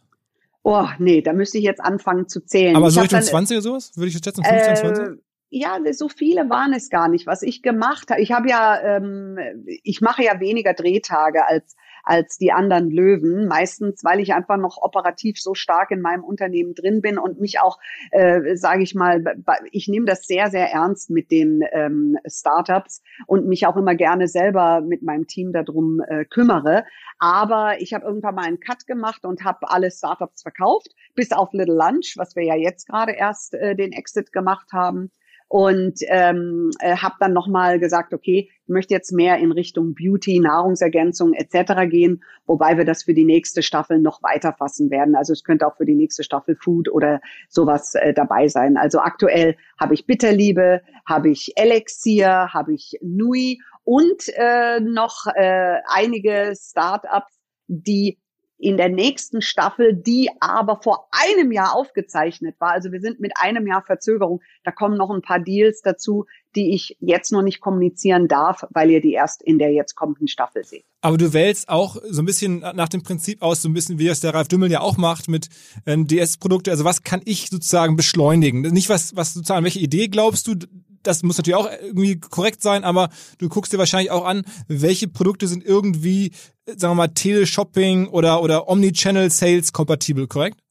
Oh, 0.63 0.87
nee, 1.01 1.21
da 1.21 1.33
müsste 1.33 1.59
ich 1.59 1.65
jetzt 1.65 1.81
anfangen 1.81 2.29
zu 2.29 2.45
zählen. 2.45 2.77
Aber 2.77 2.93
so 2.93 3.01
Richtung 3.01 3.21
20 3.21 3.57
oder 3.57 3.63
sowas? 3.63 3.91
Würde 3.97 4.07
ich 4.07 4.15
jetzt 4.15 4.25
schätzen, 4.25 4.45
15, 4.45 4.73
äh, 4.73 4.75
20? 4.77 5.23
Ja, 5.55 5.79
so 5.93 6.09
viele 6.09 6.49
waren 6.49 6.73
es 6.73 6.89
gar 6.89 7.09
nicht. 7.09 7.27
Was 7.27 7.43
ich 7.43 7.63
gemacht 7.63 8.11
habe, 8.11 8.23
ich 8.23 8.33
habe 8.33 8.49
ja, 8.49 8.81
ähm, 8.81 9.39
ich 9.85 10.01
mache 10.01 10.25
ja 10.25 10.41
weniger 10.41 10.73
Drehtage 10.73 11.47
als 11.47 11.77
als 12.05 12.39
die 12.39 12.53
anderen 12.53 12.91
Löwen. 12.91 13.47
Meistens, 13.47 14.03
weil 14.03 14.19
ich 14.19 14.33
einfach 14.33 14.57
noch 14.57 14.79
operativ 14.81 15.39
so 15.39 15.55
stark 15.55 15.91
in 15.91 16.01
meinem 16.01 16.25
Unternehmen 16.25 16.75
drin 16.75 17.01
bin 17.03 17.19
und 17.19 17.39
mich 17.39 17.61
auch, 17.61 17.79
äh, 18.13 18.57
sage 18.57 18.83
ich 18.83 18.95
mal, 18.95 19.23
ich 19.71 19.89
nehme 19.89 20.07
das 20.07 20.27
sehr, 20.27 20.51
sehr 20.51 20.73
ernst 20.73 21.11
mit 21.11 21.31
den 21.31 21.63
ähm, 21.73 22.17
Startups 22.27 23.03
und 23.27 23.47
mich 23.47 23.67
auch 23.67 23.77
immer 23.77 23.95
gerne 23.95 24.29
selber 24.29 24.81
mit 24.81 25.03
meinem 25.03 25.27
Team 25.27 25.53
darum 25.53 26.01
äh, 26.09 26.25
kümmere. 26.25 26.85
Aber 27.19 27.81
ich 27.81 27.93
habe 27.93 28.07
irgendwann 28.07 28.35
mal 28.35 28.47
einen 28.47 28.59
Cut 28.59 28.87
gemacht 28.87 29.25
und 29.25 29.45
habe 29.45 29.71
alle 29.71 29.91
Startups 29.91 30.43
verkauft, 30.43 30.89
bis 31.15 31.31
auf 31.31 31.53
Little 31.53 31.77
Lunch, 31.77 32.15
was 32.17 32.35
wir 32.37 32.43
ja 32.43 32.57
jetzt 32.57 32.89
gerade 32.89 33.13
erst 33.13 33.55
äh, 33.55 33.77
den 33.77 33.93
Exit 33.93 34.33
gemacht 34.33 34.73
haben 34.73 35.13
und 35.53 35.99
ähm, 36.07 36.71
äh, 36.81 36.97
habe 36.97 37.17
dann 37.21 37.35
nochmal 37.35 37.79
gesagt, 37.79 38.15
okay, 38.15 38.49
ich 38.63 38.69
möchte 38.69 38.95
jetzt 38.95 39.13
mehr 39.13 39.37
in 39.37 39.53
Richtung 39.53 39.95
Beauty, 39.95 40.41
Nahrungsergänzung 40.41 41.35
etc. 41.35 41.91
gehen, 41.91 42.25
wobei 42.47 42.79
wir 42.79 42.87
das 42.87 43.03
für 43.03 43.13
die 43.13 43.27
nächste 43.27 43.63
Staffel 43.63 43.99
noch 43.99 44.23
weiter 44.23 44.55
fassen 44.55 44.91
werden. 44.91 45.15
Also 45.15 45.35
es 45.35 45.45
könnte 45.45 45.67
auch 45.67 45.77
für 45.77 45.85
die 45.85 45.95
nächste 45.95 46.25
Staffel 46.25 46.57
Food 46.57 46.89
oder 46.89 47.21
sowas 47.51 47.95
äh, 47.97 48.15
dabei 48.15 48.49
sein. 48.49 48.79
Also 48.79 49.01
aktuell 49.01 49.59
habe 49.79 49.93
ich 49.93 50.07
Bitterliebe, 50.07 50.81
habe 51.05 51.29
ich 51.29 51.53
Elixier, 51.57 52.49
habe 52.55 52.73
ich 52.73 52.99
Nui 53.03 53.61
und 53.85 54.23
äh, 54.35 54.81
noch 54.81 55.27
äh, 55.35 55.81
einige 55.87 56.55
Startups, 56.57 57.39
die 57.67 58.19
in 58.63 58.77
der 58.77 58.89
nächsten 58.89 59.43
Staffel, 59.43 59.93
die 59.93 60.31
aber 60.39 60.81
vor 60.81 61.09
einem 61.11 61.51
Jahr 61.51 61.75
aufgezeichnet 61.75 62.55
war. 62.61 62.71
Also 62.71 62.93
wir 62.93 63.01
sind 63.01 63.19
mit 63.19 63.33
einem 63.35 63.67
Jahr 63.67 63.83
Verzögerung. 63.83 64.41
Da 64.63 64.71
kommen 64.71 64.97
noch 64.97 65.11
ein 65.11 65.21
paar 65.21 65.41
Deals 65.41 65.83
dazu, 65.83 66.27
die 66.55 66.73
ich 66.73 66.97
jetzt 67.01 67.33
noch 67.33 67.43
nicht 67.43 67.61
kommunizieren 67.61 68.29
darf, 68.29 68.65
weil 68.71 68.91
ihr 68.91 69.01
die 69.01 69.15
erst 69.15 69.43
in 69.43 69.59
der 69.59 69.73
jetzt 69.73 69.97
kommenden 69.97 70.29
Staffel 70.29 70.63
seht. 70.63 70.85
Aber 71.01 71.17
du 71.17 71.33
wählst 71.33 71.69
auch 71.69 71.97
so 72.09 72.23
ein 72.23 72.25
bisschen 72.25 72.61
nach 72.61 72.89
dem 72.89 73.03
Prinzip 73.03 73.43
aus, 73.43 73.63
so 73.63 73.69
ein 73.69 73.75
bisschen 73.75 73.99
wie 73.99 74.07
es 74.07 74.21
der 74.21 74.33
Ralf 74.33 74.47
Dümmel 74.47 74.71
ja 74.71 74.81
auch 74.81 74.97
macht 74.97 75.29
mit 75.29 75.49
äh, 75.85 75.97
DS-Produkte. 75.99 76.71
Also 76.71 76.85
was 76.85 77.03
kann 77.03 77.21
ich 77.25 77.49
sozusagen 77.51 77.97
beschleunigen? 77.97 78.61
Nicht 78.61 78.89
was, 78.89 79.17
was 79.17 79.35
sozusagen, 79.35 79.65
welche 79.65 79.81
Idee 79.81 80.07
glaubst 80.07 80.47
du, 80.47 80.55
das 81.03 81.23
muss 81.23 81.37
natürlich 81.37 81.57
auch 81.57 81.71
irgendwie 81.81 82.19
korrekt 82.21 82.63
sein, 82.63 82.85
aber 82.85 83.11
du 83.39 83.49
guckst 83.49 83.73
dir 83.73 83.79
wahrscheinlich 83.79 84.11
auch 84.11 84.25
an, 84.25 84.43
welche 84.69 85.09
Produkte 85.09 85.49
sind 85.49 85.65
irgendwie, 85.65 86.33
sagen 86.67 86.93
wir 86.93 86.95
mal, 86.95 87.09
Teleshopping 87.09 88.09
oder, 88.09 88.43
oder 88.43 88.69
Omnichannel 88.69 89.31
Sales 89.31 89.73
kompatibel, 89.73 90.27
korrekt? 90.27 90.62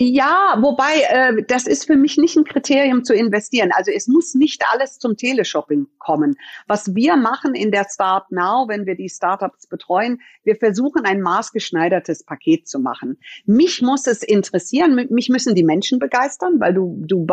Ja, 0.00 0.56
wobei 0.60 1.02
äh, 1.10 1.42
das 1.48 1.66
ist 1.66 1.86
für 1.86 1.96
mich 1.96 2.18
nicht 2.18 2.36
ein 2.36 2.44
Kriterium 2.44 3.02
zu 3.02 3.14
investieren. 3.14 3.72
Also 3.72 3.90
es 3.90 4.06
muss 4.06 4.36
nicht 4.36 4.62
alles 4.72 5.00
zum 5.00 5.16
Teleshopping 5.16 5.88
kommen. 5.98 6.36
Was 6.68 6.94
wir 6.94 7.16
machen 7.16 7.56
in 7.56 7.72
der 7.72 7.84
Start 7.92 8.30
Now, 8.30 8.68
wenn 8.68 8.86
wir 8.86 8.94
die 8.94 9.08
Startups 9.08 9.66
betreuen, 9.66 10.20
wir 10.44 10.54
versuchen 10.54 11.04
ein 11.04 11.20
maßgeschneidertes 11.20 12.22
Paket 12.22 12.68
zu 12.68 12.78
machen. 12.78 13.18
Mich 13.44 13.82
muss 13.82 14.06
es 14.06 14.22
interessieren, 14.22 15.08
mich 15.10 15.30
müssen 15.30 15.56
die 15.56 15.64
Menschen 15.64 15.98
begeistern, 15.98 16.60
weil 16.60 16.74
du 16.74 17.02
du, 17.04 17.26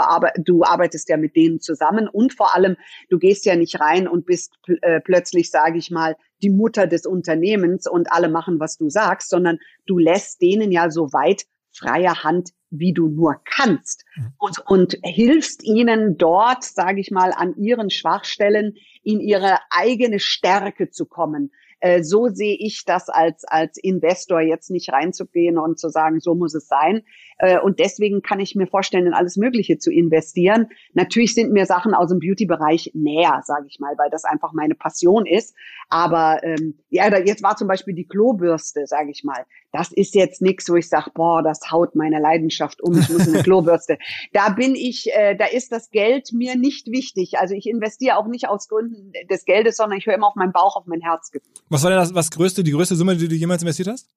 du 0.43 0.63
arbeitest 0.63 1.07
ja 1.09 1.17
mit 1.17 1.35
denen 1.35 1.59
zusammen 1.59 2.07
und 2.07 2.33
vor 2.33 2.55
allem 2.55 2.77
du 3.11 3.19
gehst 3.19 3.45
ja 3.45 3.55
nicht 3.55 3.79
rein 3.79 4.07
und 4.07 4.25
bist 4.25 4.55
äh, 4.81 5.01
plötzlich, 5.01 5.51
sage 5.51 5.77
ich 5.77 5.91
mal, 5.91 6.15
die 6.41 6.49
Mutter 6.49 6.87
des 6.87 7.05
Unternehmens 7.05 7.87
und 7.87 8.11
alle 8.11 8.27
machen, 8.27 8.59
was 8.59 8.77
du 8.77 8.89
sagst, 8.89 9.29
sondern 9.29 9.59
du 9.85 9.99
lässt 9.99 10.41
denen 10.41 10.71
ja 10.71 10.89
so 10.89 11.13
weit 11.13 11.45
freier 11.77 12.23
Hand, 12.23 12.51
wie 12.69 12.93
du 12.93 13.07
nur 13.07 13.41
kannst 13.45 14.05
mhm. 14.15 14.33
und, 14.37 14.59
und 14.67 14.97
hilfst 15.03 15.63
ihnen 15.63 16.17
dort, 16.17 16.63
sage 16.63 16.99
ich 16.99 17.11
mal, 17.11 17.31
an 17.31 17.55
ihren 17.57 17.89
Schwachstellen 17.89 18.75
in 19.03 19.19
ihre 19.19 19.59
eigene 19.69 20.19
Stärke 20.19 20.89
zu 20.89 21.05
kommen. 21.05 21.51
Äh, 21.85 22.03
so 22.03 22.29
sehe 22.29 22.57
ich 22.59 22.83
das 22.83 23.09
als, 23.09 23.43
als 23.43 23.77
Investor 23.77 24.41
jetzt 24.41 24.71
nicht 24.71 24.91
reinzugehen 24.91 25.59
und 25.59 25.77
zu 25.77 25.89
sagen, 25.89 26.19
so 26.19 26.33
muss 26.33 26.55
es 26.55 26.67
sein. 26.67 27.03
Äh, 27.37 27.59
und 27.59 27.79
deswegen 27.79 28.23
kann 28.23 28.39
ich 28.39 28.55
mir 28.55 28.65
vorstellen, 28.65 29.05
in 29.05 29.13
alles 29.13 29.37
Mögliche 29.37 29.77
zu 29.77 29.91
investieren. 29.91 30.69
Natürlich 30.93 31.35
sind 31.35 31.51
mir 31.51 31.67
Sachen 31.67 31.93
aus 31.93 32.09
dem 32.09 32.17
Beauty-Bereich 32.17 32.91
näher, 32.95 33.41
sage 33.43 33.67
ich 33.67 33.79
mal, 33.79 33.93
weil 33.97 34.09
das 34.09 34.23
einfach 34.23 34.51
meine 34.53 34.73
Passion 34.73 35.27
ist. 35.27 35.53
Aber 35.89 36.39
ähm, 36.43 36.79
ja, 36.89 37.15
jetzt 37.19 37.43
war 37.43 37.55
zum 37.55 37.67
Beispiel 37.67 37.93
die 37.93 38.07
Klobürste, 38.07 38.87
sage 38.87 39.11
ich 39.11 39.23
mal. 39.23 39.45
Das 39.71 39.91
ist 39.91 40.15
jetzt 40.15 40.41
nichts, 40.41 40.69
wo 40.69 40.75
ich 40.75 40.87
sage, 40.87 41.11
boah, 41.13 41.43
das 41.43 41.69
haut 41.69 41.95
meine 41.95 42.19
Leidenschaft 42.19 42.81
um, 42.81 42.97
ich 42.97 43.09
muss 43.09 43.27
eine 43.27 43.43
Klobürste. 43.43 43.99
Da 44.33 44.49
bin 44.49 44.73
ich, 44.73 45.13
äh, 45.13 45.35
da 45.35 45.45
ist 45.45 45.71
das 45.71 45.91
Geld 45.91 46.31
mir 46.31 46.55
nicht 46.55 46.87
wichtig. 46.87 47.37
Also 47.37 47.53
ich 47.53 47.67
investiere 47.67 48.17
auch 48.17 48.27
nicht 48.27 48.47
aus 48.47 48.69
Gründen 48.69 49.11
des 49.29 49.45
Geldes, 49.45 49.77
sondern 49.77 49.99
ich 49.99 50.05
höre 50.05 50.15
immer 50.15 50.27
auf 50.27 50.35
meinen 50.35 50.53
Bauch, 50.53 50.77
auf 50.77 50.85
mein 50.87 51.01
Herz. 51.01 51.31
Was 51.75 51.83
war 51.83 51.89
denn 51.89 51.99
das 51.99 52.15
was 52.15 52.31
größte, 52.31 52.63
die 52.63 52.71
größte 52.71 52.95
Summe, 52.95 53.17
die 53.17 53.27
du 53.27 53.35
jemals 53.35 53.61
investiert 53.61 53.89
hast? 53.89 54.07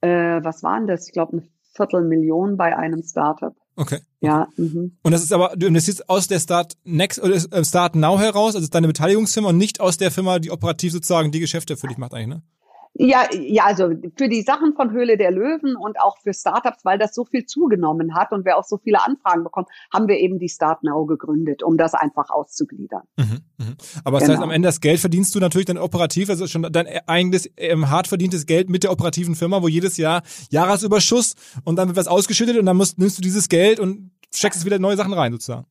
Äh, 0.00 0.40
was 0.44 0.62
waren 0.62 0.86
das? 0.86 1.08
Ich 1.08 1.12
glaube, 1.12 1.32
eine 1.32 1.48
Viertelmillion 1.74 2.56
bei 2.56 2.76
einem 2.76 3.02
Startup. 3.02 3.56
Okay. 3.74 3.98
Ja. 4.20 4.46
Mhm. 4.56 4.96
Und 5.02 5.12
das 5.12 5.22
ist 5.24 5.32
aber, 5.32 5.54
du 5.56 5.66
investierst 5.66 6.08
aus 6.08 6.28
der 6.28 6.38
Start 6.38 6.76
Next 6.84 7.20
oder 7.20 7.34
äh, 7.34 7.64
Start 7.64 7.96
Now 7.96 8.20
heraus, 8.20 8.54
also 8.54 8.68
deine 8.68 8.86
Beteiligungsfirma 8.86 9.48
und 9.48 9.56
nicht 9.56 9.80
aus 9.80 9.96
der 9.96 10.12
Firma, 10.12 10.38
die 10.38 10.52
operativ 10.52 10.92
sozusagen 10.92 11.32
die 11.32 11.40
Geschäfte 11.40 11.76
für 11.76 11.88
dich 11.88 11.98
macht 11.98 12.14
eigentlich, 12.14 12.38
ne? 12.38 12.42
Ja, 13.00 13.28
ja, 13.32 13.64
also 13.64 13.92
für 14.16 14.28
die 14.28 14.42
Sachen 14.42 14.74
von 14.74 14.90
Höhle 14.90 15.16
der 15.16 15.30
Löwen 15.30 15.76
und 15.76 16.00
auch 16.00 16.18
für 16.18 16.34
Startups, 16.34 16.84
weil 16.84 16.98
das 16.98 17.14
so 17.14 17.24
viel 17.24 17.46
zugenommen 17.46 18.16
hat 18.16 18.32
und 18.32 18.44
wir 18.44 18.58
auch 18.58 18.64
so 18.64 18.76
viele 18.76 19.04
Anfragen 19.04 19.44
bekommen, 19.44 19.66
haben 19.92 20.08
wir 20.08 20.18
eben 20.18 20.40
die 20.40 20.48
Start 20.48 20.82
Now 20.82 21.06
gegründet, 21.06 21.62
um 21.62 21.76
das 21.76 21.94
einfach 21.94 22.30
auszugliedern. 22.30 23.02
Mhm, 23.16 23.38
mh. 23.58 23.66
Aber 24.02 24.18
das 24.18 24.26
genau. 24.26 24.38
heißt, 24.38 24.42
am 24.42 24.50
Ende 24.50 24.66
das 24.66 24.80
Geld 24.80 24.98
verdienst 24.98 25.32
du 25.32 25.38
natürlich 25.38 25.66
dann 25.66 25.78
operativ, 25.78 26.28
also 26.28 26.48
schon 26.48 26.62
dein 26.72 26.88
eigenes 27.06 27.48
ähm, 27.56 27.88
hart 27.88 28.08
verdientes 28.08 28.46
Geld 28.46 28.68
mit 28.68 28.82
der 28.82 28.90
operativen 28.90 29.36
Firma, 29.36 29.62
wo 29.62 29.68
jedes 29.68 29.96
Jahr 29.96 30.22
Jahresüberschuss 30.50 31.36
und 31.64 31.76
dann 31.76 31.86
wird 31.86 31.96
was 31.96 32.08
ausgeschüttet 32.08 32.58
und 32.58 32.66
dann 32.66 32.76
musst, 32.76 32.98
nimmst 32.98 33.16
du 33.16 33.22
dieses 33.22 33.48
Geld 33.48 33.78
und 33.78 34.10
steckst 34.34 34.58
es 34.58 34.64
wieder 34.66 34.76
in 34.76 34.82
neue 34.82 34.96
Sachen 34.96 35.12
rein 35.12 35.32
sozusagen. 35.32 35.66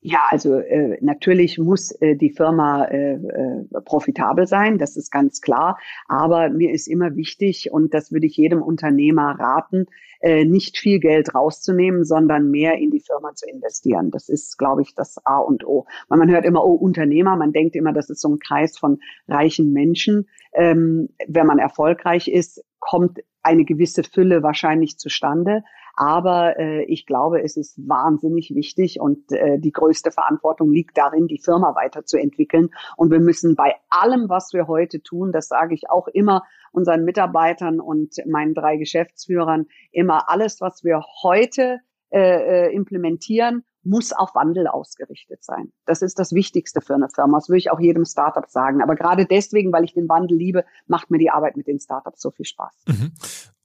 Ja, 0.00 0.28
also 0.30 0.54
äh, 0.54 0.96
natürlich 1.00 1.58
muss 1.58 1.90
äh, 2.00 2.14
die 2.14 2.30
Firma 2.30 2.84
äh, 2.84 3.14
äh, 3.14 3.64
profitabel 3.84 4.46
sein, 4.46 4.78
das 4.78 4.96
ist 4.96 5.10
ganz 5.10 5.40
klar. 5.40 5.76
Aber 6.06 6.50
mir 6.50 6.70
ist 6.72 6.86
immer 6.86 7.16
wichtig, 7.16 7.70
und 7.72 7.94
das 7.94 8.12
würde 8.12 8.26
ich 8.26 8.36
jedem 8.36 8.62
Unternehmer 8.62 9.36
raten, 9.38 9.86
äh, 10.20 10.44
nicht 10.44 10.78
viel 10.78 11.00
Geld 11.00 11.34
rauszunehmen, 11.34 12.04
sondern 12.04 12.50
mehr 12.50 12.78
in 12.78 12.90
die 12.92 13.00
Firma 13.00 13.34
zu 13.34 13.48
investieren. 13.48 14.12
Das 14.12 14.28
ist, 14.28 14.56
glaube 14.56 14.82
ich, 14.82 14.94
das 14.94 15.18
A 15.24 15.38
und 15.38 15.66
O. 15.66 15.86
Weil 16.08 16.18
man 16.18 16.30
hört 16.30 16.44
immer, 16.44 16.64
oh, 16.64 16.74
Unternehmer, 16.74 17.36
man 17.36 17.52
denkt 17.52 17.74
immer, 17.74 17.92
das 17.92 18.08
ist 18.08 18.20
so 18.20 18.28
ein 18.28 18.38
Kreis 18.38 18.78
von 18.78 19.00
reichen 19.26 19.72
Menschen. 19.72 20.28
Ähm, 20.52 21.08
wenn 21.26 21.46
man 21.46 21.58
erfolgreich 21.58 22.28
ist, 22.28 22.64
kommt 22.78 23.18
eine 23.42 23.64
gewisse 23.64 24.04
Fülle 24.04 24.42
wahrscheinlich 24.42 24.98
zustande. 24.98 25.62
Aber 26.00 26.56
äh, 26.60 26.84
ich 26.84 27.06
glaube, 27.06 27.42
es 27.42 27.56
ist 27.56 27.76
wahnsinnig 27.88 28.54
wichtig 28.54 29.00
und 29.00 29.32
äh, 29.32 29.58
die 29.58 29.72
größte 29.72 30.12
Verantwortung 30.12 30.70
liegt 30.70 30.96
darin, 30.96 31.26
die 31.26 31.40
Firma 31.40 31.74
weiterzuentwickeln. 31.74 32.70
Und 32.96 33.10
wir 33.10 33.18
müssen 33.18 33.56
bei 33.56 33.74
allem, 33.90 34.28
was 34.28 34.52
wir 34.52 34.68
heute 34.68 35.02
tun, 35.02 35.32
das 35.32 35.48
sage 35.48 35.74
ich 35.74 35.90
auch 35.90 36.06
immer 36.06 36.44
unseren 36.70 37.02
Mitarbeitern 37.02 37.80
und 37.80 38.14
meinen 38.26 38.54
drei 38.54 38.76
Geschäftsführern, 38.76 39.66
immer 39.90 40.30
alles, 40.30 40.60
was 40.60 40.84
wir 40.84 41.02
heute 41.24 41.80
äh, 42.10 42.68
äh 42.68 42.74
implementieren, 42.74 43.64
muss 43.88 44.12
auf 44.12 44.34
Wandel 44.34 44.66
ausgerichtet 44.66 45.42
sein. 45.42 45.72
Das 45.86 46.02
ist 46.02 46.18
das 46.18 46.32
Wichtigste 46.32 46.80
für 46.80 46.94
eine 46.94 47.08
Firma. 47.08 47.38
Das 47.38 47.48
würde 47.48 47.58
ich 47.58 47.70
auch 47.70 47.80
jedem 47.80 48.04
Startup 48.04 48.46
sagen. 48.48 48.82
Aber 48.82 48.94
gerade 48.94 49.26
deswegen, 49.26 49.72
weil 49.72 49.84
ich 49.84 49.94
den 49.94 50.08
Wandel 50.08 50.36
liebe, 50.36 50.64
macht 50.86 51.10
mir 51.10 51.18
die 51.18 51.30
Arbeit 51.30 51.56
mit 51.56 51.66
den 51.66 51.80
Startups 51.80 52.20
so 52.20 52.30
viel 52.30 52.44
Spaß. 52.44 52.84
Mhm. 52.86 53.12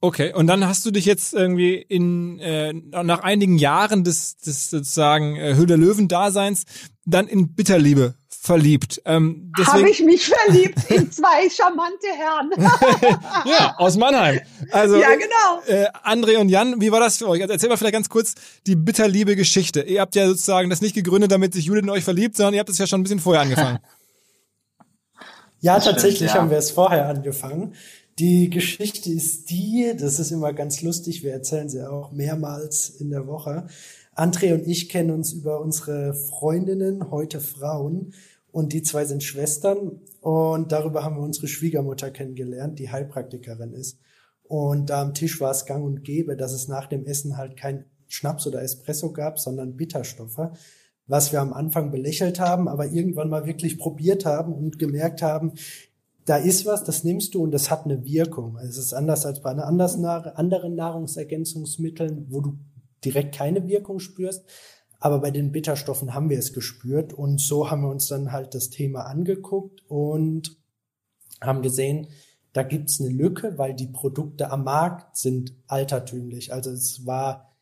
Okay, 0.00 0.32
und 0.34 0.46
dann 0.46 0.66
hast 0.66 0.84
du 0.84 0.90
dich 0.90 1.04
jetzt 1.06 1.34
irgendwie 1.34 1.74
in 1.76 2.38
äh, 2.38 2.72
nach 2.72 3.22
einigen 3.22 3.58
Jahren 3.58 4.04
des, 4.04 4.36
des 4.38 4.70
sozusagen 4.70 5.36
äh, 5.36 5.54
Höhle 5.54 5.76
Löwen-Daseins 5.76 6.64
dann 7.04 7.26
in 7.26 7.54
Bitterliebe 7.54 8.14
verliebt. 8.44 9.00
Ähm, 9.06 9.50
Habe 9.64 9.88
ich 9.88 10.02
mich 10.02 10.26
verliebt 10.28 10.90
in 10.90 11.10
zwei 11.12 11.48
charmante 11.48 12.06
Herren. 12.14 12.50
ja, 13.46 13.74
aus 13.78 13.96
Mannheim. 13.96 14.40
Also, 14.70 14.96
ja, 14.96 15.14
genau. 15.14 15.62
Äh, 15.66 15.86
André 16.04 16.36
und 16.36 16.50
Jan, 16.50 16.78
wie 16.78 16.92
war 16.92 17.00
das 17.00 17.16
für 17.16 17.28
euch? 17.28 17.40
Also 17.40 17.54
erzähl 17.54 17.70
mal 17.70 17.78
vielleicht 17.78 17.94
ganz 17.94 18.10
kurz 18.10 18.34
die 18.66 18.76
bitterliebe 18.76 19.34
Geschichte. 19.34 19.80
Ihr 19.80 20.02
habt 20.02 20.14
ja 20.14 20.26
sozusagen 20.26 20.68
das 20.68 20.82
nicht 20.82 20.94
gegründet, 20.94 21.32
damit 21.32 21.54
sich 21.54 21.64
Judith 21.64 21.84
in 21.84 21.90
euch 21.90 22.04
verliebt, 22.04 22.36
sondern 22.36 22.52
ihr 22.52 22.60
habt 22.60 22.68
es 22.68 22.76
ja 22.76 22.86
schon 22.86 23.00
ein 23.00 23.04
bisschen 23.04 23.20
vorher 23.20 23.40
angefangen. 23.40 23.78
ja, 25.60 25.76
das 25.76 25.86
tatsächlich 25.86 26.16
stimmt, 26.16 26.34
ja. 26.34 26.40
haben 26.42 26.50
wir 26.50 26.58
es 26.58 26.70
vorher 26.70 27.08
angefangen. 27.08 27.74
Die 28.18 28.50
Geschichte 28.50 29.10
ist 29.10 29.48
die, 29.48 29.94
das 29.98 30.18
ist 30.18 30.30
immer 30.30 30.52
ganz 30.52 30.82
lustig, 30.82 31.22
wir 31.22 31.32
erzählen 31.32 31.70
sie 31.70 31.88
auch 31.88 32.12
mehrmals 32.12 32.90
in 32.90 33.08
der 33.08 33.26
Woche. 33.26 33.68
André 34.14 34.52
und 34.52 34.66
ich 34.68 34.90
kennen 34.90 35.10
uns 35.10 35.32
über 35.32 35.60
unsere 35.60 36.14
Freundinnen, 36.14 37.10
heute 37.10 37.40
Frauen, 37.40 38.12
und 38.54 38.72
die 38.72 38.82
zwei 38.82 39.04
sind 39.04 39.24
Schwestern 39.24 40.00
und 40.20 40.70
darüber 40.70 41.02
haben 41.02 41.16
wir 41.16 41.22
unsere 41.22 41.48
Schwiegermutter 41.48 42.12
kennengelernt, 42.12 42.78
die 42.78 42.88
Heilpraktikerin 42.88 43.72
ist. 43.72 43.98
Und 44.44 44.90
da 44.90 45.02
am 45.02 45.12
Tisch 45.12 45.40
war 45.40 45.50
es 45.50 45.66
gang 45.66 45.84
und 45.84 46.04
gäbe, 46.04 46.36
dass 46.36 46.52
es 46.52 46.68
nach 46.68 46.86
dem 46.86 47.04
Essen 47.04 47.36
halt 47.36 47.56
kein 47.56 47.86
Schnaps 48.06 48.46
oder 48.46 48.62
Espresso 48.62 49.12
gab, 49.12 49.40
sondern 49.40 49.76
Bitterstoffe, 49.76 50.52
was 51.08 51.32
wir 51.32 51.40
am 51.40 51.52
Anfang 51.52 51.90
belächelt 51.90 52.38
haben, 52.38 52.68
aber 52.68 52.86
irgendwann 52.86 53.28
mal 53.28 53.44
wirklich 53.44 53.76
probiert 53.76 54.24
haben 54.24 54.54
und 54.54 54.78
gemerkt 54.78 55.20
haben, 55.20 55.54
da 56.24 56.36
ist 56.36 56.64
was, 56.64 56.84
das 56.84 57.02
nimmst 57.02 57.34
du 57.34 57.42
und 57.42 57.50
das 57.50 57.72
hat 57.72 57.86
eine 57.86 58.04
Wirkung. 58.04 58.56
Also 58.56 58.78
es 58.78 58.86
ist 58.86 58.94
anders 58.94 59.26
als 59.26 59.42
bei 59.42 59.50
anderen 59.50 60.76
Nahrungsergänzungsmitteln, 60.76 62.28
wo 62.30 62.40
du 62.40 62.58
direkt 63.04 63.34
keine 63.34 63.66
Wirkung 63.66 63.98
spürst. 63.98 64.44
Aber 65.04 65.18
bei 65.18 65.30
den 65.30 65.52
Bitterstoffen 65.52 66.14
haben 66.14 66.30
wir 66.30 66.38
es 66.38 66.54
gespürt 66.54 67.12
und 67.12 67.38
so 67.38 67.70
haben 67.70 67.82
wir 67.82 67.90
uns 67.90 68.08
dann 68.08 68.32
halt 68.32 68.54
das 68.54 68.70
Thema 68.70 69.02
angeguckt 69.02 69.82
und 69.86 70.56
haben 71.42 71.60
gesehen, 71.60 72.08
da 72.54 72.62
gibt's 72.62 73.02
eine 73.02 73.10
Lücke, 73.10 73.58
weil 73.58 73.74
die 73.74 73.86
Produkte 73.86 74.50
am 74.50 74.64
Markt 74.64 75.18
sind 75.18 75.52
altertümlich. 75.66 76.54
Also 76.54 76.70
es 76.70 77.04
war 77.04 77.54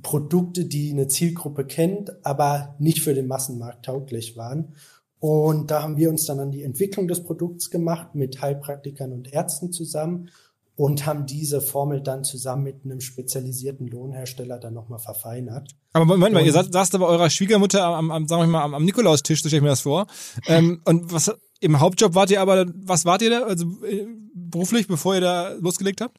Produkte, 0.00 0.66
die 0.66 0.92
eine 0.92 1.08
Zielgruppe 1.08 1.64
kennt, 1.64 2.24
aber 2.24 2.76
nicht 2.78 3.02
für 3.02 3.14
den 3.14 3.26
Massenmarkt 3.26 3.86
tauglich 3.86 4.36
waren. 4.36 4.76
Und 5.18 5.72
da 5.72 5.82
haben 5.82 5.96
wir 5.96 6.08
uns 6.08 6.24
dann 6.24 6.38
an 6.38 6.52
die 6.52 6.62
Entwicklung 6.62 7.08
des 7.08 7.24
Produkts 7.24 7.68
gemacht 7.68 8.14
mit 8.14 8.40
Heilpraktikern 8.40 9.10
und 9.12 9.32
Ärzten 9.32 9.72
zusammen 9.72 10.30
und 10.76 11.06
haben 11.06 11.26
diese 11.26 11.60
Formel 11.60 12.00
dann 12.00 12.24
zusammen 12.24 12.64
mit 12.64 12.84
einem 12.84 13.00
spezialisierten 13.00 13.86
Lohnhersteller 13.86 14.58
dann 14.58 14.74
nochmal 14.74 14.98
verfeinert. 14.98 15.76
Aber 15.92 16.04
Moment 16.04 16.34
mal, 16.34 16.44
ihr 16.44 16.52
saßt 16.52 16.94
aber 16.94 17.06
eurer 17.06 17.30
Schwiegermutter 17.30 17.84
am, 17.84 18.10
am 18.10 18.26
sagen 18.26 18.42
wir 18.42 18.48
mal, 18.48 18.62
am, 18.62 18.74
am 18.74 18.84
Nikolaustisch, 18.84 19.42
so 19.42 19.48
stelle 19.48 19.58
ich 19.58 19.62
mir 19.62 19.68
das 19.68 19.82
vor. 19.82 20.06
ähm, 20.46 20.82
und 20.86 21.12
was 21.12 21.32
im 21.60 21.80
Hauptjob 21.80 22.14
wart 22.14 22.30
ihr 22.30 22.40
aber, 22.40 22.66
was 22.74 23.04
wart 23.04 23.22
ihr 23.22 23.30
da, 23.30 23.42
also 23.44 23.66
äh, 23.84 24.06
beruflich, 24.34 24.88
bevor 24.88 25.14
ihr 25.14 25.20
da 25.20 25.52
losgelegt 25.60 26.00
habt? 26.00 26.18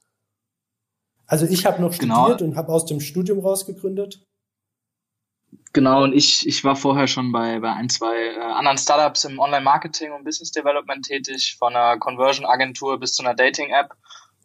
Also 1.28 1.46
ich 1.46 1.66
habe 1.66 1.82
noch 1.82 1.98
genau. 1.98 2.26
studiert 2.26 2.42
und 2.42 2.56
habe 2.56 2.72
aus 2.72 2.86
dem 2.86 3.00
Studium 3.00 3.40
rausgegründet. 3.40 4.24
Genau, 5.74 6.04
und 6.04 6.14
ich, 6.14 6.48
ich 6.48 6.64
war 6.64 6.78
vorher 6.78 7.08
schon 7.08 7.34
bei, 7.34 7.60
bei 7.60 7.74
ein, 7.74 7.90
zwei 7.90 8.16
äh, 8.16 8.40
anderen 8.40 8.78
Startups 8.78 9.26
im 9.26 9.40
Online-Marketing 9.40 10.14
und 10.14 10.24
Business 10.24 10.52
Development 10.52 11.06
tätig, 11.06 11.58
von 11.60 11.76
einer 11.76 12.00
Conversion-Agentur 12.00 12.98
bis 12.98 13.14
zu 13.14 13.24
einer 13.24 13.36
Dating-App. 13.36 13.94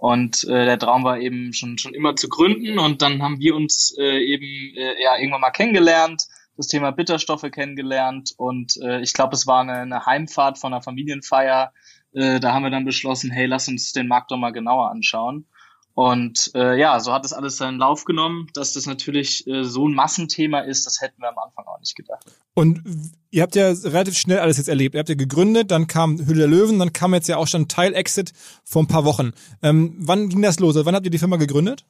Und 0.00 0.44
äh, 0.44 0.64
der 0.64 0.78
Traum 0.78 1.04
war 1.04 1.18
eben 1.18 1.52
schon, 1.52 1.76
schon 1.76 1.92
immer 1.92 2.16
zu 2.16 2.30
gründen. 2.30 2.78
Und 2.78 3.02
dann 3.02 3.22
haben 3.22 3.38
wir 3.38 3.54
uns 3.54 3.94
äh, 3.98 4.18
eben 4.18 4.46
äh, 4.74 5.02
ja, 5.02 5.18
irgendwann 5.18 5.42
mal 5.42 5.50
kennengelernt, 5.50 6.26
das 6.56 6.68
Thema 6.68 6.90
Bitterstoffe 6.90 7.50
kennengelernt. 7.52 8.32
Und 8.38 8.78
äh, 8.82 9.02
ich 9.02 9.12
glaube, 9.12 9.34
es 9.34 9.46
war 9.46 9.60
eine, 9.60 9.74
eine 9.74 10.06
Heimfahrt 10.06 10.58
von 10.58 10.72
einer 10.72 10.80
Familienfeier. 10.80 11.74
Äh, 12.14 12.40
da 12.40 12.54
haben 12.54 12.62
wir 12.62 12.70
dann 12.70 12.86
beschlossen, 12.86 13.30
hey, 13.30 13.44
lass 13.44 13.68
uns 13.68 13.92
den 13.92 14.08
Markt 14.08 14.30
doch 14.30 14.38
mal 14.38 14.52
genauer 14.52 14.90
anschauen. 14.90 15.44
Und 15.92 16.50
äh, 16.54 16.78
ja, 16.78 16.98
so 16.98 17.12
hat 17.12 17.26
es 17.26 17.34
alles 17.34 17.58
seinen 17.58 17.76
Lauf 17.76 18.06
genommen. 18.06 18.46
Dass 18.54 18.72
das 18.72 18.86
natürlich 18.86 19.46
äh, 19.46 19.64
so 19.64 19.86
ein 19.86 19.92
Massenthema 19.92 20.60
ist, 20.60 20.86
das 20.86 21.02
hätten 21.02 21.20
wir 21.20 21.28
am 21.28 21.38
Anfang 21.38 21.66
auch 21.66 21.78
nicht 21.78 21.94
gedacht. 21.94 22.24
Und 22.54 22.82
ihr 23.30 23.42
habt 23.42 23.56
ja 23.56 23.70
relativ 23.70 24.16
schnell 24.16 24.38
alles 24.38 24.58
jetzt 24.58 24.68
erlebt. 24.68 24.94
Ihr 24.94 24.98
habt 24.98 25.08
ja 25.08 25.14
gegründet, 25.14 25.70
dann 25.70 25.86
kam 25.86 26.18
Hülle 26.26 26.40
der 26.40 26.48
Löwen, 26.48 26.78
dann 26.78 26.92
kam 26.92 27.14
jetzt 27.14 27.28
ja 27.28 27.36
auch 27.36 27.46
schon 27.46 27.68
Teil-Exit 27.68 28.32
vor 28.64 28.82
ein 28.82 28.88
paar 28.88 29.04
Wochen. 29.04 29.32
Ähm, 29.62 29.94
wann 29.98 30.28
ging 30.28 30.42
das 30.42 30.60
los? 30.60 30.76
Wann 30.76 30.94
habt 30.94 31.06
ihr 31.06 31.10
die 31.10 31.18
Firma 31.18 31.36
gegründet? 31.36 31.84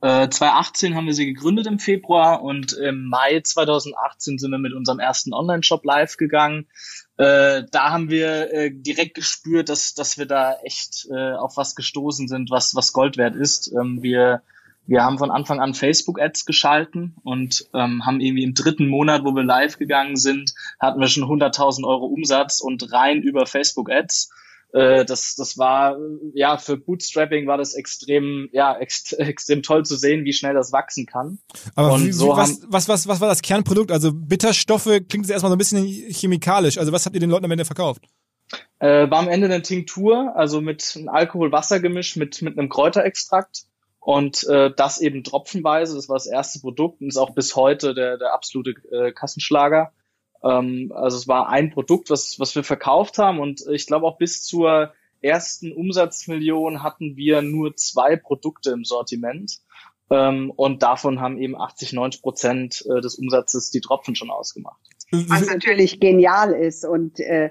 Äh, 0.00 0.28
2018 0.28 0.94
haben 0.94 1.06
wir 1.06 1.14
sie 1.14 1.24
gegründet 1.24 1.66
im 1.66 1.78
Februar 1.78 2.42
und 2.42 2.74
im 2.74 3.08
Mai 3.08 3.40
2018 3.40 4.38
sind 4.38 4.50
wir 4.50 4.58
mit 4.58 4.74
unserem 4.74 4.98
ersten 4.98 5.32
Online-Shop 5.32 5.84
live 5.84 6.16
gegangen. 6.18 6.66
Äh, 7.16 7.62
da 7.70 7.90
haben 7.90 8.10
wir 8.10 8.52
äh, 8.52 8.70
direkt 8.70 9.14
gespürt, 9.14 9.68
dass, 9.68 9.94
dass 9.94 10.18
wir 10.18 10.26
da 10.26 10.56
echt 10.62 11.08
äh, 11.10 11.32
auf 11.32 11.56
was 11.56 11.74
gestoßen 11.74 12.28
sind, 12.28 12.50
was, 12.50 12.74
was 12.74 12.92
Gold 12.92 13.16
wert 13.16 13.34
ist. 13.34 13.72
Ähm, 13.72 14.02
wir, 14.02 14.42
wir 14.86 15.02
haben 15.02 15.18
von 15.18 15.30
Anfang 15.30 15.60
an 15.60 15.74
Facebook-Ads 15.74 16.44
geschalten 16.44 17.16
und 17.22 17.68
ähm, 17.74 18.04
haben 18.04 18.20
irgendwie 18.20 18.44
im 18.44 18.54
dritten 18.54 18.88
Monat, 18.88 19.24
wo 19.24 19.32
wir 19.34 19.42
live 19.42 19.78
gegangen 19.78 20.16
sind, 20.16 20.52
hatten 20.78 21.00
wir 21.00 21.08
schon 21.08 21.24
100.000 21.24 21.86
Euro 21.86 22.06
Umsatz 22.06 22.60
und 22.60 22.92
rein 22.92 23.22
über 23.22 23.46
Facebook-Ads. 23.46 24.30
Äh, 24.74 25.04
das, 25.04 25.36
das 25.36 25.56
war, 25.56 25.96
ja, 26.34 26.58
für 26.58 26.76
Bootstrapping 26.76 27.46
war 27.46 27.56
das 27.56 27.74
extrem, 27.74 28.48
ja, 28.52 28.76
ext, 28.76 29.12
extrem 29.18 29.62
toll 29.62 29.84
zu 29.84 29.96
sehen, 29.96 30.24
wie 30.24 30.32
schnell 30.32 30.54
das 30.54 30.72
wachsen 30.72 31.06
kann. 31.06 31.38
Aber 31.76 32.00
wie, 32.00 32.12
so 32.12 32.36
was, 32.36 32.60
was, 32.66 32.88
was, 32.88 33.06
was 33.06 33.20
war 33.20 33.28
das 33.28 33.40
Kernprodukt? 33.40 33.92
Also 33.92 34.12
Bitterstoffe 34.12 34.84
klingt 34.84 35.26
jetzt 35.26 35.30
erstmal 35.30 35.50
so 35.50 35.56
ein 35.56 35.58
bisschen 35.58 35.86
chemikalisch. 35.86 36.76
Also 36.76 36.92
was 36.92 37.06
habt 37.06 37.14
ihr 37.14 37.20
den 37.20 37.30
Leuten 37.30 37.44
am 37.44 37.50
Ende 37.52 37.64
verkauft? 37.64 38.02
Äh, 38.80 39.08
war 39.10 39.20
am 39.20 39.28
Ende 39.28 39.46
eine 39.46 39.62
Tinktur, 39.62 40.36
also 40.36 40.60
mit 40.60 40.94
einem 40.96 41.08
Alkohol-Wasser-Gemisch 41.08 42.16
mit, 42.16 42.42
mit 42.42 42.58
einem 42.58 42.68
Kräuterextrakt. 42.68 43.66
Und 44.04 44.46
äh, 44.48 44.70
das 44.70 45.00
eben 45.00 45.24
tropfenweise, 45.24 45.94
das 45.96 46.10
war 46.10 46.16
das 46.16 46.26
erste 46.26 46.60
Produkt 46.60 47.00
und 47.00 47.08
ist 47.08 47.16
auch 47.16 47.34
bis 47.34 47.56
heute 47.56 47.94
der, 47.94 48.18
der 48.18 48.34
absolute 48.34 48.74
äh, 48.92 49.12
Kassenschlager. 49.12 49.92
Ähm, 50.42 50.92
also 50.94 51.16
es 51.16 51.26
war 51.26 51.48
ein 51.48 51.70
Produkt, 51.70 52.10
was, 52.10 52.38
was 52.38 52.54
wir 52.54 52.64
verkauft 52.64 53.16
haben 53.16 53.40
und 53.40 53.64
ich 53.70 53.86
glaube 53.86 54.06
auch 54.06 54.18
bis 54.18 54.42
zur 54.42 54.92
ersten 55.22 55.72
Umsatzmillion 55.72 56.82
hatten 56.82 57.16
wir 57.16 57.40
nur 57.40 57.76
zwei 57.76 58.16
Produkte 58.16 58.72
im 58.72 58.84
Sortiment. 58.84 59.60
Ähm, 60.10 60.52
und 60.54 60.82
davon 60.82 61.20
haben 61.20 61.38
eben 61.38 61.58
80, 61.58 61.94
90 61.94 62.20
Prozent 62.20 62.84
äh, 62.86 63.00
des 63.00 63.14
Umsatzes 63.14 63.70
die 63.70 63.80
Tropfen 63.80 64.14
schon 64.14 64.28
ausgemacht. 64.28 64.82
Was 65.12 65.46
natürlich 65.46 65.98
genial 65.98 66.52
ist 66.52 66.84
und 66.84 67.20
äh, 67.20 67.48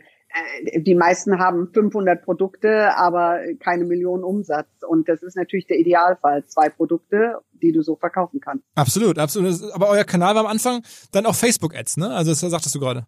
die 0.76 0.96
meisten 0.96 1.40
haben 1.40 1.70
500 1.74 2.24
Produkte, 2.24 2.96
aber 2.98 3.40
keine 3.60 3.86
Million 3.86 4.24
Umsatz. 4.24 4.68
Und 4.88 5.08
das 5.08 5.22
ist 5.24 5.36
natürlich 5.36 5.68
der 5.68 5.78
Idealfall. 5.78 6.46
Zwei 6.46 6.70
Produkte, 6.70 7.40
die 7.52 7.72
du 7.72 7.82
so 7.82 7.96
verkaufen 7.96 8.40
kannst. 8.40 8.66
Absolut, 8.76 9.20
absolut. 9.20 9.72
Aber 9.74 9.90
euer 9.90 10.04
Kanal 10.04 10.36
war 10.36 10.42
am 10.42 10.52
Anfang 10.52 10.84
dann 11.12 11.26
auch 11.26 11.36
Facebook-Ads, 11.36 11.98
ne? 11.98 12.10
Also 12.10 12.32
das 12.32 12.40
sagtest 12.40 12.74
du 12.74 12.80
gerade. 12.80 13.06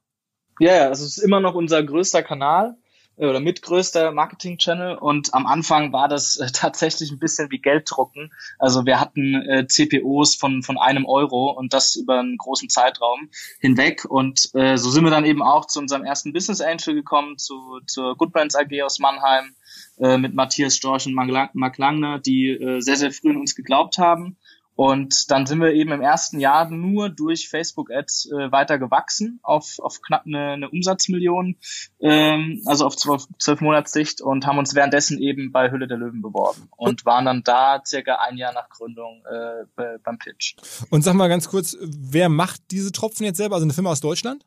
Ja, 0.59 0.75
ja, 0.75 0.87
also 0.87 1.03
es 1.03 1.17
ist 1.17 1.23
immer 1.23 1.41
noch 1.41 1.55
unser 1.55 1.83
größter 1.83 2.23
Kanal. 2.23 2.77
Äh, 3.17 3.27
oder 3.27 3.39
mitgrößter 3.39 4.11
Marketing-Channel. 4.11 4.95
Und 4.95 5.33
am 5.33 5.45
Anfang 5.45 5.93
war 5.93 6.07
das 6.07 6.37
äh, 6.37 6.47
tatsächlich 6.53 7.11
ein 7.11 7.19
bisschen 7.19 7.51
wie 7.51 7.59
Gelddrucken. 7.59 8.31
Also 8.59 8.85
wir 8.85 8.99
hatten 8.99 9.35
äh, 9.35 9.67
CPOs 9.67 10.35
von, 10.35 10.63
von 10.63 10.77
einem 10.77 11.05
Euro 11.05 11.51
und 11.51 11.73
das 11.73 11.95
über 11.95 12.19
einen 12.19 12.37
großen 12.37 12.69
Zeitraum 12.69 13.29
hinweg. 13.59 14.05
Und 14.05 14.49
äh, 14.53 14.77
so 14.77 14.89
sind 14.89 15.03
wir 15.03 15.11
dann 15.11 15.25
eben 15.25 15.41
auch 15.41 15.65
zu 15.65 15.79
unserem 15.79 16.03
ersten 16.03 16.33
Business 16.33 16.61
Angel 16.61 16.95
gekommen, 16.95 17.37
zu, 17.37 17.79
zur 17.87 18.15
Good 18.15 18.31
Brands 18.31 18.55
AG 18.55 18.81
aus 18.83 18.99
Mannheim 18.99 19.55
äh, 19.97 20.17
mit 20.17 20.33
Matthias 20.33 20.75
Storch 20.75 21.05
und 21.05 21.13
Mark 21.13 21.77
Langner, 21.77 22.19
die 22.19 22.49
äh, 22.49 22.81
sehr, 22.81 22.97
sehr 22.97 23.11
früh 23.11 23.31
in 23.31 23.37
uns 23.37 23.55
geglaubt 23.55 23.97
haben 23.97 24.37
und 24.75 25.31
dann 25.31 25.45
sind 25.45 25.61
wir 25.61 25.73
eben 25.73 25.91
im 25.91 26.01
ersten 26.01 26.39
Jahr 26.39 26.69
nur 26.69 27.09
durch 27.09 27.47
Facebook-Ads 27.47 28.31
äh, 28.31 28.51
weiter 28.51 28.77
gewachsen 28.77 29.39
auf, 29.41 29.79
auf 29.79 30.01
knapp 30.01 30.25
eine, 30.25 30.51
eine 30.51 30.69
Umsatzmillion, 30.69 31.55
ähm, 32.01 32.61
also 32.65 32.85
auf 32.85 32.97
zwölf, 32.97 33.25
zwölf 33.39 33.61
Monatssicht 33.61 34.21
und 34.21 34.45
haben 34.45 34.57
uns 34.57 34.75
währenddessen 34.75 35.17
eben 35.17 35.53
bei 35.53 35.71
Hülle 35.71 35.87
der 35.87 35.97
Löwen 35.97 36.21
beworben 36.21 36.67
und 36.75 37.05
waren 37.05 37.25
dann 37.25 37.43
da 37.43 37.81
circa 37.85 38.15
ein 38.15 38.37
Jahr 38.37 38.53
nach 38.53 38.69
Gründung 38.69 39.23
äh, 39.25 39.65
bei, 39.75 39.97
beim 40.03 40.19
Pitch. 40.19 40.55
Und 40.89 41.03
sag 41.03 41.13
mal 41.13 41.29
ganz 41.29 41.47
kurz, 41.47 41.77
wer 41.81 42.27
macht 42.27 42.61
diese 42.71 42.91
Tropfen 42.91 43.25
jetzt 43.25 43.37
selber? 43.37 43.55
Also 43.55 43.65
eine 43.65 43.73
Firma 43.73 43.91
aus 43.91 44.01
Deutschland? 44.01 44.45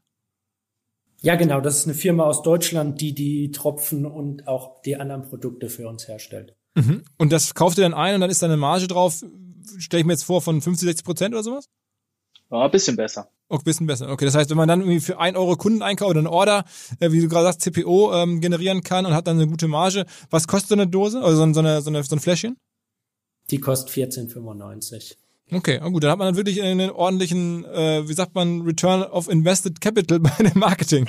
Ja, 1.21 1.35
genau. 1.37 1.61
Das 1.61 1.79
ist 1.79 1.87
eine 1.87 1.95
Firma 1.95 2.25
aus 2.25 2.43
Deutschland, 2.43 3.01
die 3.01 3.15
die 3.15 3.51
Tropfen 3.51 4.07
und 4.07 4.47
auch 4.47 4.83
die 4.83 4.97
anderen 4.97 5.23
Produkte 5.23 5.69
für 5.69 5.89
uns 5.89 6.07
herstellt. 6.07 6.58
Mhm. 6.79 7.03
Und 7.19 7.33
das 7.33 7.55
kauft 7.55 7.79
ihr 7.79 7.83
dann 7.83 7.95
ein 7.95 8.15
und 8.15 8.21
dann 8.21 8.31
ist 8.31 8.43
da 8.43 8.47
eine 8.47 8.57
Marge 8.57 8.87
drauf 8.87 9.23
stelle 9.77 10.01
ich 10.01 10.07
mir 10.07 10.13
jetzt 10.13 10.25
vor, 10.25 10.41
von 10.41 10.61
50, 10.61 10.87
60 10.87 11.05
Prozent 11.05 11.35
oder 11.35 11.43
sowas? 11.43 11.69
Ja, 12.51 12.65
ein 12.65 12.71
bisschen 12.71 12.97
besser. 12.97 13.31
Okay, 13.49 13.63
ein 13.63 13.65
bisschen 13.65 13.87
besser. 13.87 14.11
Okay, 14.11 14.25
das 14.25 14.35
heißt, 14.35 14.51
wenn 14.51 14.57
man 14.57 14.69
dann 14.69 14.81
irgendwie 14.81 15.01
für 15.01 15.19
ein 15.19 15.37
Euro 15.37 15.57
Kundeneinkauf 15.57 16.11
oder 16.11 16.21
eine 16.21 16.31
Order, 16.31 16.65
äh, 17.01 17.13
wie 17.13 17.21
du 17.21 17.29
gerade 17.29 17.45
sagst, 17.45 17.61
CPO 17.63 18.15
ähm, 18.15 18.41
generieren 18.41 18.83
kann 18.83 19.07
und 19.07 19.15
hat 19.15 19.27
dann 19.27 19.37
eine 19.37 19.49
gute 19.49 19.69
Marge, 19.69 20.07
was 20.31 20.47
kostet 20.47 20.71
so 20.71 20.75
eine 20.75 20.87
Dose? 20.87 21.21
Also 21.21 21.45
so, 21.45 21.53
so, 21.53 21.61
eine, 21.61 21.83
so, 21.83 21.91
eine, 21.91 22.03
so 22.03 22.17
ein 22.17 22.21
Fläschchen? 22.21 22.57
Die 23.51 23.59
kostet 23.59 23.91
14,95. 23.95 25.17
Okay, 25.51 25.79
gut, 25.79 26.03
dann 26.03 26.11
hat 26.11 26.19
man 26.19 26.27
dann 26.27 26.37
wirklich 26.37 26.63
einen 26.63 26.91
ordentlichen, 26.91 27.65
äh, 27.65 28.07
wie 28.07 28.13
sagt 28.13 28.35
man, 28.35 28.63
Return 28.63 29.03
of 29.03 29.29
Invested 29.29 29.81
Capital 29.81 30.21
bei 30.21 30.31
dem 30.43 30.59
Marketing. 30.59 31.07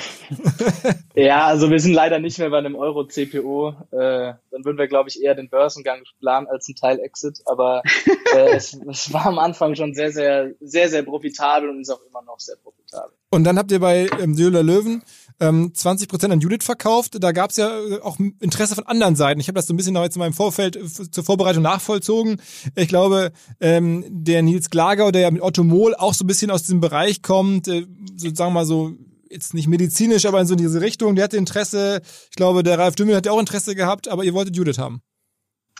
ja, 1.16 1.46
also 1.46 1.70
wir 1.70 1.80
sind 1.80 1.94
leider 1.94 2.20
nicht 2.20 2.40
mehr 2.40 2.50
bei 2.50 2.58
einem 2.58 2.76
Euro 2.76 3.06
CPO. 3.06 3.70
Äh, 3.92 4.34
dann 4.52 4.66
würden 4.66 4.78
wir, 4.78 4.88
glaube 4.88 5.10
ich, 5.10 5.22
eher 5.22 5.36
den 5.36 5.50
Börsengang 5.50 6.04
planen 6.20 6.48
als 6.48 6.70
ein 6.70 6.76
Teil 6.76 7.00
Exit. 7.00 7.42
Aber 7.46 7.84
äh, 8.36 8.56
es, 8.56 8.80
es 8.90 9.12
war 9.12 9.26
am 9.26 9.40
Anfang 9.40 9.76
schon 9.76 9.94
sehr, 9.94 10.12
sehr, 10.12 10.54
sehr, 10.62 10.90
sehr 10.90 11.04
profitabel 11.04 11.70
und 11.70 11.82
ist 11.82 11.90
auch 11.90 12.02
immer 12.10 12.22
noch 12.22 12.40
sehr 12.40 12.56
profitabel. 12.56 13.12
Und 13.32 13.44
dann 13.44 13.58
habt 13.58 13.72
ihr 13.72 13.80
bei 13.80 14.08
ähm, 14.22 14.36
Söhler 14.36 14.64
Löwen 14.64 15.04
ähm, 15.40 15.72
20% 15.74 16.32
an 16.32 16.40
Judith 16.40 16.64
verkauft. 16.64 17.18
Da 17.24 17.32
gab 17.32 17.52
es 17.52 17.58
ja 17.58 17.70
äh, 17.70 18.02
auch 18.02 18.18
Interesse 18.40 18.76
von 18.76 18.86
anderen 18.88 19.16
Seiten. 19.16 19.40
Ich 19.40 19.48
habe 19.48 19.56
das 19.56 19.68
so 19.68 19.74
ein 19.74 19.78
bisschen 19.78 19.94
noch 19.94 20.04
jetzt 20.04 20.16
in 20.16 20.20
meinem 20.20 20.34
Vorfeld 20.34 20.76
äh, 20.76 20.88
zur 20.88 21.24
Vorbereitung 21.24 21.64
nachvollzogen. 21.64 22.42
Ich 22.76 22.88
glaube, 22.88 23.32
ähm, 23.60 24.06
der 24.10 24.42
Nils 24.42 24.70
Glager, 24.70 25.12
der 25.12 25.22
ja 25.22 25.32
mit 25.32 25.42
Otto 25.42 25.64
Mohl 25.64 25.96
auch 25.96 26.14
so 26.14 26.24
ein 26.24 26.28
bisschen 26.28 26.52
aus 26.52 26.64
diesem 26.64 26.82
Bereich 26.82 27.22
kommt, 27.22 27.68
äh, 27.68 27.86
sozusagen 28.16 28.54
mal 28.54 28.66
so 28.66 28.94
jetzt 29.30 29.54
nicht 29.54 29.68
medizinisch, 29.68 30.26
aber 30.26 30.42
in 30.42 30.48
so 30.48 30.56
diese 30.56 30.82
Richtung, 30.82 31.16
der 31.16 31.26
hatte 31.26 31.38
Interesse. 31.38 32.02
Ich 32.30 32.36
glaube, 32.36 32.64
der 32.64 32.80
Ralf 32.80 32.96
Dümmel 32.96 33.16
hat 33.16 33.26
ja 33.26 33.32
auch 33.32 33.40
Interesse 33.40 33.76
gehabt, 33.76 34.08
aber 34.08 34.24
ihr 34.24 34.34
wolltet 34.34 34.56
Judith 34.56 34.80
haben. 34.80 35.02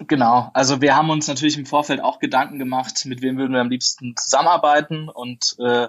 Genau, 0.08 0.50
also 0.54 0.82
wir 0.82 0.96
haben 0.96 1.10
uns 1.10 1.28
natürlich 1.28 1.58
im 1.58 1.66
Vorfeld 1.66 2.02
auch 2.02 2.20
Gedanken 2.20 2.58
gemacht, 2.58 3.06
mit 3.06 3.22
wem 3.22 3.38
würden 3.38 3.52
wir 3.52 3.60
am 3.60 3.70
liebsten 3.70 4.16
zusammenarbeiten 4.16 5.10
und 5.10 5.58
äh, 5.60 5.88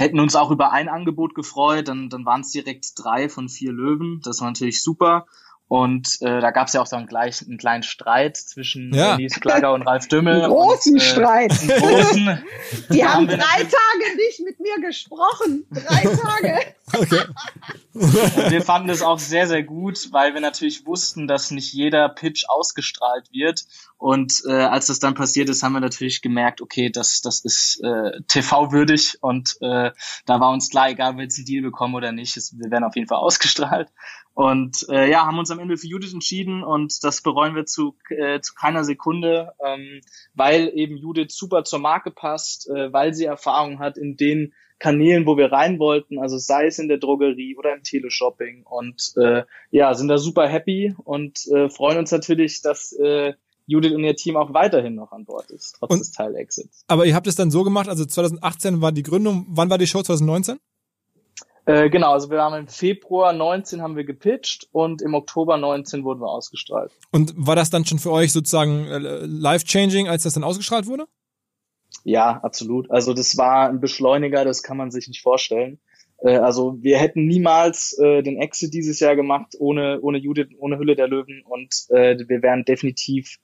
hätten 0.00 0.18
uns 0.18 0.34
auch 0.34 0.50
über 0.50 0.72
ein 0.72 0.88
Angebot 0.88 1.34
gefreut, 1.34 1.88
dann, 1.88 2.08
dann 2.08 2.24
waren 2.24 2.40
es 2.40 2.50
direkt 2.50 2.92
drei 2.96 3.28
von 3.28 3.50
vier 3.50 3.70
Löwen. 3.70 4.20
Das 4.24 4.40
war 4.40 4.48
natürlich 4.48 4.82
super. 4.82 5.26
Und 5.70 6.20
äh, 6.20 6.40
da 6.40 6.50
gab 6.50 6.66
es 6.66 6.72
ja 6.72 6.80
auch 6.82 6.88
dann 6.88 7.06
gleich 7.06 7.46
einen 7.46 7.56
kleinen 7.56 7.84
Streit 7.84 8.36
zwischen 8.36 8.92
ja. 8.92 9.12
Alice 9.12 9.38
Klager 9.38 9.72
und 9.72 9.82
Ralf 9.82 10.08
Dümmel. 10.08 10.42
Einen 10.42 10.52
großen 10.52 10.94
und, 10.94 10.98
äh, 10.98 11.04
Streit. 11.04 11.52
Einen 11.52 11.80
großen. 11.80 12.44
Die 12.90 13.06
haben 13.06 13.28
drei 13.28 13.38
Tage 13.38 14.16
nicht 14.16 14.40
mit 14.40 14.58
mir 14.58 14.80
gesprochen. 14.84 15.68
Drei 15.70 16.02
Tage. 16.16 16.58
Okay. 16.92 17.20
wir 18.50 18.62
fanden 18.62 18.88
es 18.88 19.00
auch 19.00 19.20
sehr, 19.20 19.46
sehr 19.46 19.62
gut, 19.62 20.08
weil 20.10 20.34
wir 20.34 20.40
natürlich 20.40 20.86
wussten, 20.86 21.28
dass 21.28 21.52
nicht 21.52 21.72
jeder 21.72 22.08
Pitch 22.08 22.46
ausgestrahlt 22.48 23.30
wird. 23.30 23.64
Und 23.96 24.42
äh, 24.48 24.52
als 24.52 24.86
das 24.86 24.98
dann 24.98 25.14
passiert 25.14 25.50
ist, 25.50 25.62
haben 25.62 25.74
wir 25.74 25.80
natürlich 25.80 26.20
gemerkt, 26.20 26.62
okay, 26.62 26.90
das, 26.90 27.20
das 27.20 27.44
ist 27.44 27.80
äh, 27.84 28.20
TV-würdig 28.26 29.18
und 29.20 29.56
äh, 29.60 29.92
da 30.26 30.40
war 30.40 30.50
uns 30.50 30.70
klar, 30.70 30.88
egal, 30.88 31.16
wir 31.16 31.24
jetzt 31.24 31.38
einen 31.38 31.44
Deal 31.44 31.62
bekommen 31.62 31.94
oder 31.94 32.10
nicht, 32.10 32.36
es, 32.36 32.58
wir 32.58 32.70
werden 32.70 32.84
auf 32.84 32.96
jeden 32.96 33.08
Fall 33.08 33.18
ausgestrahlt. 33.18 33.88
Und 34.40 34.86
äh, 34.88 35.10
ja, 35.10 35.26
haben 35.26 35.38
uns 35.38 35.50
am 35.50 35.58
Ende 35.58 35.76
für 35.76 35.86
Judith 35.86 36.14
entschieden 36.14 36.64
und 36.64 37.04
das 37.04 37.20
bereuen 37.20 37.54
wir 37.54 37.66
zu, 37.66 37.94
äh, 38.08 38.40
zu 38.40 38.54
keiner 38.54 38.84
Sekunde, 38.84 39.52
ähm, 39.62 40.00
weil 40.32 40.72
eben 40.74 40.96
Judith 40.96 41.34
super 41.36 41.62
zur 41.64 41.78
Marke 41.78 42.10
passt, 42.10 42.66
äh, 42.70 42.90
weil 42.90 43.12
sie 43.12 43.26
Erfahrung 43.26 43.80
hat 43.80 43.98
in 43.98 44.16
den 44.16 44.54
Kanälen, 44.78 45.26
wo 45.26 45.36
wir 45.36 45.52
rein 45.52 45.78
wollten, 45.78 46.18
also 46.18 46.38
sei 46.38 46.68
es 46.68 46.78
in 46.78 46.88
der 46.88 46.96
Drogerie 46.96 47.54
oder 47.58 47.74
im 47.74 47.82
Teleshopping 47.82 48.62
und 48.64 49.12
äh, 49.18 49.42
ja, 49.72 49.92
sind 49.92 50.08
da 50.08 50.16
super 50.16 50.48
happy 50.48 50.94
und 51.04 51.46
äh, 51.48 51.68
freuen 51.68 51.98
uns 51.98 52.10
natürlich, 52.10 52.62
dass 52.62 52.94
äh, 52.94 53.34
Judith 53.66 53.92
und 53.92 54.04
ihr 54.04 54.16
Team 54.16 54.38
auch 54.38 54.54
weiterhin 54.54 54.94
noch 54.94 55.12
an 55.12 55.26
Bord 55.26 55.50
ist, 55.50 55.76
trotz 55.78 55.90
und, 55.90 55.98
des 55.98 56.12
Teilexits. 56.12 56.82
Aber 56.88 57.04
ihr 57.04 57.14
habt 57.14 57.26
es 57.26 57.34
dann 57.34 57.50
so 57.50 57.62
gemacht, 57.62 57.90
also 57.90 58.06
2018 58.06 58.80
war 58.80 58.90
die 58.90 59.02
Gründung, 59.02 59.44
wann 59.50 59.68
war 59.68 59.76
die 59.76 59.86
Show 59.86 60.02
2019? 60.02 60.58
Äh, 61.70 61.88
genau, 61.88 62.12
also 62.12 62.30
wir 62.30 62.42
haben 62.42 62.56
im 62.56 62.66
Februar 62.66 63.32
19 63.32 63.80
haben 63.80 63.94
wir 63.94 64.02
gepitcht 64.02 64.66
und 64.72 65.02
im 65.02 65.14
Oktober 65.14 65.56
19 65.56 66.02
wurden 66.02 66.20
wir 66.20 66.28
ausgestrahlt. 66.28 66.90
Und 67.12 67.32
war 67.36 67.54
das 67.54 67.70
dann 67.70 67.84
schon 67.84 68.00
für 68.00 68.10
euch 68.10 68.32
sozusagen 68.32 68.86
äh, 68.86 68.98
life-changing, 68.98 70.08
als 70.08 70.24
das 70.24 70.34
dann 70.34 70.42
ausgestrahlt 70.42 70.88
wurde? 70.88 71.06
Ja, 72.02 72.40
absolut. 72.42 72.90
Also 72.90 73.14
das 73.14 73.38
war 73.38 73.68
ein 73.68 73.80
Beschleuniger, 73.80 74.44
das 74.44 74.64
kann 74.64 74.78
man 74.78 74.90
sich 74.90 75.06
nicht 75.06 75.22
vorstellen. 75.22 75.78
Äh, 76.18 76.38
also 76.38 76.76
wir 76.80 76.98
hätten 76.98 77.28
niemals 77.28 77.96
äh, 77.98 78.22
den 78.24 78.38
Exit 78.38 78.74
dieses 78.74 78.98
Jahr 78.98 79.14
gemacht 79.14 79.54
ohne 79.60 80.00
ohne 80.00 80.18
Judith, 80.18 80.48
ohne 80.58 80.76
Hülle 80.76 80.96
der 80.96 81.06
Löwen 81.06 81.44
und 81.44 81.72
äh, 81.90 82.18
wir 82.26 82.42
wären 82.42 82.64
definitiv 82.64 83.36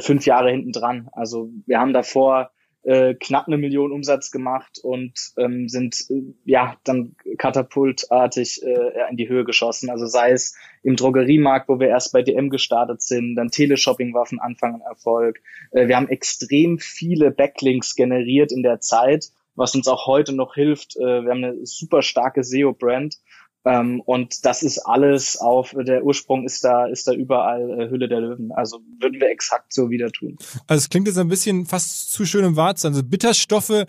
fünf 0.00 0.24
Jahre 0.24 0.50
hinten 0.50 0.72
dran. 0.72 1.10
Also 1.12 1.50
wir 1.66 1.78
haben 1.78 1.92
davor 1.92 2.50
äh, 2.84 3.14
knapp 3.14 3.46
eine 3.46 3.58
Million 3.58 3.92
Umsatz 3.92 4.30
gemacht 4.30 4.78
und 4.82 5.12
ähm, 5.38 5.68
sind 5.68 5.96
äh, 6.10 6.22
ja 6.44 6.76
dann 6.84 7.16
katapultartig 7.38 8.62
äh, 8.62 9.10
in 9.10 9.16
die 9.16 9.28
Höhe 9.28 9.44
geschossen. 9.44 9.90
Also 9.90 10.06
sei 10.06 10.32
es 10.32 10.56
im 10.82 10.96
Drogeriemarkt, 10.96 11.68
wo 11.68 11.80
wir 11.80 11.88
erst 11.88 12.12
bei 12.12 12.22
DM 12.22 12.50
gestartet 12.50 13.02
sind, 13.02 13.36
dann 13.36 13.50
Teleshopping 13.50 14.12
war 14.14 14.26
von 14.26 14.38
Anfang 14.38 14.74
an 14.74 14.80
Erfolg. 14.82 15.40
Äh, 15.72 15.88
wir 15.88 15.96
haben 15.96 16.08
extrem 16.08 16.78
viele 16.78 17.30
Backlinks 17.30 17.94
generiert 17.94 18.52
in 18.52 18.62
der 18.62 18.80
Zeit, 18.80 19.30
was 19.54 19.74
uns 19.74 19.88
auch 19.88 20.06
heute 20.06 20.34
noch 20.34 20.54
hilft. 20.54 20.96
Äh, 20.96 21.24
wir 21.24 21.30
haben 21.30 21.44
eine 21.44 21.64
super 21.64 22.02
starke 22.02 22.44
SEO-Brand 22.44 23.16
ähm, 23.64 24.00
und 24.04 24.44
das 24.44 24.62
ist 24.62 24.78
alles 24.78 25.38
auf, 25.38 25.74
der 25.76 26.04
Ursprung 26.04 26.44
ist 26.44 26.64
da, 26.64 26.86
ist 26.86 27.06
da 27.06 27.12
überall 27.12 27.80
äh, 27.80 27.90
Hülle 27.90 28.08
der 28.08 28.20
Löwen. 28.20 28.52
Also 28.52 28.80
würden 29.00 29.20
wir 29.20 29.30
exakt 29.30 29.72
so 29.72 29.90
wieder 29.90 30.10
tun. 30.10 30.36
Also 30.66 30.82
es 30.82 30.90
klingt 30.90 31.06
jetzt 31.06 31.18
ein 31.18 31.28
bisschen 31.28 31.64
fast 31.66 32.10
zu 32.10 32.26
schön 32.26 32.44
im 32.44 32.56
Wart. 32.56 32.84
Also 32.84 33.02
Bitterstoffe, 33.02 33.86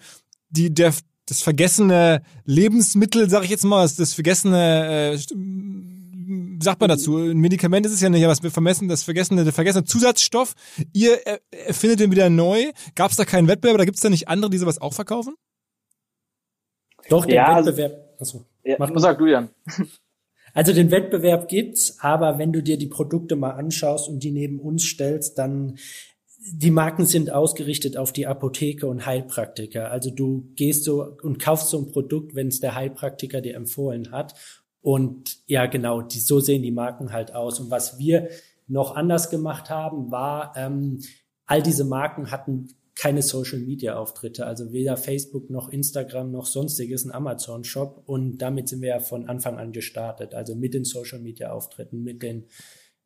die 0.49 0.73
der 0.73 0.93
das 1.28 1.41
vergessene 1.41 2.21
Lebensmittel, 2.45 3.30
sag 3.30 3.43
ich 3.43 3.49
jetzt 3.49 3.63
mal, 3.63 3.82
das, 3.82 3.95
das 3.95 4.13
vergessene 4.13 5.13
äh, 5.13 5.17
sagt 6.61 6.80
man 6.80 6.89
dazu? 6.89 7.17
Ein 7.17 7.38
Medikament 7.38 7.86
ist 7.86 7.93
es 7.93 8.01
ja 8.01 8.09
nicht, 8.09 8.23
aber 8.23 8.32
was 8.32 8.43
wir 8.43 8.51
vermessen, 8.51 8.88
das 8.88 9.03
vergessene, 9.03 9.43
der 9.43 9.53
vergessene 9.53 9.86
Zusatzstoff. 9.86 10.53
Ihr 10.93 11.19
erfindet 11.51 11.99
den 11.99 12.11
wieder 12.11 12.30
neu. 12.30 12.71
Gab 12.95 13.11
es 13.11 13.17
da 13.17 13.26
keinen 13.26 13.47
Wettbewerb 13.47 13.76
oder 13.76 13.86
gibt 13.86 13.97
es 13.97 14.01
da 14.01 14.09
nicht 14.09 14.28
andere, 14.28 14.51
die 14.51 14.57
sowas 14.57 14.80
auch 14.80 14.93
verkaufen? 14.93 15.36
Doch, 17.09 17.26
den 17.26 17.36
ja, 17.36 17.57
Wettbewerb. 17.57 18.15
Also, 18.19 18.45
ja, 18.66 18.76
Mach 18.80 18.91
sag 18.95 19.18
du, 19.18 19.28
Jan. 19.28 19.49
Also 20.53 20.72
den 20.72 20.89
Wettbewerb 20.89 21.49
gibt's, 21.49 21.97
aber 21.99 22.39
wenn 22.39 22.53
du 22.53 22.63
dir 22.63 22.78
die 22.78 22.88
Produkte 22.88 23.36
mal 23.36 23.51
anschaust 23.51 24.07
und 24.07 24.24
die 24.24 24.32
neben 24.32 24.61
uns 24.61 24.86
stellst, 24.86 25.38
dann 25.38 25.78
die 26.53 26.72
Marken 26.72 27.05
sind 27.05 27.32
ausgerichtet 27.32 27.97
auf 27.97 28.13
die 28.13 28.28
Apotheke 28.28 28.88
und 28.88 29.05
Heilpraktiker. 29.05 29.91
Also 29.91 30.11
du 30.11 30.51
gehst 30.55 30.84
so 30.84 31.18
und 31.24 31.39
kaufst 31.39 31.70
so 31.70 31.80
ein 31.80 31.91
Produkt, 31.91 32.36
wenn 32.36 32.47
es 32.47 32.59
der 32.59 32.76
Heilpraktiker 32.76 33.41
dir 33.41 33.55
empfohlen 33.55 34.11
hat. 34.11 34.36
Und 34.82 35.39
ja, 35.47 35.66
genau, 35.66 36.01
die, 36.01 36.20
so 36.20 36.39
sehen 36.39 36.61
die 36.61 36.72
Marken 36.72 37.11
halt 37.11 37.34
aus. 37.34 37.59
Und 37.59 37.72
was 37.72 37.97
wir 37.97 38.30
noch 38.68 38.95
anders 38.95 39.30
gemacht 39.30 39.70
haben, 39.70 40.11
war, 40.11 40.53
ähm, 40.55 40.99
all 41.45 41.63
diese 41.63 41.84
Marken 41.84 42.32
hatten 42.32 42.70
keine 42.96 43.22
Social 43.22 43.60
Media 43.60 43.98
Auftritte, 43.98 44.46
also 44.46 44.72
weder 44.72 44.98
Facebook 44.98 45.50
noch 45.50 45.70
Instagram 45.70 46.32
noch 46.32 46.46
sonstiges, 46.46 47.06
ein 47.06 47.12
Amazon 47.12 47.64
Shop 47.64 48.04
und 48.06 48.38
damit 48.38 48.70
sind 48.70 48.82
wir 48.82 48.89
ja 48.89 49.00
von 49.00 49.28
Anfang 49.28 49.58
an 49.58 49.72
gestartet, 49.74 50.34
also 50.34 50.56
mit 50.56 50.74
den 50.74 50.86
Social 50.86 51.20
Media 51.20 51.52
Auftritten, 51.52 52.04
mit 52.04 52.24
den 52.24 52.46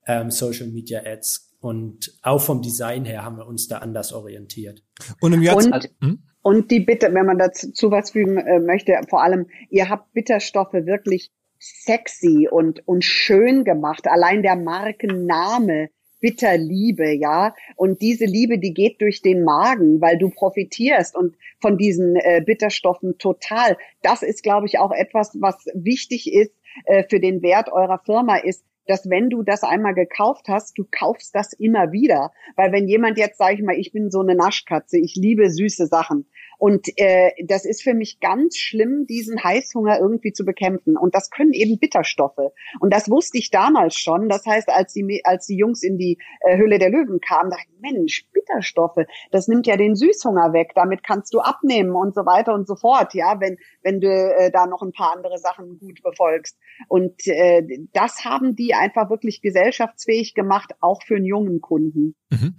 ähm, 0.06 0.32
Social 0.32 0.68
Media 0.68 1.02
Ads 1.04 1.58
und 1.60 2.18
auch 2.22 2.42
vom 2.42 2.62
Design 2.62 3.04
her 3.04 3.24
haben 3.24 3.38
wir 3.38 3.48
uns 3.48 3.68
da 3.68 3.80
anders 3.80 4.14
orientiert. 4.14 4.84
Und, 5.20 5.34
im 5.34 5.42
Jahr 5.42 5.58
und, 5.58 5.90
hm? 6.02 6.24
und 6.42 6.72
die 6.72 6.80
Bitte, 6.80 7.14
wenn 7.14 7.26
man 7.26 7.38
dazu 7.38 7.92
was 7.92 8.12
fügen 8.12 8.38
äh, 8.38 8.60
möchte, 8.60 8.94
vor 9.10 9.24
allem, 9.24 9.48
ihr 9.70 9.90
habt 9.90 10.14
Bitterstoffe 10.14 10.74
wirklich 10.74 11.32
sexy 11.60 12.48
und, 12.50 12.88
und 12.88 13.04
schön 13.04 13.66
gemacht. 13.66 14.08
Allein 14.08 14.44
der 14.44 14.56
Markenname 14.56 15.90
Bitterliebe, 16.20 17.12
ja. 17.14 17.54
Und 17.76 18.02
diese 18.02 18.26
Liebe, 18.26 18.60
die 18.60 18.74
geht 18.74 19.02
durch 19.02 19.22
den 19.22 19.44
Magen, 19.44 20.02
weil 20.02 20.18
du 20.18 20.30
profitierst 20.30 21.16
und 21.16 21.36
von 21.62 21.78
diesen 21.78 22.16
äh, 22.16 22.42
Bitterstoffen 22.46 23.18
total. 23.18 23.78
Das 24.02 24.24
ist, 24.24 24.44
glaube 24.44 24.68
ich, 24.68 24.80
auch 24.80 24.92
etwas, 24.92 25.38
was 25.40 25.66
wichtig 25.74 26.32
ist 26.32 26.54
äh, 26.86 27.04
für 27.10 27.20
den 27.20 27.42
Wert 27.42 27.72
eurer 27.72 28.00
Firma, 28.06 28.38
ist, 28.38 28.66
dass 28.90 29.10
wenn 29.10 29.30
du 29.30 29.44
das 29.44 29.64
einmal 29.64 29.94
gekauft 29.94 30.48
hast, 30.48 30.78
du 30.78 30.86
kaufst 30.90 31.36
das 31.36 31.54
immer 31.54 31.92
wieder. 31.92 32.32
Weil 32.56 32.72
wenn 32.72 32.88
jemand 32.88 33.18
jetzt, 33.18 33.38
sage 33.38 33.56
ich 33.56 33.62
mal, 33.62 33.78
ich 33.78 33.92
bin 33.92 34.10
so 34.10 34.22
eine 34.22 34.36
Naschkatze, 34.36 34.98
ich 34.98 35.16
liebe 35.16 35.50
süße 35.50 35.86
Sachen, 35.86 36.26
und 36.60 36.90
äh, 36.98 37.32
das 37.46 37.64
ist 37.64 37.82
für 37.82 37.94
mich 37.94 38.20
ganz 38.20 38.58
schlimm, 38.58 39.06
diesen 39.08 39.42
Heißhunger 39.42 39.98
irgendwie 39.98 40.34
zu 40.34 40.44
bekämpfen. 40.44 40.98
Und 40.98 41.16
das 41.16 41.30
können 41.30 41.54
eben 41.54 41.80
Bitterstoffe. 41.80 42.52
Und 42.82 42.94
das 42.94 43.10
wusste 43.10 43.38
ich 43.38 43.50
damals 43.50 43.96
schon. 43.96 44.28
Das 44.28 44.46
heißt, 44.46 44.68
als 44.68 44.92
die, 44.92 45.22
als 45.24 45.46
die 45.46 45.56
Jungs 45.56 45.84
in 45.84 45.98
die 45.98 46.18
äh, 46.42 46.58
Höhle 46.58 46.78
der 46.78 46.90
Löwen 46.90 47.22
kamen, 47.22 47.50
dachte 47.50 47.64
ich, 47.72 47.80
Mensch, 47.80 48.26
Bitterstoffe, 48.34 49.06
das 49.32 49.48
nimmt 49.48 49.68
ja 49.68 49.78
den 49.78 49.96
Süßhunger 49.96 50.52
weg. 50.52 50.72
Damit 50.76 51.02
kannst 51.02 51.34
du 51.34 51.40
abnehmen 51.40 51.96
und 51.96 52.14
so 52.14 52.26
weiter 52.26 52.54
und 52.54 52.68
so 52.68 52.76
fort. 52.76 53.14
Ja, 53.14 53.40
wenn, 53.40 53.58
wenn 53.82 54.02
du 54.02 54.10
äh, 54.10 54.52
da 54.52 54.68
noch 54.68 54.82
ein 54.82 54.92
paar 54.92 55.16
andere 55.16 55.38
Sachen 55.38 55.80
gut 55.80 56.04
befolgst. 56.04 56.58
Und 56.90 57.26
äh, 57.26 57.64
das 57.94 58.26
haben 58.26 58.58
die 58.58 58.74
einfach 58.74 59.10
wirklich 59.10 59.42
gesellschaftsfähig 59.42 60.34
gemacht, 60.34 60.74
auch 60.82 61.04
für 61.04 61.16
einen 61.16 61.26
jungen 61.26 61.62
Kunden. 61.62 62.16
Mhm. 62.32 62.56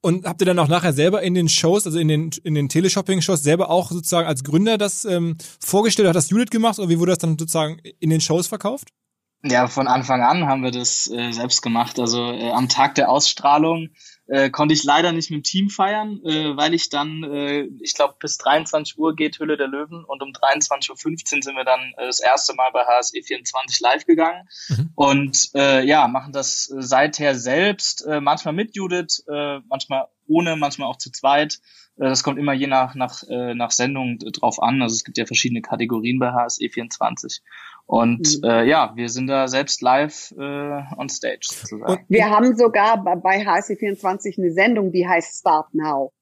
Und 0.00 0.26
habt 0.26 0.40
ihr 0.40 0.46
dann 0.46 0.58
auch 0.60 0.68
nachher 0.68 0.92
selber 0.92 1.22
in 1.22 1.34
den 1.34 1.48
Shows, 1.48 1.84
also 1.84 1.98
in 1.98 2.08
den, 2.08 2.30
in 2.44 2.54
den 2.54 2.68
Teleshopping-Shows, 2.68 3.42
selber 3.42 3.68
auch 3.68 3.90
sozusagen 3.90 4.28
als 4.28 4.44
Gründer 4.44 4.78
das 4.78 5.04
ähm, 5.04 5.36
vorgestellt? 5.60 6.08
Hat 6.08 6.14
das 6.14 6.30
Judith 6.30 6.50
gemacht 6.50 6.78
oder 6.78 6.88
wie 6.88 7.00
wurde 7.00 7.12
das 7.12 7.18
dann 7.18 7.36
sozusagen 7.36 7.80
in 7.98 8.10
den 8.10 8.20
Shows 8.20 8.46
verkauft? 8.46 8.90
Ja, 9.42 9.68
von 9.68 9.86
Anfang 9.86 10.22
an 10.22 10.46
haben 10.46 10.62
wir 10.62 10.70
das 10.70 11.10
äh, 11.10 11.32
selbst 11.32 11.62
gemacht. 11.62 11.98
Also 11.98 12.32
äh, 12.32 12.50
am 12.50 12.68
Tag 12.68 12.94
der 12.96 13.08
Ausstrahlung 13.08 13.88
äh, 14.28 14.50
konnte 14.50 14.74
ich 14.74 14.84
leider 14.84 15.12
nicht 15.12 15.30
mit 15.30 15.38
dem 15.38 15.42
Team 15.42 15.70
feiern, 15.70 16.20
äh, 16.24 16.56
weil 16.56 16.74
ich 16.74 16.90
dann, 16.90 17.24
äh, 17.24 17.68
ich 17.80 17.94
glaube, 17.94 18.14
bis 18.20 18.36
23 18.38 18.98
Uhr 18.98 19.16
geht 19.16 19.38
Hülle 19.38 19.56
der 19.56 19.68
Löwen 19.68 20.04
und 20.04 20.22
um 20.22 20.30
23.15 20.30 20.90
Uhr 20.90 21.42
sind 21.42 21.56
wir 21.56 21.64
dann 21.64 21.92
äh, 21.96 22.06
das 22.06 22.20
erste 22.20 22.54
Mal 22.54 22.70
bei 22.72 22.84
HSE 22.84 23.22
24 23.22 23.80
live 23.80 24.04
gegangen 24.04 24.48
mhm. 24.68 24.90
und 24.94 25.50
äh, 25.54 25.84
ja, 25.84 26.08
machen 26.08 26.32
das 26.32 26.70
äh, 26.70 26.82
seither 26.82 27.34
selbst, 27.34 28.06
äh, 28.06 28.20
manchmal 28.20 28.54
mit 28.54 28.76
Judith, 28.76 29.24
äh, 29.28 29.60
manchmal 29.68 30.08
ohne, 30.26 30.56
manchmal 30.56 30.88
auch 30.88 30.98
zu 30.98 31.10
zweit. 31.10 31.60
Äh, 31.96 32.04
das 32.04 32.22
kommt 32.22 32.38
immer 32.38 32.52
je 32.52 32.66
nach, 32.66 32.94
nach, 32.94 33.22
äh, 33.28 33.54
nach 33.54 33.70
Sendung 33.70 34.18
drauf 34.18 34.62
an. 34.62 34.82
Also 34.82 34.94
es 34.94 35.04
gibt 35.04 35.18
ja 35.18 35.26
verschiedene 35.26 35.62
Kategorien 35.62 36.18
bei 36.18 36.32
HSE 36.32 36.68
24. 36.68 37.42
Und 37.88 38.42
mhm. 38.42 38.48
äh, 38.48 38.64
ja, 38.68 38.92
wir 38.96 39.08
sind 39.08 39.28
da 39.28 39.48
selbst 39.48 39.80
live 39.80 40.34
äh, 40.38 40.82
on 40.98 41.08
stage 41.08 41.40
sozusagen. 41.40 42.04
Wir 42.08 42.28
haben 42.28 42.54
sogar 42.54 43.02
bei 43.02 43.46
HSC24 43.46 44.38
eine 44.38 44.52
Sendung, 44.52 44.92
die 44.92 45.08
heißt 45.08 45.40
Start 45.40 45.72
Now. 45.72 46.12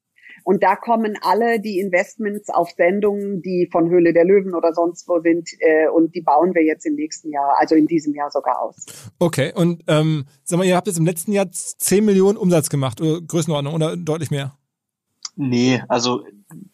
Und 0.44 0.62
da 0.62 0.76
kommen 0.76 1.18
alle 1.22 1.60
die 1.60 1.80
Investments 1.80 2.50
auf 2.50 2.70
Sendungen, 2.70 3.42
die 3.42 3.68
von 3.72 3.90
Höhle 3.90 4.12
der 4.12 4.24
Löwen 4.24 4.54
oder 4.54 4.72
sonst 4.74 5.08
wo 5.08 5.18
sind, 5.20 5.48
äh, 5.58 5.88
und 5.88 6.14
die 6.14 6.20
bauen 6.20 6.54
wir 6.54 6.62
jetzt 6.62 6.86
im 6.86 6.94
nächsten 6.94 7.32
Jahr, 7.32 7.56
also 7.58 7.74
in 7.74 7.88
diesem 7.88 8.14
Jahr 8.14 8.30
sogar 8.30 8.62
aus. 8.62 8.86
Okay, 9.18 9.52
und 9.52 9.82
ähm, 9.88 10.26
sag 10.44 10.58
mal, 10.58 10.64
ihr 10.66 10.76
habt 10.76 10.86
jetzt 10.86 10.98
im 10.98 11.06
letzten 11.06 11.32
Jahr 11.32 11.50
10 11.50 12.04
Millionen 12.04 12.36
Umsatz 12.38 12.68
gemacht, 12.70 13.00
oder 13.00 13.20
Größenordnung, 13.20 13.74
oder 13.74 13.96
deutlich 13.96 14.30
mehr? 14.30 14.56
Nee, 15.36 15.82
also 15.88 16.24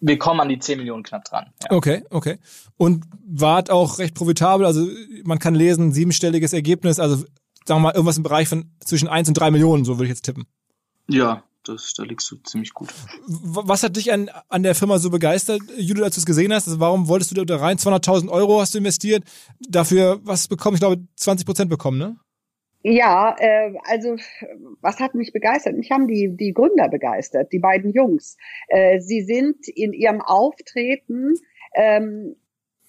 wir 0.00 0.18
kommen 0.18 0.40
an 0.40 0.48
die 0.48 0.58
10 0.58 0.78
Millionen 0.78 1.02
knapp 1.02 1.24
dran. 1.24 1.46
Ja. 1.62 1.72
Okay, 1.72 2.04
okay. 2.10 2.38
Und 2.76 3.04
wart 3.26 3.70
auch 3.70 3.98
recht 3.98 4.14
profitabel, 4.14 4.64
also 4.66 4.86
man 5.24 5.38
kann 5.38 5.54
lesen, 5.54 5.92
siebenstelliges 5.92 6.52
Ergebnis, 6.52 6.98
also 6.98 7.16
sagen 7.16 7.80
wir 7.80 7.80
mal 7.80 7.94
irgendwas 7.94 8.16
im 8.16 8.22
Bereich 8.22 8.48
von 8.48 8.70
zwischen 8.80 9.08
1 9.08 9.28
und 9.28 9.34
3 9.34 9.50
Millionen, 9.50 9.84
so 9.84 9.98
würde 9.98 10.04
ich 10.04 10.10
jetzt 10.10 10.24
tippen. 10.24 10.46
Ja, 11.08 11.42
das, 11.64 11.94
da 11.94 12.02
liegst 12.02 12.30
du 12.30 12.36
ziemlich 12.36 12.72
gut. 12.72 12.88
Was 13.26 13.82
hat 13.82 13.96
dich 13.96 14.12
an, 14.12 14.30
an 14.48 14.62
der 14.62 14.74
Firma 14.74 14.98
so 14.98 15.10
begeistert, 15.10 15.62
Judith, 15.76 16.02
als 16.02 16.14
du 16.16 16.20
es 16.20 16.26
gesehen 16.26 16.52
hast? 16.52 16.66
Also 16.66 16.80
warum 16.80 17.08
wolltest 17.08 17.36
du 17.36 17.44
da 17.44 17.56
rein? 17.56 17.78
200.000 17.78 18.28
Euro 18.28 18.60
hast 18.60 18.74
du 18.74 18.78
investiert, 18.78 19.24
dafür 19.60 20.20
was 20.24 20.48
bekommen? 20.48 20.74
Ich 20.74 20.80
glaube, 20.80 21.02
20 21.16 21.46
Prozent 21.46 21.70
bekommen, 21.70 21.98
ne? 21.98 22.16
Ja, 22.82 23.36
äh, 23.38 23.74
also 23.84 24.16
was 24.80 24.98
hat 24.98 25.14
mich 25.14 25.32
begeistert? 25.32 25.76
Mich 25.76 25.90
haben 25.92 26.08
die, 26.08 26.36
die 26.36 26.52
Gründer 26.52 26.88
begeistert, 26.88 27.52
die 27.52 27.60
beiden 27.60 27.92
Jungs. 27.92 28.36
Äh, 28.68 29.00
sie 29.00 29.22
sind 29.22 29.68
in 29.68 29.92
ihrem 29.92 30.20
Auftreten 30.20 31.34
ähm, 31.74 32.34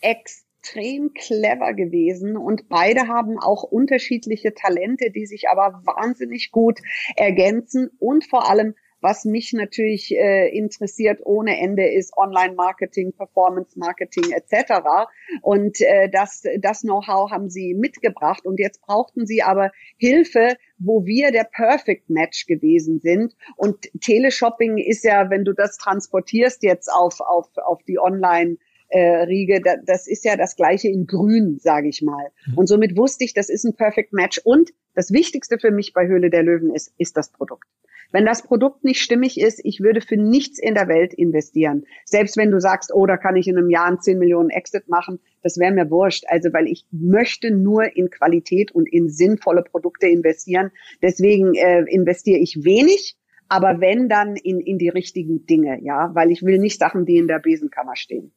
extrem 0.01 1.13
clever 1.13 1.73
gewesen 1.73 2.37
und 2.37 2.69
beide 2.69 3.07
haben 3.07 3.37
auch 3.37 3.63
unterschiedliche 3.63 4.55
Talente, 4.55 5.11
die 5.11 5.27
sich 5.27 5.49
aber 5.49 5.81
wahnsinnig 5.85 6.51
gut 6.51 6.79
ergänzen 7.15 7.91
und 7.99 8.25
vor 8.25 8.49
allem 8.49 8.73
was 9.03 9.25
mich 9.25 9.51
natürlich 9.51 10.15
äh, 10.15 10.47
interessiert 10.57 11.19
ohne 11.23 11.59
Ende 11.59 11.85
ist 11.85 12.15
Online-Marketing, 12.17 13.11
Performance-Marketing 13.11 14.31
etc. 14.31 15.09
Und 15.41 15.81
äh, 15.81 16.09
das, 16.09 16.43
das 16.59 16.81
Know-how 16.81 17.29
haben 17.29 17.49
sie 17.49 17.73
mitgebracht. 17.73 18.45
Und 18.45 18.59
jetzt 18.59 18.81
brauchten 18.81 19.25
sie 19.25 19.43
aber 19.43 19.71
Hilfe, 19.97 20.55
wo 20.77 21.05
wir 21.05 21.31
der 21.31 21.43
Perfect 21.43 22.09
Match 22.09 22.45
gewesen 22.47 22.99
sind. 22.99 23.35
Und 23.57 23.89
Teleshopping 24.01 24.77
ist 24.77 25.03
ja, 25.03 25.29
wenn 25.29 25.43
du 25.43 25.51
das 25.53 25.77
transportierst 25.77 26.63
jetzt 26.63 26.87
auf, 26.87 27.19
auf, 27.19 27.49
auf 27.57 27.83
die 27.83 27.99
Online- 27.99 28.57
äh, 28.89 29.23
Riege, 29.23 29.59
das 29.85 30.07
ist 30.07 30.23
ja 30.23 30.37
das 30.37 30.55
gleiche 30.55 30.87
in 30.87 31.07
grün, 31.07 31.57
sage 31.59 31.89
ich 31.89 32.03
mal. 32.03 32.27
Mhm. 32.45 32.57
Und 32.59 32.67
somit 32.67 32.95
wusste 32.95 33.23
ich, 33.23 33.33
das 33.33 33.49
ist 33.49 33.63
ein 33.63 33.75
Perfect 33.75 34.13
Match. 34.13 34.39
Und 34.43 34.71
das 34.93 35.11
Wichtigste 35.11 35.57
für 35.57 35.71
mich 35.71 35.93
bei 35.93 36.05
Höhle 36.05 36.29
der 36.29 36.43
Löwen 36.43 36.75
ist, 36.75 36.93
ist 36.99 37.17
das 37.17 37.31
Produkt. 37.31 37.67
Wenn 38.13 38.25
das 38.25 38.43
Produkt 38.43 38.83
nicht 38.83 39.01
stimmig 39.01 39.39
ist, 39.39 39.59
ich 39.63 39.81
würde 39.81 39.99
für 39.99 40.17
nichts 40.17 40.59
in 40.59 40.75
der 40.75 40.87
Welt 40.87 41.15
investieren. 41.15 41.85
Selbst 42.05 42.37
wenn 42.37 42.51
du 42.51 42.61
sagst, 42.61 42.91
oh, 42.93 43.07
da 43.07 43.17
kann 43.17 43.35
ich 43.35 43.47
in 43.47 43.57
einem 43.57 43.71
Jahr 43.71 43.87
einen 43.87 43.99
10 43.99 44.19
Millionen 44.19 44.51
Exit 44.51 44.87
machen, 44.87 45.19
das 45.41 45.57
wäre 45.57 45.73
mir 45.73 45.89
wurscht. 45.89 46.23
Also, 46.27 46.53
weil 46.53 46.67
ich 46.67 46.85
möchte 46.91 47.49
nur 47.49 47.97
in 47.97 48.11
Qualität 48.11 48.71
und 48.71 48.85
in 48.87 49.09
sinnvolle 49.09 49.63
Produkte 49.63 50.07
investieren. 50.07 50.69
Deswegen 51.01 51.55
äh, 51.55 51.81
investiere 51.89 52.37
ich 52.37 52.63
wenig, 52.63 53.17
aber 53.49 53.81
wenn 53.81 54.09
dann 54.09 54.35
in, 54.35 54.59
in 54.59 54.77
die 54.77 54.89
richtigen 54.89 55.47
Dinge, 55.47 55.79
ja, 55.81 56.11
weil 56.13 56.29
ich 56.29 56.43
will 56.43 56.59
nicht 56.59 56.79
Sachen, 56.79 57.07
die 57.07 57.17
in 57.17 57.27
der 57.27 57.39
Besenkammer 57.39 57.95
stehen. 57.95 58.31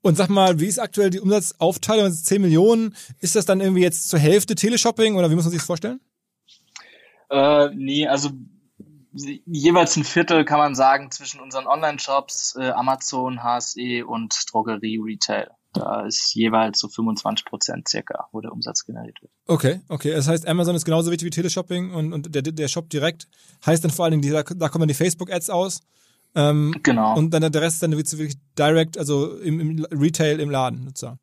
Und 0.00 0.16
sag 0.16 0.30
mal, 0.30 0.58
wie 0.58 0.66
ist 0.66 0.78
aktuell 0.78 1.10
die 1.10 1.20
Umsatzaufteilung? 1.20 2.10
10 2.10 2.40
Millionen. 2.40 2.94
Ist 3.20 3.36
das 3.36 3.44
dann 3.44 3.60
irgendwie 3.60 3.82
jetzt 3.82 4.08
zur 4.08 4.18
Hälfte 4.18 4.54
Teleshopping 4.54 5.16
oder 5.16 5.30
wie 5.30 5.34
muss 5.34 5.44
man 5.44 5.50
sich 5.50 5.60
das 5.60 5.66
vorstellen? 5.66 6.00
Äh, 7.30 7.68
nee, 7.74 8.06
also 8.06 8.30
jeweils 9.12 9.96
ein 9.96 10.04
Viertel 10.04 10.44
kann 10.44 10.58
man 10.58 10.74
sagen 10.74 11.10
zwischen 11.10 11.40
unseren 11.40 11.66
Online-Shops, 11.66 12.56
äh, 12.58 12.70
Amazon, 12.70 13.42
HSE 13.42 14.04
und 14.06 14.34
Drogerie 14.50 14.98
Retail. 14.98 15.50
Da 15.74 16.06
ist 16.06 16.34
jeweils 16.34 16.78
so 16.78 16.88
25 16.88 17.44
Prozent 17.44 17.88
circa, 17.88 18.28
wo 18.32 18.40
der 18.40 18.52
Umsatz 18.52 18.84
generiert 18.84 19.20
wird. 19.20 19.30
Okay, 19.46 19.80
okay. 19.88 20.12
Das 20.12 20.26
heißt, 20.26 20.48
Amazon 20.48 20.74
ist 20.74 20.84
genauso 20.84 21.10
wichtig 21.10 21.26
wie 21.26 21.30
Teleshopping 21.30 21.92
und, 21.92 22.12
und 22.12 22.34
der, 22.34 22.42
der 22.42 22.68
Shop 22.68 22.88
direkt 22.88 23.28
heißt 23.64 23.84
dann 23.84 23.90
vor 23.90 24.04
allen 24.04 24.12
Dingen, 24.12 24.22
die, 24.22 24.30
da, 24.30 24.42
da 24.42 24.68
kommen 24.68 24.82
dann 24.82 24.88
die 24.88 24.94
Facebook-Ads 24.94 25.50
aus. 25.50 25.80
Ähm, 26.34 26.74
genau. 26.82 27.16
Und 27.16 27.32
dann 27.32 27.50
der 27.52 27.62
Rest 27.62 27.82
dann 27.82 27.92
wirklich 27.92 28.38
direkt, 28.58 28.98
also 28.98 29.36
im, 29.38 29.60
im 29.60 29.84
Retail, 29.90 30.40
im 30.40 30.50
Laden 30.50 30.84
sozusagen. 30.86 31.18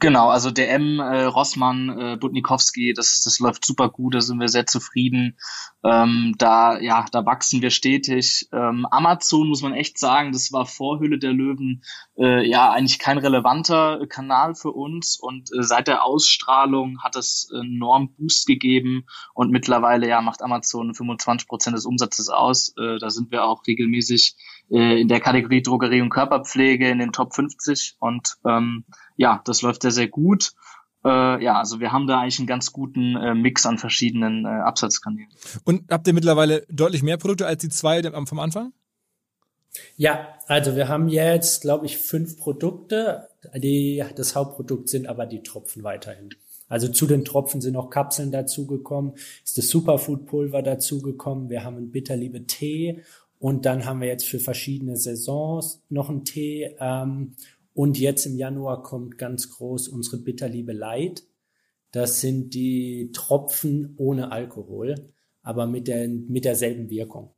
Genau, 0.00 0.28
also 0.28 0.50
DM, 0.50 0.98
äh, 0.98 1.24
Rossmann, 1.24 1.88
äh, 1.88 2.16
Budnikowski, 2.16 2.94
das, 2.94 3.22
das 3.22 3.38
läuft 3.38 3.64
super 3.64 3.88
gut, 3.90 4.14
da 4.14 4.20
sind 4.20 4.40
wir 4.40 4.48
sehr 4.48 4.66
zufrieden. 4.66 5.36
Ähm, 5.84 6.34
da, 6.36 6.80
ja, 6.80 7.06
da 7.12 7.24
wachsen 7.24 7.62
wir 7.62 7.70
stetig. 7.70 8.48
Ähm, 8.52 8.86
Amazon 8.90 9.48
muss 9.48 9.62
man 9.62 9.72
echt 9.72 9.98
sagen, 9.98 10.32
das 10.32 10.50
war 10.52 10.66
vor 10.66 10.98
Hülle 10.98 11.18
der 11.18 11.32
Löwen 11.32 11.84
äh, 12.18 12.48
ja 12.48 12.72
eigentlich 12.72 12.98
kein 12.98 13.18
relevanter 13.18 14.04
Kanal 14.08 14.56
für 14.56 14.72
uns 14.72 15.16
und 15.16 15.50
äh, 15.52 15.62
seit 15.62 15.86
der 15.86 16.04
Ausstrahlung 16.04 17.00
hat 17.02 17.14
es 17.14 17.48
enorm 17.54 18.14
Boost 18.14 18.46
gegeben 18.46 19.06
und 19.32 19.52
mittlerweile 19.52 20.08
ja 20.08 20.20
macht 20.22 20.42
Amazon 20.42 20.94
25 20.94 21.46
Prozent 21.46 21.76
des 21.76 21.86
Umsatzes 21.86 22.30
aus. 22.30 22.74
Äh, 22.78 22.98
da 22.98 23.10
sind 23.10 23.30
wir 23.30 23.44
auch 23.44 23.64
regelmäßig 23.66 24.36
äh, 24.70 25.00
in 25.00 25.08
der 25.08 25.20
Kategorie 25.20 25.62
Drogerie 25.62 26.00
und 26.00 26.10
Körperpflege 26.10 26.88
in 26.88 26.98
den 26.98 27.12
Top 27.12 27.34
50 27.34 27.96
und 27.98 28.36
ähm, 28.46 28.84
ja, 29.16 29.42
das 29.44 29.62
läuft 29.62 29.82
sehr, 29.82 29.90
sehr 29.90 30.08
gut. 30.08 30.52
Äh, 31.04 31.44
ja, 31.44 31.58
also 31.58 31.80
wir 31.80 31.92
haben 31.92 32.06
da 32.06 32.20
eigentlich 32.20 32.38
einen 32.38 32.46
ganz 32.46 32.72
guten 32.72 33.16
äh, 33.16 33.34
Mix 33.34 33.66
an 33.66 33.78
verschiedenen 33.78 34.46
äh, 34.46 34.48
Absatzkanälen. 34.48 35.28
Und 35.64 35.90
habt 35.90 36.06
ihr 36.06 36.14
mittlerweile 36.14 36.64
deutlich 36.70 37.02
mehr 37.02 37.18
Produkte 37.18 37.46
als 37.46 37.60
die 37.60 37.68
zwei 37.68 38.02
vom 38.02 38.38
Anfang? 38.38 38.72
Ja, 39.96 40.28
also 40.46 40.76
wir 40.76 40.88
haben 40.88 41.08
jetzt, 41.08 41.62
glaube 41.62 41.86
ich, 41.86 41.98
fünf 41.98 42.38
Produkte. 42.38 43.28
Die, 43.54 44.02
das 44.16 44.34
Hauptprodukt 44.34 44.88
sind 44.88 45.06
aber 45.06 45.26
die 45.26 45.42
Tropfen 45.42 45.82
weiterhin. 45.82 46.30
Also 46.68 46.88
zu 46.88 47.06
den 47.06 47.24
Tropfen 47.24 47.60
sind 47.60 47.74
noch 47.74 47.90
Kapseln 47.90 48.32
dazugekommen, 48.32 49.14
ist 49.44 49.58
das 49.58 49.68
Superfood-Pulver 49.68 50.62
dazugekommen, 50.62 51.50
wir 51.50 51.62
haben 51.62 51.76
einen 51.76 51.90
bitterliebe 51.90 52.46
Tee 52.46 53.02
und 53.44 53.66
dann 53.66 53.84
haben 53.84 54.00
wir 54.00 54.08
jetzt 54.08 54.26
für 54.26 54.40
verschiedene 54.40 54.96
Saisons 54.96 55.82
noch 55.90 56.08
einen 56.08 56.24
Tee 56.24 56.74
ähm, 56.80 57.36
und 57.74 57.98
jetzt 57.98 58.24
im 58.24 58.38
Januar 58.38 58.82
kommt 58.82 59.18
ganz 59.18 59.50
groß 59.50 59.88
unsere 59.88 60.16
Bitterliebe 60.16 60.72
Light. 60.72 61.24
Das 61.90 62.22
sind 62.22 62.54
die 62.54 63.10
Tropfen 63.12 63.96
ohne 63.98 64.32
Alkohol, 64.32 65.12
aber 65.42 65.66
mit, 65.66 65.88
der, 65.88 66.08
mit 66.08 66.46
derselben 66.46 66.88
Wirkung. 66.88 67.34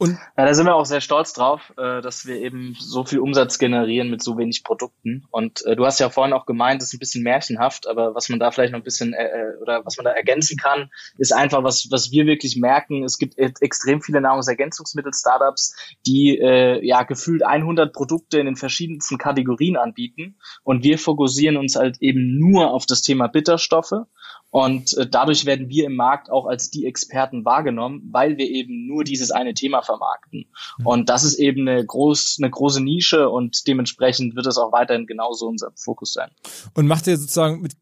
Und 0.00 0.16
ja, 0.36 0.46
da 0.46 0.54
sind 0.54 0.66
wir 0.66 0.76
auch 0.76 0.86
sehr 0.86 1.00
stolz 1.00 1.32
drauf, 1.32 1.72
äh, 1.76 2.00
dass 2.00 2.24
wir 2.24 2.36
eben 2.36 2.76
so 2.78 3.04
viel 3.04 3.18
Umsatz 3.18 3.58
generieren 3.58 4.10
mit 4.10 4.22
so 4.22 4.38
wenig 4.38 4.62
Produkten. 4.62 5.26
Und 5.32 5.66
äh, 5.66 5.74
du 5.74 5.84
hast 5.84 5.98
ja 5.98 6.08
vorhin 6.08 6.32
auch 6.32 6.46
gemeint, 6.46 6.80
das 6.80 6.90
ist 6.90 6.94
ein 6.94 7.00
bisschen 7.00 7.24
märchenhaft, 7.24 7.88
aber 7.88 8.14
was 8.14 8.28
man 8.28 8.38
da 8.38 8.52
vielleicht 8.52 8.72
noch 8.72 8.78
ein 8.78 8.84
bisschen 8.84 9.12
äh, 9.12 9.24
äh 9.24 9.56
oder 9.60 9.84
was 9.84 9.96
man 9.96 10.04
da 10.04 10.12
ergänzen 10.12 10.56
kann, 10.56 10.90
ist 11.16 11.32
einfach, 11.32 11.64
was, 11.64 11.88
was 11.90 12.12
wir 12.12 12.26
wirklich 12.26 12.56
merken. 12.56 13.02
Es 13.02 13.18
gibt 13.18 13.38
extrem 13.38 14.00
viele 14.00 14.20
Nahrungsergänzungsmittel-Startups, 14.20 15.74
die 16.06 16.38
äh, 16.38 16.86
ja 16.86 17.02
gefühlt 17.02 17.44
100 17.44 17.92
Produkte 17.92 18.38
in 18.38 18.46
den 18.46 18.56
verschiedensten 18.56 19.18
Kategorien 19.18 19.76
anbieten. 19.76 20.36
Und 20.62 20.84
wir 20.84 20.98
fokussieren 20.98 21.56
uns 21.56 21.74
halt 21.74 21.96
eben 22.00 22.38
nur 22.38 22.70
auf 22.70 22.86
das 22.86 23.02
Thema 23.02 23.26
Bitterstoffe 23.26 24.06
und 24.50 24.96
äh, 24.96 25.06
dadurch 25.06 25.44
werden 25.44 25.68
wir 25.68 25.86
im 25.86 25.96
Markt 25.96 26.30
auch 26.30 26.46
als 26.46 26.70
die 26.70 26.86
Experten 26.86 27.44
wahrgenommen, 27.44 28.08
weil 28.10 28.38
wir 28.38 28.46
eben 28.46 28.86
nur 28.86 29.04
dieses 29.04 29.30
eine 29.30 29.52
Thema 29.54 29.82
vermarkten. 29.82 30.46
Mhm. 30.78 30.86
Und 30.86 31.08
das 31.10 31.24
ist 31.24 31.38
eben 31.38 31.68
eine, 31.68 31.84
groß, 31.84 32.38
eine 32.40 32.50
große 32.50 32.82
Nische 32.82 33.28
und 33.28 33.66
dementsprechend 33.66 34.36
wird 34.36 34.46
es 34.46 34.56
auch 34.56 34.72
weiterhin 34.72 35.06
genauso 35.06 35.46
unser 35.46 35.72
Fokus 35.76 36.14
sein. 36.14 36.30
Und 36.74 36.86
macht 36.86 37.06
ihr 37.06 37.16
sozusagen 37.16 37.60
mit 37.60 37.72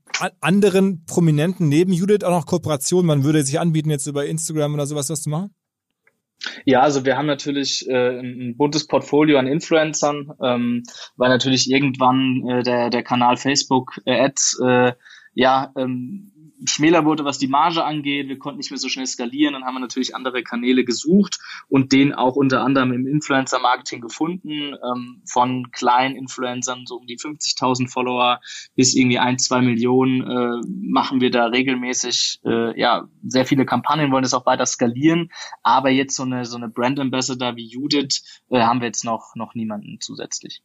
anderen 0.40 1.04
Prominenten 1.04 1.68
neben 1.68 1.92
Judith 1.92 2.24
auch 2.24 2.30
noch 2.30 2.46
Kooperationen? 2.46 3.06
Man 3.06 3.22
würde 3.22 3.42
sich 3.42 3.60
anbieten, 3.60 3.90
jetzt 3.90 4.06
über 4.06 4.26
Instagram 4.26 4.74
oder 4.74 4.86
sowas 4.86 5.08
was 5.08 5.22
zu 5.22 5.30
machen? 5.30 5.54
Ja, 6.64 6.80
also 6.82 7.04
wir 7.04 7.16
haben 7.16 7.26
natürlich 7.26 7.88
äh, 7.88 8.20
ein 8.20 8.56
buntes 8.56 8.86
Portfolio 8.86 9.38
an 9.38 9.46
Influencern, 9.46 10.32
ähm, 10.42 10.82
weil 11.16 11.30
natürlich 11.30 11.70
irgendwann 11.70 12.46
äh, 12.46 12.62
der, 12.62 12.90
der 12.90 13.02
Kanal 13.02 13.36
Facebook 13.36 14.00
äh, 14.04 14.20
Ads 14.20 14.60
äh, 14.62 14.92
ja 15.34 15.72
ähm, 15.76 16.32
schmäler 16.64 17.04
wurde, 17.04 17.24
was 17.24 17.38
die 17.38 17.48
Marge 17.48 17.84
angeht. 17.84 18.28
Wir 18.28 18.38
konnten 18.38 18.58
nicht 18.58 18.70
mehr 18.70 18.78
so 18.78 18.88
schnell 18.88 19.06
skalieren. 19.06 19.54
Dann 19.54 19.64
haben 19.64 19.74
wir 19.74 19.80
natürlich 19.80 20.14
andere 20.14 20.42
Kanäle 20.42 20.84
gesucht 20.84 21.38
und 21.68 21.92
den 21.92 22.14
auch 22.14 22.36
unter 22.36 22.62
anderem 22.62 22.92
im 22.92 23.06
Influencer-Marketing 23.06 24.00
gefunden. 24.00 24.74
Ähm, 24.74 25.22
von 25.26 25.70
kleinen 25.70 26.16
Influencern, 26.16 26.84
so 26.86 26.96
um 26.96 27.06
die 27.06 27.18
50.000 27.18 27.90
Follower 27.90 28.40
bis 28.74 28.94
irgendwie 28.94 29.18
ein, 29.18 29.38
zwei 29.38 29.60
Millionen, 29.60 30.22
äh, 30.22 30.66
machen 30.66 31.20
wir 31.20 31.30
da 31.30 31.46
regelmäßig 31.46 32.40
äh, 32.44 32.78
ja 32.78 33.08
sehr 33.26 33.46
viele 33.46 33.66
Kampagnen, 33.66 34.12
wollen 34.12 34.22
das 34.22 34.34
auch 34.34 34.46
weiter 34.46 34.66
skalieren. 34.66 35.30
Aber 35.62 35.90
jetzt 35.90 36.16
so 36.16 36.22
eine, 36.22 36.44
so 36.44 36.56
eine 36.56 36.68
Brand 36.68 36.98
Ambassador 37.00 37.56
wie 37.56 37.68
Judith 37.68 38.42
äh, 38.50 38.60
haben 38.60 38.80
wir 38.80 38.86
jetzt 38.86 39.04
noch, 39.04 39.34
noch 39.34 39.54
niemanden 39.54 39.98
zusätzlich. 40.00 40.62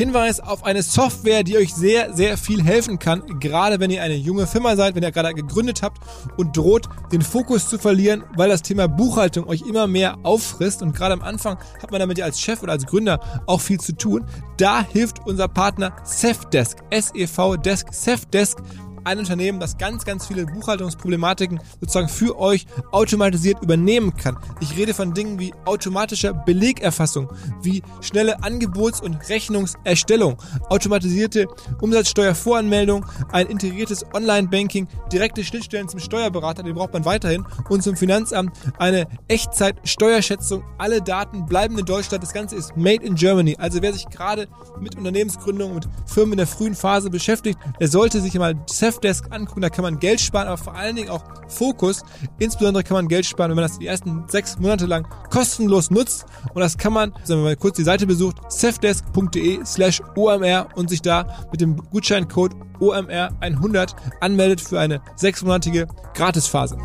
Hinweis 0.00 0.40
auf 0.40 0.64
eine 0.64 0.82
Software, 0.82 1.42
die 1.42 1.58
euch 1.58 1.74
sehr, 1.74 2.14
sehr 2.14 2.38
viel 2.38 2.64
helfen 2.64 2.98
kann, 2.98 3.38
gerade 3.38 3.80
wenn 3.80 3.90
ihr 3.90 4.02
eine 4.02 4.14
junge 4.14 4.46
Firma 4.46 4.74
seid, 4.74 4.94
wenn 4.94 5.02
ihr 5.02 5.12
gerade 5.12 5.34
gegründet 5.34 5.82
habt 5.82 5.98
und 6.38 6.56
droht, 6.56 6.88
den 7.12 7.20
Fokus 7.20 7.68
zu 7.68 7.78
verlieren, 7.78 8.24
weil 8.34 8.48
das 8.48 8.62
Thema 8.62 8.88
Buchhaltung 8.88 9.46
euch 9.46 9.60
immer 9.60 9.86
mehr 9.86 10.16
auffrisst 10.22 10.80
und 10.80 10.96
gerade 10.96 11.12
am 11.12 11.20
Anfang 11.20 11.58
hat 11.82 11.90
man 11.90 12.00
damit 12.00 12.16
ja 12.16 12.24
als 12.24 12.40
Chef 12.40 12.62
oder 12.62 12.72
als 12.72 12.86
Gründer 12.86 13.20
auch 13.46 13.60
viel 13.60 13.78
zu 13.78 13.94
tun. 13.94 14.24
Da 14.56 14.82
hilft 14.82 15.26
unser 15.26 15.48
Partner 15.48 15.94
Safdesk, 16.02 16.78
S-E-V 16.88 17.58
Desk, 17.58 17.92
Safdesk 17.92 18.56
ein 19.04 19.18
Unternehmen, 19.18 19.60
das 19.60 19.78
ganz, 19.78 20.04
ganz 20.04 20.26
viele 20.26 20.46
Buchhaltungsproblematiken 20.46 21.60
sozusagen 21.80 22.08
für 22.08 22.38
euch 22.38 22.66
automatisiert 22.92 23.62
übernehmen 23.62 24.14
kann. 24.16 24.38
Ich 24.60 24.76
rede 24.76 24.94
von 24.94 25.14
Dingen 25.14 25.38
wie 25.38 25.52
automatischer 25.64 26.32
Belegerfassung, 26.32 27.32
wie 27.62 27.82
schnelle 28.00 28.42
Angebots- 28.42 29.00
und 29.00 29.28
Rechnungserstellung, 29.28 30.36
automatisierte 30.68 31.46
Umsatzsteuervoranmeldung, 31.80 33.06
ein 33.32 33.46
integriertes 33.46 34.04
Online-Banking, 34.12 34.88
direkte 35.12 35.44
Schnittstellen 35.44 35.88
zum 35.88 36.00
Steuerberater, 36.00 36.62
den 36.62 36.74
braucht 36.74 36.92
man 36.92 37.04
weiterhin, 37.04 37.44
und 37.68 37.82
zum 37.82 37.96
Finanzamt, 37.96 38.56
eine 38.78 39.06
Echtzeit-Steuerschätzung. 39.28 40.62
Alle 40.78 41.02
Daten 41.02 41.46
bleiben 41.46 41.78
in 41.78 41.84
Deutschland. 41.84 42.22
Das 42.22 42.32
Ganze 42.32 42.56
ist 42.56 42.76
made 42.76 43.04
in 43.04 43.14
Germany. 43.14 43.56
Also 43.58 43.82
wer 43.82 43.92
sich 43.92 44.08
gerade 44.08 44.48
mit 44.80 44.96
Unternehmensgründung, 44.96 45.74
mit 45.74 45.88
Firmen 46.06 46.32
in 46.32 46.38
der 46.38 46.46
frühen 46.46 46.74
Phase 46.74 47.10
beschäftigt, 47.10 47.58
der 47.78 47.88
sollte 47.88 48.20
sich 48.20 48.34
mal 48.34 48.54
Safdesk 48.90 49.26
angucken. 49.30 49.60
Da 49.60 49.70
kann 49.70 49.82
man 49.82 50.00
Geld 50.00 50.20
sparen, 50.20 50.48
aber 50.48 50.58
vor 50.58 50.74
allen 50.74 50.96
Dingen 50.96 51.10
auch 51.10 51.22
Fokus. 51.48 52.02
Insbesondere 52.38 52.82
kann 52.82 52.96
man 52.96 53.08
Geld 53.08 53.24
sparen, 53.24 53.50
wenn 53.50 53.56
man 53.56 53.64
das 53.64 53.78
die 53.78 53.86
ersten 53.86 54.24
sechs 54.28 54.58
Monate 54.58 54.86
lang 54.86 55.06
kostenlos 55.30 55.90
nutzt. 55.90 56.26
Und 56.54 56.60
das 56.60 56.76
kann 56.76 56.92
man, 56.92 57.12
wenn 57.26 57.36
man 57.36 57.44
mal 57.44 57.56
kurz 57.56 57.76
die 57.76 57.84
Seite 57.84 58.06
besucht, 58.06 58.38
safdesk.de 58.48 59.64
slash 59.64 60.02
OMR 60.16 60.68
und 60.74 60.90
sich 60.90 61.02
da 61.02 61.46
mit 61.52 61.60
dem 61.60 61.76
Gutscheincode 61.76 62.52
OMR100 62.80 63.94
anmeldet 64.20 64.60
für 64.60 64.80
eine 64.80 65.00
sechsmonatige 65.14 65.86
Gratisphase. 66.14 66.76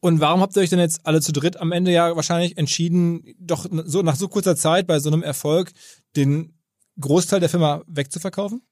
Und 0.00 0.20
warum 0.20 0.40
habt 0.40 0.56
ihr 0.56 0.62
euch 0.62 0.70
denn 0.70 0.78
jetzt 0.78 1.00
alle 1.04 1.20
zu 1.20 1.32
dritt 1.32 1.60
am 1.60 1.72
Ende 1.72 1.92
ja 1.92 2.14
wahrscheinlich 2.16 2.58
entschieden, 2.58 3.34
doch 3.38 3.66
so 3.84 4.02
nach 4.02 4.16
so 4.16 4.28
kurzer 4.28 4.56
Zeit 4.56 4.86
bei 4.86 4.98
so 4.98 5.10
einem 5.10 5.22
Erfolg 5.22 5.72
den 6.16 6.54
Großteil 7.00 7.40
der 7.40 7.48
Firma 7.48 7.82
wegzuverkaufen? 7.86 8.62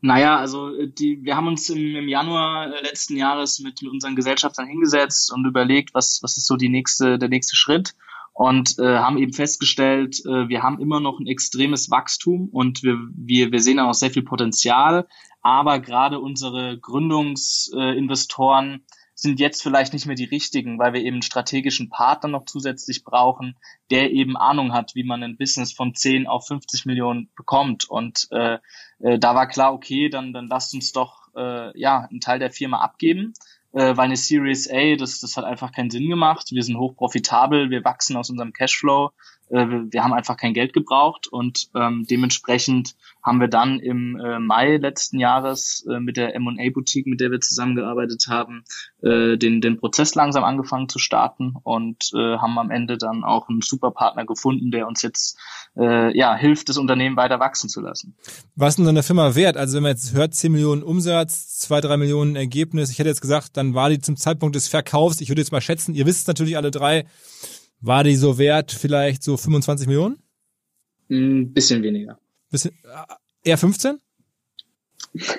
Naja, 0.00 0.36
also 0.36 0.70
die, 0.86 1.22
wir 1.22 1.36
haben 1.36 1.48
uns 1.48 1.68
im, 1.70 1.96
im 1.96 2.08
Januar 2.08 2.68
letzten 2.82 3.16
Jahres 3.16 3.58
mit, 3.60 3.82
mit 3.82 3.90
unseren 3.90 4.16
Gesellschaftern 4.16 4.66
hingesetzt 4.66 5.32
und 5.32 5.46
überlegt, 5.46 5.94
was, 5.94 6.20
was 6.22 6.36
ist 6.36 6.46
so 6.46 6.56
die 6.56 6.68
nächste, 6.68 7.18
der 7.18 7.28
nächste 7.28 7.56
Schritt 7.56 7.94
und 8.36 8.78
äh, 8.78 8.98
haben 8.98 9.16
eben 9.16 9.32
festgestellt, 9.32 10.20
äh, 10.26 10.48
wir 10.48 10.62
haben 10.62 10.78
immer 10.78 11.00
noch 11.00 11.18
ein 11.18 11.26
extremes 11.26 11.90
Wachstum 11.90 12.50
und 12.52 12.82
wir, 12.82 12.98
wir, 13.14 13.50
wir 13.50 13.60
sehen 13.60 13.80
auch 13.80 13.94
sehr 13.94 14.10
viel 14.10 14.24
Potenzial, 14.24 15.08
aber 15.40 15.78
gerade 15.78 16.20
unsere 16.20 16.78
Gründungsinvestoren 16.78 18.74
äh, 18.74 18.80
sind 19.18 19.40
jetzt 19.40 19.62
vielleicht 19.62 19.94
nicht 19.94 20.06
mehr 20.06 20.14
die 20.14 20.24
richtigen, 20.24 20.78
weil 20.78 20.92
wir 20.92 21.00
eben 21.00 21.16
einen 21.16 21.22
strategischen 21.22 21.88
Partner 21.88 22.28
noch 22.28 22.44
zusätzlich 22.44 23.02
brauchen, 23.02 23.56
der 23.90 24.12
eben 24.12 24.36
Ahnung 24.36 24.74
hat, 24.74 24.94
wie 24.94 25.04
man 25.04 25.22
ein 25.22 25.38
Business 25.38 25.72
von 25.72 25.94
10 25.94 26.26
auf 26.26 26.46
50 26.46 26.84
Millionen 26.84 27.30
bekommt. 27.34 27.88
Und 27.88 28.28
äh, 28.30 28.58
äh, 29.00 29.18
da 29.18 29.34
war 29.34 29.48
klar, 29.48 29.72
okay, 29.72 30.10
dann, 30.10 30.34
dann 30.34 30.48
lasst 30.48 30.74
uns 30.74 30.92
doch 30.92 31.28
äh, 31.34 31.78
ja 31.80 32.06
einen 32.10 32.20
Teil 32.20 32.38
der 32.38 32.50
Firma 32.50 32.80
abgeben, 32.80 33.32
äh, 33.72 33.96
weil 33.96 34.04
eine 34.04 34.16
Series 34.16 34.70
A, 34.70 34.96
das, 34.96 35.20
das 35.20 35.38
hat 35.38 35.46
einfach 35.46 35.72
keinen 35.72 35.90
Sinn 35.90 36.10
gemacht. 36.10 36.50
Wir 36.52 36.62
sind 36.62 36.76
hoch 36.76 36.94
profitabel, 36.94 37.70
wir 37.70 37.84
wachsen 37.84 38.18
aus 38.18 38.28
unserem 38.28 38.52
Cashflow 38.52 39.12
wir 39.48 40.02
haben 40.02 40.12
einfach 40.12 40.36
kein 40.36 40.54
Geld 40.54 40.72
gebraucht 40.72 41.28
und 41.28 41.68
ähm, 41.74 42.04
dementsprechend 42.10 42.96
haben 43.22 43.40
wir 43.40 43.48
dann 43.48 43.80
im 43.80 44.18
äh, 44.18 44.38
Mai 44.38 44.76
letzten 44.76 45.18
Jahres 45.18 45.84
äh, 45.90 45.98
mit 45.98 46.16
der 46.16 46.34
M&A 46.36 46.70
Boutique, 46.72 47.06
mit 47.06 47.20
der 47.20 47.32
wir 47.32 47.40
zusammengearbeitet 47.40 48.26
haben, 48.28 48.64
äh, 49.02 49.36
den, 49.36 49.60
den 49.60 49.78
Prozess 49.78 50.14
langsam 50.14 50.44
angefangen 50.44 50.88
zu 50.88 51.00
starten 51.00 51.54
und 51.64 52.12
äh, 52.14 52.38
haben 52.38 52.58
am 52.58 52.70
Ende 52.70 52.98
dann 52.98 53.24
auch 53.24 53.48
einen 53.48 53.62
super 53.62 53.90
Partner 53.90 54.24
gefunden, 54.24 54.70
der 54.70 54.86
uns 54.86 55.02
jetzt 55.02 55.38
äh, 55.76 56.16
ja 56.16 56.36
hilft, 56.36 56.68
das 56.68 56.78
Unternehmen 56.78 57.16
weiter 57.16 57.40
wachsen 57.40 57.68
zu 57.68 57.80
lassen. 57.80 58.14
Was 58.54 58.74
ist 58.74 58.78
denn 58.78 58.88
eine 58.88 59.02
Firma 59.02 59.34
wert? 59.34 59.56
Also 59.56 59.76
wenn 59.76 59.82
man 59.82 59.92
jetzt 59.92 60.14
hört, 60.14 60.34
10 60.34 60.52
Millionen 60.52 60.82
Umsatz, 60.84 61.58
2, 61.58 61.80
3 61.80 61.96
Millionen 61.96 62.36
Ergebnis, 62.36 62.90
ich 62.90 62.98
hätte 62.98 63.08
jetzt 63.08 63.20
gesagt, 63.20 63.56
dann 63.56 63.74
war 63.74 63.90
die 63.90 63.98
zum 63.98 64.16
Zeitpunkt 64.16 64.54
des 64.54 64.68
Verkaufs, 64.68 65.20
ich 65.20 65.28
würde 65.28 65.40
jetzt 65.40 65.52
mal 65.52 65.60
schätzen, 65.60 65.94
ihr 65.94 66.06
wisst 66.06 66.28
natürlich 66.28 66.56
alle 66.56 66.70
drei, 66.70 67.06
war 67.80 68.04
die 68.04 68.16
so 68.16 68.38
wert 68.38 68.72
vielleicht 68.72 69.22
so 69.22 69.36
25 69.36 69.86
Millionen? 69.86 70.18
Ein 71.10 71.52
bisschen 71.52 71.82
weniger. 71.82 72.18
Bisschen, 72.50 72.72
äh, 72.84 73.50
eher 73.50 73.58
15? 73.58 73.98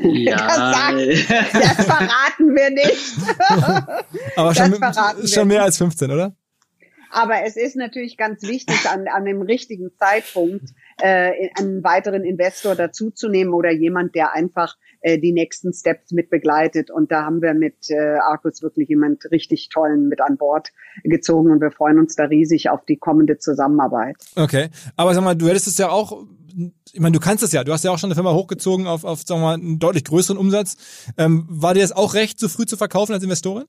Ja. 0.01 0.37
Das, 0.37 0.55
sagt, 0.55 1.53
das 1.53 1.85
verraten 1.85 2.55
wir 2.55 2.69
nicht. 2.71 4.35
Aber 4.35 4.55
schon, 4.55 5.27
schon 5.27 5.47
mehr 5.47 5.63
als 5.63 5.77
15, 5.77 6.09
oder? 6.09 6.35
Aber 7.11 7.43
es 7.43 7.55
ist 7.55 7.75
natürlich 7.75 8.17
ganz 8.17 8.41
wichtig, 8.43 8.87
an, 8.89 9.07
an 9.07 9.25
dem 9.25 9.41
richtigen 9.41 9.91
Zeitpunkt 9.97 10.69
äh, 10.99 11.49
einen 11.57 11.83
weiteren 11.83 12.23
Investor 12.23 12.75
dazuzunehmen 12.75 13.53
oder 13.53 13.71
jemand, 13.71 14.15
der 14.15 14.33
einfach 14.33 14.77
äh, 15.01 15.19
die 15.19 15.31
nächsten 15.31 15.73
Steps 15.73 16.11
mit 16.11 16.29
begleitet. 16.29 16.91
Und 16.91 17.11
da 17.11 17.23
haben 17.23 17.41
wir 17.41 17.53
mit 17.53 17.89
äh, 17.89 18.17
Arcus 18.17 18.61
wirklich 18.61 18.89
jemand 18.89 19.29
richtig 19.31 19.69
tollen 19.69 20.07
mit 20.07 20.21
an 20.21 20.37
Bord 20.37 20.69
gezogen 21.03 21.51
und 21.51 21.61
wir 21.61 21.71
freuen 21.71 21.99
uns 21.99 22.15
da 22.15 22.25
riesig 22.25 22.69
auf 22.69 22.85
die 22.85 22.97
kommende 22.97 23.37
Zusammenarbeit. 23.37 24.15
Okay, 24.35 24.69
aber 24.95 25.13
sag 25.13 25.23
mal, 25.23 25.35
du 25.35 25.47
hättest 25.47 25.67
es 25.67 25.77
ja 25.77 25.89
auch 25.89 26.25
ich 26.91 26.99
meine, 26.99 27.13
du 27.13 27.19
kannst 27.19 27.43
es 27.43 27.51
ja. 27.51 27.63
Du 27.63 27.71
hast 27.71 27.83
ja 27.83 27.91
auch 27.91 27.99
schon 27.99 28.07
eine 28.07 28.15
Firma 28.15 28.33
hochgezogen 28.33 28.87
auf, 28.87 29.03
auf 29.03 29.21
sagen 29.21 29.41
wir 29.41 29.45
mal, 29.45 29.53
einen 29.53 29.77
deutlich 29.77 30.05
größeren 30.05 30.37
Umsatz. 30.37 31.05
Ähm, 31.17 31.45
war 31.47 31.75
dir 31.75 31.81
das 31.81 31.91
auch 31.91 32.15
recht, 32.15 32.39
so 32.39 32.47
früh 32.47 32.65
zu 32.65 32.77
verkaufen 32.77 33.13
als 33.13 33.23
Investorin? 33.23 33.65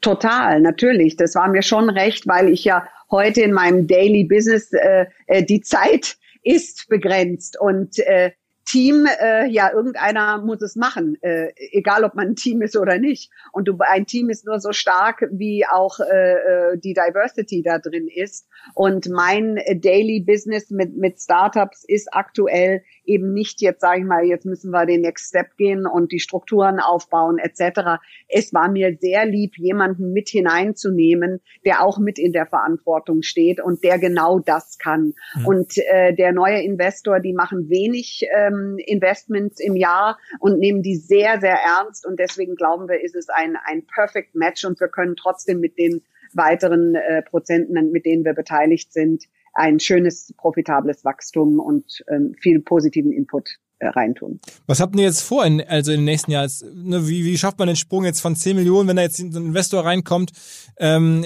Total, 0.00 0.60
natürlich. 0.60 1.16
Das 1.16 1.34
war 1.34 1.48
mir 1.48 1.62
schon 1.62 1.88
recht, 1.88 2.26
weil 2.26 2.50
ich 2.50 2.64
ja 2.64 2.86
heute 3.10 3.40
in 3.40 3.52
meinem 3.52 3.86
Daily 3.86 4.24
Business 4.24 4.70
äh, 4.72 5.06
äh 5.26 5.42
die 5.42 5.62
Zeit 5.62 6.16
ist 6.42 6.86
begrenzt 6.88 7.58
und 7.58 7.98
äh, 8.00 8.32
Team, 8.70 9.04
äh, 9.04 9.48
ja, 9.48 9.72
irgendeiner 9.72 10.38
muss 10.38 10.62
es 10.62 10.76
machen, 10.76 11.16
äh, 11.22 11.48
egal 11.72 12.04
ob 12.04 12.14
man 12.14 12.28
ein 12.28 12.36
Team 12.36 12.62
ist 12.62 12.76
oder 12.76 12.98
nicht. 12.98 13.32
Und 13.50 13.66
du, 13.66 13.76
ein 13.80 14.06
Team 14.06 14.30
ist 14.30 14.46
nur 14.46 14.60
so 14.60 14.70
stark, 14.70 15.26
wie 15.32 15.66
auch 15.66 15.98
äh, 15.98 16.34
äh 16.34 16.78
die 16.78 16.94
Diversity 16.94 17.62
da 17.62 17.78
drin 17.78 18.06
ist. 18.06 18.46
Und 18.74 19.08
mein 19.08 19.58
Daily 19.74 20.20
Business 20.20 20.70
mit, 20.70 20.96
mit 20.96 21.20
Startups 21.20 21.84
ist 21.84 22.14
aktuell 22.14 22.84
eben 23.10 23.32
nicht 23.32 23.60
jetzt, 23.60 23.80
sage 23.80 24.00
ich 24.00 24.06
mal, 24.06 24.24
jetzt 24.24 24.46
müssen 24.46 24.70
wir 24.70 24.86
den 24.86 25.00
Next 25.00 25.28
Step 25.28 25.56
gehen 25.56 25.86
und 25.86 26.12
die 26.12 26.20
Strukturen 26.20 26.78
aufbauen 26.78 27.38
etc. 27.38 28.00
Es 28.28 28.54
war 28.54 28.70
mir 28.70 28.96
sehr 29.00 29.26
lieb, 29.26 29.58
jemanden 29.58 30.12
mit 30.12 30.28
hineinzunehmen, 30.28 31.40
der 31.64 31.84
auch 31.84 31.98
mit 31.98 32.18
in 32.18 32.32
der 32.32 32.46
Verantwortung 32.46 33.22
steht 33.22 33.60
und 33.60 33.82
der 33.82 33.98
genau 33.98 34.38
das 34.38 34.78
kann. 34.78 35.14
Mhm. 35.34 35.46
Und 35.46 35.78
äh, 35.78 36.14
der 36.14 36.32
neue 36.32 36.62
Investor, 36.62 37.20
die 37.20 37.32
machen 37.32 37.68
wenig 37.68 38.26
ähm, 38.32 38.76
Investments 38.78 39.60
im 39.60 39.76
Jahr 39.76 40.18
und 40.38 40.58
nehmen 40.58 40.82
die 40.82 40.96
sehr, 40.96 41.40
sehr 41.40 41.58
ernst. 41.58 42.06
Und 42.06 42.20
deswegen 42.20 42.54
glauben 42.54 42.88
wir, 42.88 43.02
ist 43.02 43.16
es 43.16 43.28
ein, 43.28 43.56
ein 43.66 43.84
Perfect 43.86 44.34
Match 44.34 44.64
und 44.64 44.80
wir 44.80 44.88
können 44.88 45.16
trotzdem 45.16 45.60
mit 45.60 45.76
den 45.78 46.02
weiteren 46.32 46.94
äh, 46.94 47.22
Prozenten, 47.22 47.90
mit 47.90 48.06
denen 48.06 48.24
wir 48.24 48.34
beteiligt 48.34 48.92
sind, 48.92 49.24
ein 49.52 49.80
schönes, 49.80 50.32
profitables 50.36 51.04
Wachstum 51.04 51.58
und 51.58 52.04
ähm, 52.08 52.34
viel 52.40 52.60
positiven 52.60 53.12
Input 53.12 53.58
äh, 53.78 53.88
reintun. 53.88 54.40
Was 54.66 54.80
habt 54.80 54.94
ihr 54.96 55.02
jetzt 55.02 55.22
vor, 55.22 55.44
in, 55.44 55.60
also 55.62 55.92
im 55.92 56.04
nächsten 56.04 56.30
Jahr? 56.30 56.46
Ne, 56.74 57.08
wie, 57.08 57.24
wie 57.24 57.38
schafft 57.38 57.58
man 57.58 57.66
den 57.66 57.76
Sprung 57.76 58.04
jetzt 58.04 58.20
von 58.20 58.36
10 58.36 58.56
Millionen, 58.56 58.88
wenn 58.88 58.96
da 58.96 59.02
jetzt 59.02 59.18
ein 59.18 59.34
Investor 59.34 59.84
reinkommt, 59.84 60.32
ähm, 60.78 61.24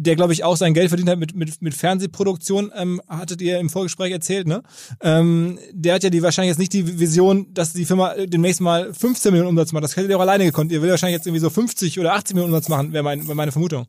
der, 0.00 0.14
glaube 0.14 0.32
ich, 0.32 0.44
auch 0.44 0.56
sein 0.56 0.74
Geld 0.74 0.90
verdient 0.90 1.10
hat 1.10 1.18
mit, 1.18 1.34
mit, 1.34 1.60
mit 1.60 1.74
Fernsehproduktion, 1.74 2.70
ähm, 2.76 3.02
hattet 3.08 3.42
ihr 3.42 3.58
im 3.58 3.68
Vorgespräch 3.68 4.12
erzählt, 4.12 4.46
ne? 4.46 4.62
Ähm, 5.00 5.58
der 5.72 5.94
hat 5.94 6.04
ja 6.04 6.10
die 6.10 6.22
wahrscheinlich 6.22 6.50
jetzt 6.50 6.60
nicht 6.60 6.72
die 6.72 7.00
Vision, 7.00 7.52
dass 7.52 7.72
die 7.72 7.84
Firma 7.84 8.14
demnächst 8.26 8.60
mal 8.60 8.94
15 8.94 9.32
Millionen 9.32 9.50
Umsatz 9.50 9.72
macht. 9.72 9.82
Das 9.82 9.96
hättet 9.96 10.10
ihr 10.10 10.16
auch 10.16 10.20
alleine 10.20 10.44
gekonnt. 10.44 10.70
Ihr 10.70 10.82
will 10.82 10.90
wahrscheinlich 10.90 11.16
jetzt 11.16 11.26
irgendwie 11.26 11.40
so 11.40 11.50
50 11.50 11.98
oder 11.98 12.14
80 12.14 12.34
Millionen 12.36 12.54
Umsatz 12.54 12.68
machen, 12.68 12.92
wäre 12.92 13.02
mein, 13.02 13.24
meine 13.26 13.50
Vermutung. 13.50 13.86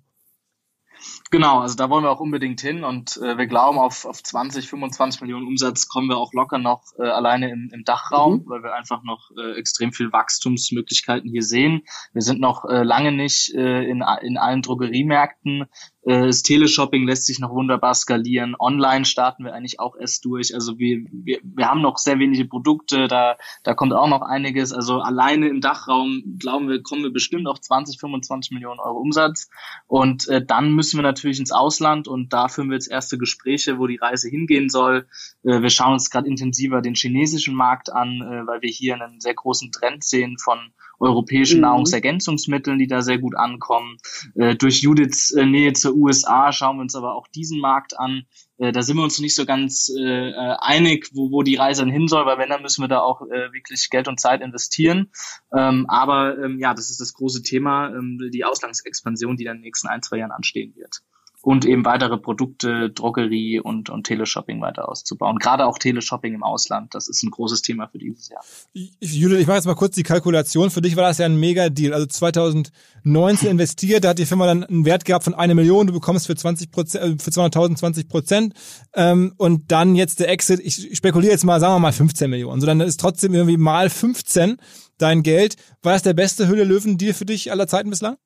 Genau, 1.32 1.60
also 1.60 1.76
da 1.76 1.90
wollen 1.90 2.04
wir 2.04 2.10
auch 2.10 2.20
unbedingt 2.20 2.62
hin 2.62 2.84
und 2.84 3.18
äh, 3.18 3.38
wir 3.38 3.46
glauben, 3.46 3.78
auf, 3.78 4.06
auf 4.06 4.24
20, 4.24 4.68
25 4.68 5.22
Millionen 5.22 5.46
Umsatz 5.46 5.88
kommen 5.88 6.08
wir 6.08 6.18
auch 6.18 6.34
locker 6.34 6.58
noch 6.58 6.84
äh, 6.98 7.04
alleine 7.04 7.52
im, 7.52 7.70
im 7.72 7.84
Dachraum, 7.84 8.38
mhm. 8.38 8.44
weil 8.50 8.64
wir 8.64 8.74
einfach 8.74 9.04
noch 9.04 9.30
äh, 9.38 9.54
extrem 9.60 9.92
viel 9.92 10.12
Wachstumsmöglichkeiten 10.12 11.30
hier 11.30 11.44
sehen. 11.44 11.84
Wir 12.14 12.24
sind 12.24 12.40
noch 12.40 12.66
äh, 12.66 12.82
lange 12.84 13.12
nicht 13.12 13.54
äh, 13.54 13.84
in, 13.84 14.04
in 14.22 14.38
allen 14.38 14.62
Drogeriemärkten 14.64 15.66
das 16.02 16.44
Teleshopping 16.44 17.06
lässt 17.06 17.26
sich 17.26 17.40
noch 17.40 17.52
wunderbar 17.52 17.94
skalieren. 17.94 18.56
Online 18.58 19.06
starten 19.06 19.44
wir 19.44 19.54
eigentlich 19.54 19.80
auch 19.80 19.96
erst 19.98 20.24
durch. 20.26 20.54
Also 20.54 20.80
wir, 20.80 21.06
wir, 21.12 21.40
wir 21.44 21.68
haben 21.68 21.82
noch 21.82 21.98
sehr 21.98 22.20
wenige 22.20 22.46
Produkte, 22.46 23.08
da, 23.08 23.38
da 23.64 23.74
kommt 23.74 23.94
auch 23.94 24.08
noch 24.08 24.22
einiges. 24.22 24.72
Also 24.72 25.02
alleine 25.02 25.50
im 25.50 25.62
Dachraum, 25.62 26.38
glauben 26.40 26.70
wir, 26.70 26.82
kommen 26.82 27.04
wir 27.04 27.12
bestimmt 27.12 27.48
auf 27.48 27.60
20, 27.60 28.00
25 28.00 28.52
Millionen 28.52 28.80
Euro 28.80 28.98
Umsatz. 28.98 29.50
Und 29.88 30.28
äh, 30.30 30.44
dann 30.44 30.72
müssen 30.74 30.98
wir 30.98 31.04
natürlich 31.04 31.40
ins 31.40 31.52
Ausland 31.52 32.08
und 32.08 32.32
da 32.32 32.48
führen 32.48 32.70
wir 32.70 32.76
jetzt 32.76 32.90
erste 32.90 33.18
Gespräche, 33.18 33.78
wo 33.78 33.88
die 33.88 33.98
Reise 33.98 34.30
hingehen 34.30 34.70
soll. 34.70 35.06
Äh, 35.44 35.62
wir 35.62 35.70
schauen 35.70 35.94
uns 35.94 36.10
gerade 36.10 36.28
intensiver 36.28 36.82
den 36.82 36.96
chinesischen 36.96 37.56
Markt 37.56 37.92
an, 37.92 38.22
äh, 38.22 38.48
weil 38.48 38.62
wir 38.62 38.70
hier 38.70 38.96
einen 38.96 39.20
sehr 39.20 39.34
großen 39.34 39.72
Trend 39.72 40.04
sehen 40.04 40.38
von 40.38 40.72
europäischen 41.00 41.58
mhm. 41.58 41.62
Nahrungsergänzungsmitteln, 41.62 42.80
die 42.80 42.88
da 42.88 43.02
sehr 43.02 43.18
gut 43.18 43.36
ankommen. 43.36 43.98
Äh, 44.36 44.56
durch 44.56 44.82
Judiths 44.82 45.32
äh, 45.32 45.46
Nähe 45.46 45.74
zur 45.74 45.96
USA 45.96 46.52
schauen 46.52 46.78
wir 46.78 46.82
uns 46.82 46.96
aber 46.96 47.16
auch 47.16 47.28
diesen 47.28 47.60
Markt 47.60 47.98
an. 47.98 48.24
Äh, 48.58 48.72
da 48.72 48.82
sind 48.82 48.98
wir 48.98 49.04
uns 49.04 49.20
nicht 49.20 49.36
so 49.36 49.46
ganz 49.46 49.90
äh, 49.98 50.30
äh, 50.30 50.56
einig, 50.60 51.10
wo, 51.14 51.32
wo 51.32 51.44
die 51.44 51.56
Reise 51.56 51.86
hin 51.86 52.08
soll, 52.08 52.26
weil 52.26 52.38
wenn, 52.38 52.50
dann 52.50 52.62
müssen 52.62 52.84
wir 52.84 52.88
da 52.88 53.00
auch 53.00 53.22
äh, 53.22 53.54
wirklich 53.54 53.90
Geld 53.90 54.08
und 54.08 54.20
Zeit 54.20 54.42
investieren. 54.42 55.12
Ähm, 55.56 55.86
aber 55.88 56.38
ähm, 56.38 56.60
ja, 56.60 56.74
das 56.74 56.90
ist 56.90 57.00
das 57.00 57.14
große 57.14 57.42
Thema, 57.42 57.90
ähm, 57.90 58.20
die 58.34 58.44
Auslandsexpansion, 58.44 59.38
die 59.38 59.46
dann 59.46 59.58
in 59.58 59.62
den 59.62 59.68
nächsten 59.68 59.88
ein, 59.88 60.02
zwei 60.02 60.18
Jahren 60.18 60.32
anstehen 60.32 60.76
wird 60.76 61.02
und 61.42 61.66
eben 61.66 61.86
weitere 61.86 62.18
Produkte, 62.18 62.90
Drogerie 62.90 63.60
und, 63.60 63.90
und 63.90 64.04
Teleshopping 64.04 64.60
weiter 64.62 64.90
auszubauen. 64.90 65.38
Gerade 65.38 65.66
auch 65.66 65.78
Teleshopping 65.78 66.34
im 66.34 66.44
Ausland, 66.44 66.94
das 66.94 67.08
ist 67.08 67.24
ein 67.24 67.32
großes 67.32 67.62
Thema 67.62 67.88
für 67.88 67.98
dieses 67.98 68.28
Jahr. 68.28 68.44
Judith, 68.74 69.40
ich 69.40 69.48
mache 69.48 69.58
jetzt 69.58 69.66
mal 69.66 69.76
kurz 69.76 69.96
die 69.96 70.04
Kalkulation. 70.04 70.70
Für 70.70 70.82
dich 70.82 70.98
war 70.98 71.04
das 71.04 71.18
ja 71.18 71.26
ein 71.26 71.40
Mega-Deal. 71.40 71.94
Also 71.94 72.08
2019 72.08 73.50
investiert, 73.50 74.04
da 74.04 74.10
hat 74.10 74.20
die 74.20 74.26
Firma 74.26 74.48
dann 74.48 74.66
einen 74.66 74.84
Wert 74.84 75.06
gehabt 75.06 75.24
von 75.24 75.34
einer 75.34 75.56
Million, 75.56 75.88
du 75.88 75.94
bekommst 75.94 76.28
für 76.28 76.36
20 76.36 76.72
Prozent, 76.72 77.04
äh, 77.04 77.24
für 77.24 77.32
200.000 77.32 77.78
20 77.78 78.10
Prozent 78.10 78.54
ähm, 78.94 79.34
und 79.38 79.72
dann 79.72 79.96
jetzt 79.96 80.20
der 80.20 80.30
Exit, 80.30 80.60
ich 80.60 80.98
spekuliere 80.98 81.32
jetzt 81.32 81.46
mal, 81.46 81.60
sagen 81.62 81.76
wir 81.76 81.80
mal 81.80 81.94
15 81.94 82.30
Millionen. 82.30 82.60
So, 82.60 82.68
dann 82.68 82.82
ist 82.82 83.00
trotzdem 83.00 83.34
irgendwie 83.34 83.58
mal 83.58 83.90
15 83.90 84.58
dein 84.98 85.24
Geld. 85.24 85.56
War 85.82 85.94
das 85.94 86.04
der 86.04 86.14
beste 86.14 86.50
Hülle-Löwen-Deal 86.50 87.14
für 87.14 87.26
dich 87.26 87.50
aller 87.52 87.68
Zeiten 87.68 87.90
bislang? 87.90 88.18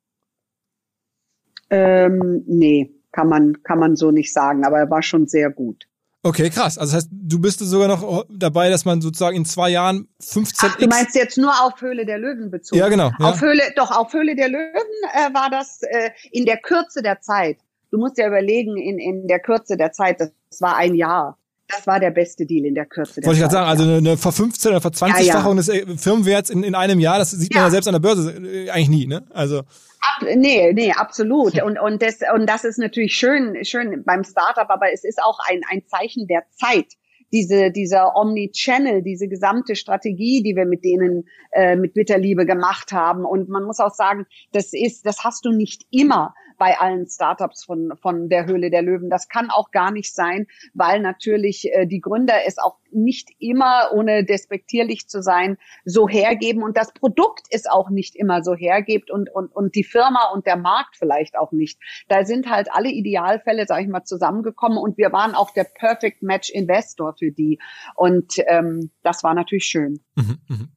Ähm, 1.69 2.43
nee 2.47 2.89
kann 3.13 3.29
man, 3.29 3.63
kann 3.63 3.79
man 3.79 3.95
so 3.95 4.11
nicht 4.11 4.33
sagen, 4.33 4.65
aber 4.65 4.79
er 4.79 4.89
war 4.89 5.01
schon 5.01 5.27
sehr 5.27 5.49
gut. 5.49 5.87
Okay, 6.25 6.49
krass. 6.49 6.77
Also 6.77 6.93
das 6.93 7.03
heißt, 7.03 7.09
du 7.11 7.39
bist 7.39 7.59
sogar 7.59 7.89
noch 7.89 8.25
dabei, 8.29 8.69
dass 8.69 8.85
man 8.85 9.01
sozusagen 9.01 9.35
in 9.35 9.45
zwei 9.45 9.69
Jahren 9.69 10.07
15 10.21 10.69
Ach, 10.71 10.77
Du 10.77 10.87
meinst 10.87 11.15
jetzt 11.15 11.37
nur 11.37 11.51
auf 11.61 11.81
Höhle 11.81 12.05
der 12.05 12.17
Löwen 12.17 12.49
bezogen? 12.49 12.79
Ja, 12.79 12.87
genau. 12.87 13.11
Ja. 13.19 13.29
Auf 13.29 13.41
Höhle, 13.41 13.61
doch, 13.75 13.91
auf 13.91 14.13
Höhle 14.13 14.35
der 14.35 14.47
Löwen 14.47 14.73
äh, 15.13 15.33
war 15.33 15.49
das 15.49 15.81
äh, 15.83 16.11
in 16.31 16.45
der 16.45 16.57
Kürze 16.57 17.01
der 17.01 17.19
Zeit. 17.19 17.57
Du 17.91 17.97
musst 17.97 18.17
ja 18.17 18.25
überlegen, 18.25 18.77
in, 18.77 18.99
in 18.99 19.27
der 19.27 19.39
Kürze 19.39 19.75
der 19.75 19.91
Zeit, 19.91 20.21
das, 20.21 20.31
das 20.49 20.61
war 20.61 20.77
ein 20.77 20.95
Jahr. 20.95 21.37
Das 21.75 21.87
war 21.87 21.99
der 21.99 22.11
beste 22.11 22.45
Deal 22.45 22.65
in 22.65 22.75
der 22.75 22.85
Kürze 22.85 23.21
der 23.21 23.27
Wollte 23.27 23.37
ich 23.37 23.41
gerade 23.41 23.53
sagen, 23.53 23.69
also 23.69 23.83
eine 23.83 24.15
Ver15 24.15 24.67
oder 24.67 24.77
Ver20-Fachung 24.77 25.57
ja, 25.57 25.73
ja. 25.73 25.85
des 25.85 26.03
Firmenwerts 26.03 26.49
in, 26.49 26.63
in 26.63 26.75
einem 26.75 26.99
Jahr, 26.99 27.17
das 27.17 27.31
sieht 27.31 27.53
man 27.53 27.63
ja 27.63 27.69
selbst 27.69 27.87
an 27.87 27.93
der 27.93 27.99
Börse 27.99 28.31
äh, 28.31 28.69
eigentlich 28.69 28.89
nie, 28.89 29.07
ne? 29.07 29.25
Also. 29.31 29.59
Ab, 29.59 30.27
nee, 30.35 30.73
nee, 30.73 30.91
absolut. 30.91 31.61
Und, 31.61 31.79
und, 31.79 32.01
das, 32.01 32.19
und 32.33 32.47
das 32.47 32.63
ist 32.63 32.77
natürlich 32.77 33.15
schön, 33.15 33.63
schön 33.63 34.03
beim 34.03 34.23
Startup, 34.23 34.69
aber 34.69 34.91
es 34.91 35.03
ist 35.03 35.21
auch 35.21 35.39
ein, 35.49 35.61
ein 35.69 35.83
Zeichen 35.87 36.27
der 36.27 36.43
Zeit. 36.51 36.87
Diese, 37.31 37.71
dieser 37.71 38.15
Omni-Channel, 38.15 39.01
diese 39.01 39.27
gesamte 39.27 39.75
Strategie, 39.75 40.43
die 40.43 40.55
wir 40.55 40.65
mit 40.65 40.83
denen 40.83 41.27
äh, 41.51 41.75
mit 41.75 41.95
Bitterliebe 41.95 42.45
gemacht 42.45 42.91
haben. 42.91 43.25
Und 43.25 43.49
man 43.49 43.63
muss 43.63 43.79
auch 43.79 43.95
sagen, 43.95 44.27
das 44.51 44.71
ist, 44.71 45.05
das 45.05 45.23
hast 45.23 45.45
du 45.45 45.51
nicht 45.51 45.83
immer 45.89 46.35
bei 46.57 46.79
allen 46.79 47.07
Startups 47.07 47.63
von, 47.63 47.93
von 48.01 48.29
der 48.29 48.45
Höhle 48.45 48.69
der 48.69 48.81
Löwen. 48.81 49.09
Das 49.09 49.27
kann 49.27 49.49
auch 49.49 49.71
gar 49.71 49.91
nicht 49.91 50.13
sein, 50.13 50.47
weil 50.73 50.99
natürlich 50.99 51.71
äh, 51.71 51.85
die 51.85 52.01
Gründer 52.01 52.45
es 52.45 52.57
auch 52.57 52.77
nicht 52.91 53.29
immer, 53.39 53.91
ohne 53.93 54.23
despektierlich 54.23 55.07
zu 55.07 55.21
sein, 55.21 55.57
so 55.85 56.07
hergeben 56.07 56.63
und 56.63 56.77
das 56.77 56.93
Produkt 56.93 57.47
es 57.49 57.65
auch 57.65 57.89
nicht 57.89 58.15
immer 58.15 58.43
so 58.43 58.53
hergibt 58.55 59.11
und, 59.11 59.33
und, 59.33 59.47
und 59.47 59.75
die 59.75 59.83
Firma 59.83 60.29
und 60.33 60.45
der 60.45 60.57
Markt 60.57 60.95
vielleicht 60.97 61.37
auch 61.37 61.51
nicht. 61.51 61.79
Da 62.07 62.25
sind 62.25 62.49
halt 62.49 62.67
alle 62.71 62.89
Idealfälle, 62.89 63.65
sage 63.65 63.83
ich 63.83 63.89
mal, 63.89 64.03
zusammengekommen 64.03 64.77
und 64.77 64.97
wir 64.97 65.11
waren 65.11 65.35
auch 65.35 65.51
der 65.51 65.65
Perfect 65.65 66.21
Match 66.21 66.49
Investor 66.49 67.15
für 67.17 67.31
die. 67.31 67.59
Und 67.95 68.35
ähm, 68.47 68.91
das 69.01 69.23
war 69.23 69.33
natürlich 69.33 69.65
schön. 69.65 69.99
Mhm, 70.15 70.37
mhm. 70.47 70.67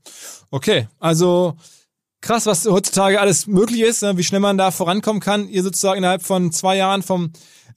Okay, 0.50 0.88
also 0.98 1.56
krass, 2.20 2.46
was 2.46 2.66
heutzutage 2.66 3.20
alles 3.20 3.46
möglich 3.46 3.82
ist, 3.82 4.02
ne? 4.02 4.16
wie 4.16 4.24
schnell 4.24 4.40
man 4.40 4.58
da 4.58 4.70
vorankommen 4.70 5.20
kann. 5.20 5.48
Ihr 5.48 5.62
sozusagen 5.62 5.98
innerhalb 5.98 6.22
von 6.22 6.52
zwei 6.52 6.76
Jahren 6.76 7.02
vom 7.02 7.32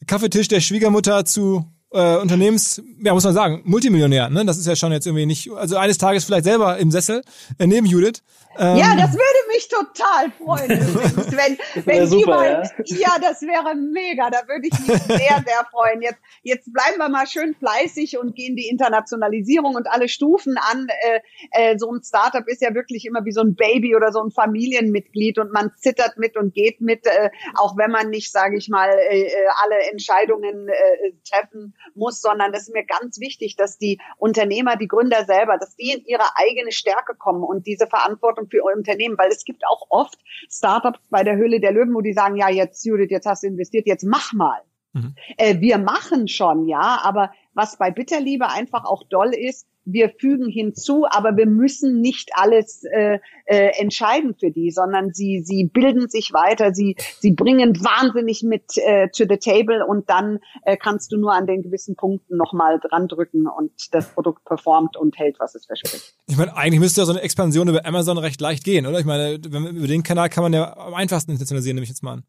Kaffeetisch 0.07 0.47
der 0.47 0.61
Schwiegermutter 0.61 1.25
zu 1.25 1.65
äh, 1.91 2.17
Unternehmens, 2.17 2.81
ja 2.99 3.13
muss 3.13 3.23
man 3.23 3.33
sagen, 3.33 3.61
Multimillionär. 3.65 4.29
Ne? 4.29 4.45
Das 4.45 4.57
ist 4.57 4.67
ja 4.67 4.75
schon 4.75 4.91
jetzt 4.91 5.07
irgendwie 5.07 5.25
nicht, 5.25 5.49
also 5.51 5.77
eines 5.77 5.97
Tages 5.97 6.25
vielleicht 6.25 6.45
selber 6.45 6.77
im 6.77 6.91
Sessel 6.91 7.23
äh, 7.57 7.65
neben 7.65 7.85
Judith. 7.85 8.21
Ähm, 8.57 8.77
ja, 8.77 8.95
das 8.95 9.13
würde 9.13 9.47
mich 9.53 9.69
total 9.69 10.31
freuen, 10.31 10.69
wenn, 11.31 11.85
wenn 11.85 12.07
super, 12.07 12.19
die 12.19 12.25
mal, 12.25 12.71
ja. 12.85 12.97
ja, 12.97 13.19
das 13.21 13.41
wäre 13.41 13.75
mega, 13.75 14.29
da 14.29 14.39
würde 14.47 14.67
ich 14.67 14.79
mich 14.79 15.01
sehr, 15.03 15.43
sehr 15.45 15.65
freuen. 15.71 16.01
Jetzt, 16.01 16.19
jetzt 16.43 16.73
bleiben 16.73 16.97
wir 16.97 17.09
mal 17.09 17.25
schön 17.25 17.55
fleißig 17.55 18.17
und 18.17 18.35
gehen 18.35 18.55
die 18.55 18.67
Internationalisierung 18.67 19.75
und 19.75 19.87
alle 19.87 20.09
Stufen 20.09 20.57
an. 20.57 20.87
Äh, 20.89 21.71
äh, 21.71 21.77
so 21.77 21.91
ein 21.91 22.01
Startup 22.03 22.45
ist 22.47 22.61
ja 22.61 22.73
wirklich 22.73 23.05
immer 23.05 23.23
wie 23.23 23.31
so 23.31 23.41
ein 23.41 23.55
Baby 23.55 23.95
oder 23.95 24.11
so 24.11 24.21
ein 24.21 24.31
Familienmitglied 24.31 25.39
und 25.39 25.53
man 25.53 25.71
zittert 25.77 26.17
mit 26.17 26.35
und 26.35 26.53
geht 26.53 26.81
mit, 26.81 27.05
äh, 27.05 27.29
auch 27.55 27.77
wenn 27.77 27.91
man 27.91 28.09
nicht, 28.09 28.31
sage 28.31 28.57
ich 28.57 28.67
mal, 28.67 28.89
äh, 28.89 29.21
äh, 29.21 29.31
alle 29.63 29.89
Entscheidungen 29.91 30.67
äh, 30.67 31.13
treffen 31.29 31.75
muss, 31.95 32.21
sondern 32.21 32.51
das 32.51 32.63
ist 32.63 32.73
mir 32.73 32.85
ganz 32.85 33.19
wichtig, 33.19 33.55
dass 33.55 33.77
die 33.77 33.99
Unternehmer, 34.17 34.75
die 34.75 34.87
Gründer 34.87 35.25
selber, 35.25 35.57
dass 35.57 35.75
die 35.75 35.91
in 35.91 36.05
ihre 36.05 36.35
eigene 36.35 36.71
Stärke 36.71 37.15
kommen 37.15 37.43
und 37.43 37.67
diese 37.67 37.87
Verantwortung 37.87 38.47
für 38.49 38.57
ihr 38.57 38.77
Unternehmen, 38.77 39.17
weil 39.17 39.29
es 39.29 39.43
gibt 39.43 39.63
auch 39.67 39.87
oft 39.89 40.19
Startups 40.49 40.99
bei 41.09 41.23
der 41.23 41.35
Höhle 41.37 41.59
der 41.59 41.71
Löwen, 41.71 41.93
wo 41.93 42.01
die 42.01 42.13
sagen, 42.13 42.35
ja, 42.35 42.49
jetzt 42.49 42.85
Judith, 42.85 43.09
jetzt 43.09 43.25
hast 43.25 43.43
du 43.43 43.47
investiert, 43.47 43.87
jetzt 43.87 44.03
mach 44.03 44.33
mal. 44.33 44.61
Mhm. 44.93 45.15
Äh, 45.37 45.59
wir 45.59 45.77
machen 45.77 46.27
schon, 46.27 46.67
ja, 46.67 46.99
aber 47.03 47.31
was 47.53 47.77
bei 47.77 47.91
Bitterliebe 47.91 48.49
einfach 48.49 48.85
auch 48.85 49.03
doll 49.03 49.33
ist, 49.33 49.67
wir 49.85 50.09
fügen 50.09 50.49
hinzu, 50.49 51.05
aber 51.09 51.35
wir 51.37 51.45
müssen 51.45 52.01
nicht 52.01 52.31
alles 52.33 52.83
äh, 52.83 53.19
äh, 53.45 53.79
entscheiden 53.79 54.35
für 54.39 54.51
die, 54.51 54.71
sondern 54.71 55.13
sie 55.13 55.41
sie 55.43 55.65
bilden 55.65 56.09
sich 56.09 56.31
weiter, 56.33 56.73
sie 56.73 56.95
sie 57.19 57.31
bringen 57.31 57.75
wahnsinnig 57.83 58.43
mit 58.43 58.77
äh, 58.77 59.09
to 59.09 59.25
the 59.29 59.37
table 59.37 59.85
und 59.85 60.09
dann 60.09 60.39
äh, 60.63 60.77
kannst 60.77 61.11
du 61.11 61.17
nur 61.17 61.33
an 61.33 61.47
den 61.47 61.61
gewissen 61.61 61.95
Punkten 61.95 62.37
nochmal 62.37 62.79
dran 62.79 63.07
drücken 63.07 63.47
und 63.47 63.71
das 63.91 64.09
Produkt 64.13 64.45
performt 64.45 64.97
und 64.97 65.17
hält, 65.17 65.39
was 65.39 65.55
es 65.55 65.65
verspricht. 65.65 66.13
Ich 66.27 66.37
meine, 66.37 66.55
eigentlich 66.55 66.79
müsste 66.79 67.01
ja 67.01 67.05
so 67.05 67.11
eine 67.11 67.21
Expansion 67.21 67.67
über 67.67 67.85
Amazon 67.85 68.17
recht 68.17 68.41
leicht 68.41 68.63
gehen, 68.63 68.85
oder? 68.85 68.99
Ich 68.99 69.05
meine, 69.05 69.33
über 69.35 69.87
den 69.87 70.03
Kanal 70.03 70.29
kann 70.29 70.43
man 70.43 70.53
ja 70.53 70.75
am 70.77 70.93
einfachsten 70.93 71.31
internationalisieren, 71.31 71.75
nehme 71.75 71.83
ich 71.83 71.89
jetzt 71.89 72.03
mal 72.03 72.13
an. 72.13 72.23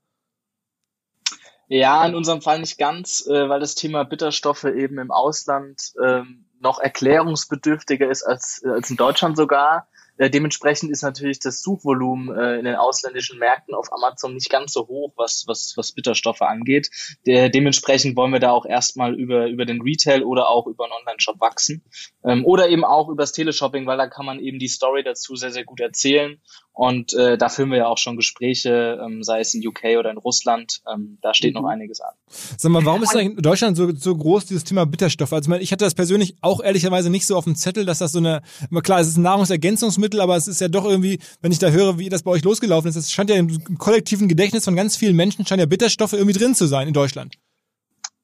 Ja, 1.73 2.05
in 2.05 2.17
unserem 2.17 2.43
Fall 2.43 2.59
nicht 2.59 2.79
ganz, 2.79 3.25
äh, 3.29 3.49
weil 3.49 3.61
das 3.61 3.77
Thema 3.77 4.03
Bitterstoffe 4.03 4.65
eben 4.65 4.99
im 4.99 5.13
Ausland 5.13 5.93
ähm, 6.05 6.47
noch 6.61 6.79
erklärungsbedürftiger 6.79 8.11
ist 8.11 8.23
als, 8.23 8.63
äh, 8.65 8.71
als 8.71 8.91
in 8.91 8.97
Deutschland 8.97 9.37
sogar. 9.37 9.89
Äh, 10.21 10.29
dementsprechend 10.29 10.91
ist 10.91 11.03
natürlich 11.03 11.39
das 11.39 11.63
Suchvolumen 11.63 12.37
äh, 12.37 12.59
in 12.59 12.67
den 12.67 12.75
ausländischen 12.75 13.39
Märkten 13.39 13.75
auf 13.75 13.91
Amazon 13.91 14.35
nicht 14.35 14.51
ganz 14.51 14.75
so 14.75 14.87
hoch, 14.87 15.15
was, 15.17 15.45
was, 15.47 15.73
was 15.77 15.93
Bitterstoffe 15.93 16.43
angeht. 16.43 16.91
De 17.27 17.49
dementsprechend 17.49 18.17
wollen 18.17 18.33
wir 18.33 18.39
da 18.39 18.51
auch 18.51 18.67
erstmal 18.67 19.15
über, 19.15 19.47
über 19.47 19.65
den 19.65 19.81
Retail 19.81 20.23
oder 20.23 20.51
auch 20.51 20.67
über 20.67 20.85
einen 20.85 20.93
Online-Shop 20.93 21.41
wachsen. 21.41 21.83
Ähm, 22.23 22.45
oder 22.45 22.69
eben 22.69 22.85
auch 22.85 23.09
übers 23.09 23.33
Teleshopping, 23.33 23.87
weil 23.87 23.97
da 23.97 24.09
kann 24.09 24.27
man 24.27 24.41
eben 24.41 24.59
die 24.59 24.69
Story 24.69 25.03
dazu 25.03 25.37
sehr, 25.37 25.53
sehr 25.53 25.65
gut 25.65 25.81
erzählen 25.81 26.39
und 26.81 27.13
äh, 27.13 27.37
da 27.37 27.51
führen 27.51 27.71
wir 27.71 27.77
ja 27.77 27.89
auch 27.89 27.99
schon 27.99 28.17
Gespräche, 28.17 28.99
ähm, 29.05 29.23
sei 29.23 29.41
es 29.41 29.53
in 29.53 29.67
UK 29.69 29.99
oder 29.99 30.11
in 30.11 30.17
Russland. 30.17 30.81
Ähm, 30.91 31.19
da 31.21 31.35
steht 31.35 31.55
mhm. 31.55 31.61
noch 31.61 31.69
einiges 31.69 32.01
an. 32.01 32.15
Sag 32.27 32.73
mal, 32.73 32.83
warum 32.87 33.03
ist 33.03 33.15
eigentlich 33.15 33.37
in 33.37 33.43
Deutschland 33.43 33.77
so, 33.77 33.95
so 33.95 34.17
groß 34.17 34.47
dieses 34.47 34.65
Thema 34.65 34.87
Bitterstoffe? 34.87 35.35
Also 35.35 35.45
ich, 35.45 35.49
meine, 35.51 35.63
ich 35.63 35.73
hatte 35.73 35.85
das 35.85 35.95
persönlich 35.95 36.37
auch 36.41 36.63
ehrlicherweise 36.63 37.11
nicht 37.11 37.27
so 37.27 37.37
auf 37.37 37.45
dem 37.45 37.55
Zettel, 37.55 37.85
dass 37.85 37.99
das 37.99 38.13
so 38.13 38.19
eine, 38.19 38.41
klar, 38.83 39.01
es 39.01 39.09
ist 39.09 39.19
ein 39.19 39.23
Nahrungsergänzungsmittel, 39.25 40.23
aber 40.23 40.37
es 40.37 40.49
ist 40.49 40.63
ja 40.63 40.69
doch 40.69 40.87
irgendwie, 40.87 41.19
wenn 41.43 41.53
ich 41.53 41.59
da 41.59 41.69
höre, 41.69 41.99
wie 41.99 42.09
das 42.09 42.23
bei 42.23 42.31
euch 42.31 42.45
losgelaufen 42.45 42.89
ist, 42.89 42.97
es 42.97 43.13
scheint 43.13 43.29
ja 43.29 43.37
im 43.37 43.77
kollektiven 43.77 44.27
Gedächtnis 44.27 44.65
von 44.65 44.75
ganz 44.75 44.97
vielen 44.97 45.17
Menschen, 45.17 45.45
scheint 45.45 45.61
ja 45.61 45.67
Bitterstoffe 45.67 46.15
irgendwie 46.15 46.39
drin 46.39 46.55
zu 46.55 46.67
sein 46.67 46.89
in 46.89 46.95
Deutschland. 46.95 47.35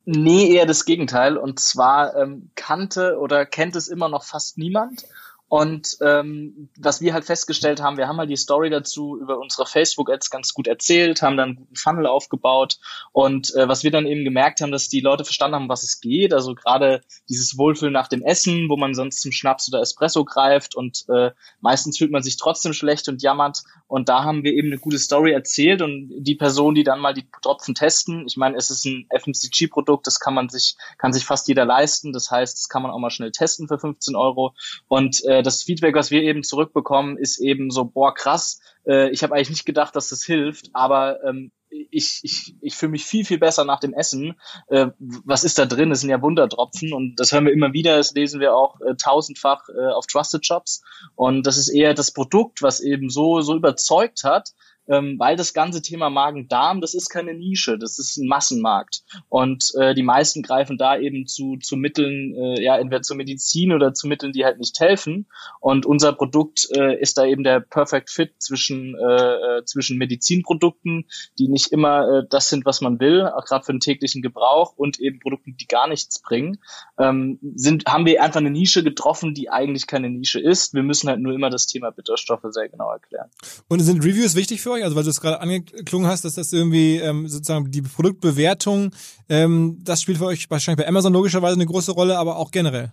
Nee, 0.07 0.55
eher 0.55 0.65
das 0.65 0.87
Gegenteil. 0.87 1.37
Und 1.37 1.61
zwar 1.61 2.17
ähm, 2.17 2.53
kannte 2.55 3.19
oder 3.19 3.45
kennt 3.45 3.77
es 3.77 3.89
immer 3.89 4.09
noch 4.09 4.25
fast 4.25 4.57
niemand. 4.57 5.03
Und 5.49 5.97
ähm, 6.01 6.69
was 6.77 7.01
wir 7.01 7.15
halt 7.15 7.25
festgestellt 7.25 7.81
haben, 7.81 7.99
wir 7.99 8.09
haben 8.09 8.19
halt 8.19 8.31
die 8.31 8.37
Story 8.37 8.69
dazu 8.69 9.17
über 9.17 9.39
unsere 9.39 9.65
Facebook-Ads 9.65 10.31
ganz 10.31 10.53
gut 10.53 10.67
erzählt, 10.67 11.23
haben 11.23 11.37
dann 11.37 11.51
einen 11.51 11.57
guten 11.57 11.77
Funnel 11.77 12.07
aufgebaut 12.07 12.79
und 13.13 13.55
äh, 13.55 13.69
was 13.69 13.85
wir 13.85 13.93
dann 13.93 14.07
eben 14.07 14.25
gemerkt 14.25 14.61
haben, 14.61 14.73
dass 14.73 14.89
die 14.89 15.01
Leute 15.01 15.25
verstanden 15.25 15.55
haben, 15.55 15.69
was 15.69 15.85
es 15.85 16.01
geht. 16.01 16.35
Also 16.35 16.57
gerade 16.57 17.01
dieses 17.29 17.57
Wohlfühlen 17.57 17.93
nach 17.93 18.09
dem 18.09 18.23
Essen, 18.23 18.69
wo 18.69 18.77
man 18.77 18.95
sonst 18.95 19.21
zum 19.21 19.31
Schnaps 19.31 19.69
oder 19.69 19.81
Espresso 19.81 20.25
greift 20.25 20.75
und 20.75 21.05
äh, 21.09 21.31
meistens 21.61 21.97
fühlt 21.97 22.11
man 22.11 22.25
sich 22.25 22.39
trotzdem 22.39 22.73
schlecht 22.73 23.09
und 23.09 23.23
jammert. 23.23 23.63
Und 23.89 24.09
da 24.09 24.25
haben 24.25 24.43
wir 24.43 24.53
eben 24.53 24.69
eine 24.69 24.79
gute 24.79 24.99
Story 24.99 25.33
erzählt 25.33 25.81
und 25.81 26.11
die 26.19 26.35
Person, 26.35 26.75
die 26.75 26.83
dann 26.83 26.99
mal 26.99 27.15
die 27.15 27.27
Tropfen 27.43 27.75
testen, 27.75 28.25
ich 28.27 28.37
meine, 28.37 28.57
es 28.57 28.71
ist 28.71 28.85
ein 28.85 29.07
FMCG-Produkt, 29.11 30.07
das 30.07 30.19
kann 30.19 30.35
man 30.35 30.49
sich, 30.49 30.77
kann 30.99 31.13
sich 31.13 31.25
fast 31.25 31.47
jeder 31.47 31.65
leisten. 31.65 32.13
Das 32.13 32.31
heißt, 32.31 32.57
das 32.59 32.69
kann 32.69 32.83
man 32.83 32.91
auch 32.91 32.99
mal 32.99 33.11
schnell 33.11 33.31
testen 33.31 33.69
für 33.69 33.79
15 33.79 34.17
Euro. 34.17 34.55
Und 34.89 35.25
äh, 35.25 35.43
das 35.43 35.63
Feedback, 35.63 35.95
was 35.95 36.11
wir 36.11 36.23
eben 36.23 36.43
zurückbekommen, 36.43 37.17
ist 37.17 37.39
eben 37.39 37.71
so, 37.71 37.85
boah, 37.85 38.13
krass, 38.13 38.61
äh, 38.87 39.11
ich 39.11 39.23
habe 39.23 39.35
eigentlich 39.35 39.51
nicht 39.51 39.67
gedacht, 39.67 39.95
dass 39.95 40.09
das 40.09 40.25
hilft, 40.25 40.71
aber 40.73 41.23
ähm, 41.25 41.53
ich, 41.91 42.21
ich, 42.23 42.55
ich 42.61 42.75
fühle 42.75 42.93
mich 42.93 43.05
viel, 43.05 43.25
viel 43.25 43.39
besser 43.39 43.65
nach 43.65 43.81
dem 43.81 43.95
Essen. 43.95 44.35
Äh, 44.69 44.89
was 44.99 45.45
ist 45.45 45.59
da 45.59 45.67
drin? 45.67 45.91
Das 45.91 46.01
sind 46.01 46.11
ja 46.11 46.23
Wundertropfen 46.23 46.93
und 46.93 47.17
das 47.17 47.33
hören 47.33 47.47
wir 47.47 47.53
immer 47.53 47.73
wieder, 47.73 47.97
das 47.97 48.13
lesen 48.13 48.41
wir 48.41 48.55
auch 48.55 48.81
äh, 48.81 48.95
tausendfach 48.97 49.69
äh, 49.69 49.93
auf 49.93 50.07
Trusted 50.07 50.45
Shops. 50.47 50.83
Und 51.15 51.47
das 51.47 51.57
ist 51.57 51.69
eher 51.69 51.95
das 51.95 52.13
Produkt, 52.13 52.63
was 52.63 52.81
eben 52.81 53.11
so, 53.11 53.41
so 53.41 53.55
überzeugt 53.55 54.25
hat, 54.25 54.53
ähm, 54.89 55.17
weil 55.19 55.37
das 55.37 55.53
ganze 55.53 55.83
Thema 55.83 56.11
Magen-Darm, 56.11 56.81
das 56.81 56.95
ist 56.95 57.09
keine 57.09 57.35
Nische, 57.35 57.79
das 57.79 57.99
ist 57.99 58.17
ein 58.17 58.29
Massenmarkt. 58.29 59.03
Und 59.29 59.73
äh, 59.79 59.95
die 59.95 60.03
meisten 60.03 60.43
greifen 60.43 60.79
da 60.79 60.99
eben 60.99 61.27
zu, 61.27 61.57
zu 61.57 61.77
Mitteln, 61.77 62.35
äh, 62.35 62.63
ja, 62.63 62.79
entweder 62.79 63.03
zur 63.03 63.17
Medizin 63.17 63.73
oder 63.73 63.95
zu 63.95 64.07
Mitteln, 64.07 64.33
die 64.33 64.45
halt 64.45 64.59
nicht 64.59 64.79
helfen. 64.81 65.27
Und 65.61 65.87
unser 65.87 66.13
Produkt 66.13 66.69
äh, 66.77 66.99
ist 67.01 67.19
da 67.19 67.25
eben 67.25 67.45
der 67.45 67.61
Perfect 67.61 68.11
Fit 68.11 68.35
zwischen, 68.39 68.95
äh, 68.95 69.59
äh 69.59 69.65
zwischen 69.65 69.99
Medizinprodukten, 69.99 71.07
die 71.39 71.49
nicht 71.49 71.73
immer 71.73 72.09
äh, 72.09 72.23
das 72.29 72.49
sind, 72.49 72.65
was 72.65 72.81
man 72.81 73.01
will, 73.01 73.27
auch 73.27 73.45
gerade 73.45 73.65
für 73.65 73.73
den 73.73 73.81
täglichen 73.81 74.23
Gebrauch, 74.23 74.75
und 74.77 75.01
eben 75.01 75.19
Produkten, 75.21 75.57
die 75.57 75.67
gar 75.67 75.89
nichts 75.89 76.21
bringen. 76.21 76.59
Ähm, 76.99 77.39
sind, 77.55 77.87
haben 77.87 78.07
wir 78.07 78.23
einfach 78.23 78.41
eine 78.41 78.51
Nische 78.51 78.83
getroffen, 78.85 79.35
die 79.35 79.51
eigentlich 79.51 79.87
keine 79.87 80.11
Nische 80.11 80.41
ist. 80.41 80.75
Wir 80.75 80.83
müssen 80.83 81.09
halt 81.09 81.21
nur 81.21 81.35
immer 81.35 81.51
das 81.51 81.67
Thema 81.67 81.91
Bitterstoffe 81.91 82.45
sehr 82.51 82.69
genau 82.69 82.91
erklären. 82.91 83.31
Und 83.69 83.81
sind 83.81 84.05
Reviews 84.05 84.35
wichtig 84.35 84.61
für 84.61 84.73
euch? 84.73 84.76
Also 84.83 84.97
weil 84.97 85.05
du 85.05 85.11
es 85.11 85.21
gerade 85.21 85.41
angeklungen 85.41 86.09
hast, 86.09 86.25
dass 86.25 86.35
das 86.35 86.53
irgendwie 86.53 86.97
ähm, 86.97 87.29
sozusagen 87.29 87.71
die 87.71 87.83
Produktbewertung, 87.83 88.93
ähm, 89.29 89.79
das 89.83 90.03
spielt 90.03 90.19
für 90.19 90.27
euch 90.27 90.49
wahrscheinlich 90.51 90.85
bei 90.85 90.89
Amazon 90.89 91.13
logischerweise 91.13 91.55
eine 91.55 91.67
große 91.67 91.93
Rolle, 91.93 92.19
aber 92.19 92.37
auch 92.37 92.51
generell. 92.51 92.93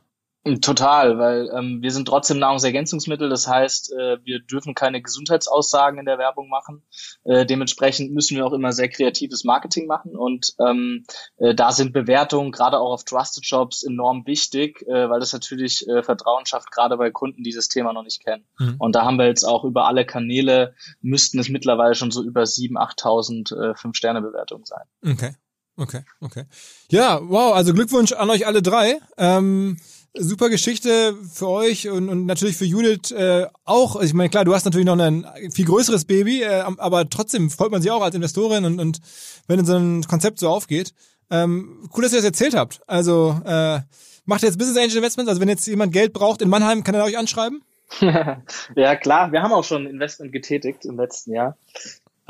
Total, 0.60 1.18
weil 1.20 1.50
ähm, 1.58 1.82
wir 1.82 1.92
sind 1.92 2.06
trotzdem 2.06 2.38
Nahrungsergänzungsmittel, 2.38 3.30
das 3.30 3.48
heißt, 3.48 3.94
äh, 3.94 4.18
wir 4.26 4.40
dürfen 4.40 4.76
keine 4.76 5.02
Gesundheitsaussagen 5.02 6.00
in 6.00 6.06
der 6.06 6.18
Werbung 6.18 6.50
machen. 6.50 6.84
Äh, 7.24 7.46
dementsprechend 7.46 8.12
müssen 8.12 8.36
wir 8.36 8.46
auch 8.46 8.52
immer 8.52 8.74
sehr 8.74 8.90
kreatives 8.90 9.46
Marketing 9.46 9.88
machen 9.88 10.18
und 10.18 10.54
ähm, 10.60 11.06
äh, 11.38 11.56
da 11.56 11.72
sind 11.72 11.94
Bewertungen 11.94 12.52
gerade 12.52 12.78
auch 12.78 12.92
auf 12.92 13.06
Trusted 13.06 13.46
Shops 13.46 13.84
enorm 13.84 14.28
wichtig, 14.28 14.82
äh, 14.82 15.10
weil 15.10 15.22
das 15.22 15.32
natürlich 15.32 15.88
äh, 15.88 16.04
Vertrauen 16.04 16.46
schafft, 16.46 16.72
gerade 16.72 16.98
bei 16.98 17.10
Kunden, 17.10 17.44
die 17.44 17.54
das 17.54 17.70
Thema 17.70 17.94
noch 17.94 18.04
nicht 18.04 18.22
kennen. 18.22 18.44
Mhm. 18.60 18.76
Und 18.80 18.96
da 18.96 19.06
haben 19.06 19.18
wir 19.18 19.28
jetzt 19.28 19.46
auch 19.46 19.64
über 19.64 19.88
alle 19.88 20.06
Kanäle, 20.06 20.76
müssten 21.00 21.40
es 21.40 21.48
mittlerweile 21.48 21.96
schon 21.96 22.12
so 22.12 22.22
über 22.22 22.42
7.000, 22.42 22.76
8.000 22.76 23.72
äh, 23.72 23.76
Fünf-Sterne-Bewertungen 23.76 24.66
sein. 24.66 24.84
Okay, 25.06 25.36
okay, 25.78 26.04
okay. 26.20 26.44
Ja, 26.90 27.22
wow, 27.24 27.56
also 27.56 27.74
Glückwunsch 27.74 28.12
an 28.12 28.30
euch 28.30 28.46
alle 28.46 28.62
drei. 28.62 29.00
Ähm, 29.18 29.78
super 30.14 30.50
Geschichte 30.50 31.16
für 31.32 31.48
euch 31.48 31.90
und, 31.90 32.10
und 32.10 32.26
natürlich 32.26 32.58
für 32.58 32.66
Judith 32.66 33.12
äh, 33.12 33.48
auch. 33.66 34.02
Ich 34.02 34.14
meine, 34.14 34.30
klar, 34.30 34.46
du 34.46 34.54
hast 34.54 34.66
natürlich 34.66 34.86
noch 34.86 34.98
ein 34.98 35.26
viel 35.52 35.66
größeres 35.66 36.06
Baby, 36.06 36.44
äh, 36.44 36.64
aber 36.78 37.10
trotzdem 37.10 37.50
freut 37.50 37.72
man 37.72 37.82
sich 37.82 37.92
auch 37.92 38.02
als 38.02 38.16
Investorin 38.16 38.66
und, 38.66 38.80
und 38.80 39.00
wenn 39.48 39.66
so 39.66 39.76
ein 39.76 40.04
Konzept 40.04 40.40
so 40.40 40.50
aufgeht. 40.50 40.94
Ähm, 41.32 41.90
cool, 41.96 42.04
dass 42.04 42.14
ihr 42.14 42.18
das 42.18 42.26
erzählt 42.26 42.56
habt. 42.56 42.82
Also 42.86 43.40
äh, 43.46 43.80
macht 44.26 44.44
ihr 44.44 44.50
jetzt 44.50 44.58
Business 44.58 44.78
Angel 44.78 44.98
Investments? 44.98 45.30
Also 45.30 45.42
wenn 45.42 45.50
jetzt 45.50 45.66
jemand 45.66 45.94
Geld 45.94 46.14
braucht 46.14 46.42
in 46.42 46.50
Mannheim, 46.50 46.84
kann 46.84 46.96
er 46.96 47.06
euch 47.06 47.18
anschreiben? 47.18 47.64
ja, 48.76 48.96
klar. 48.96 49.32
Wir 49.32 49.42
haben 49.42 49.54
auch 49.54 49.64
schon 49.64 49.88
Investment 49.88 50.32
getätigt 50.32 50.86
im 50.86 50.98
letzten 50.98 51.34
Jahr. 51.34 51.58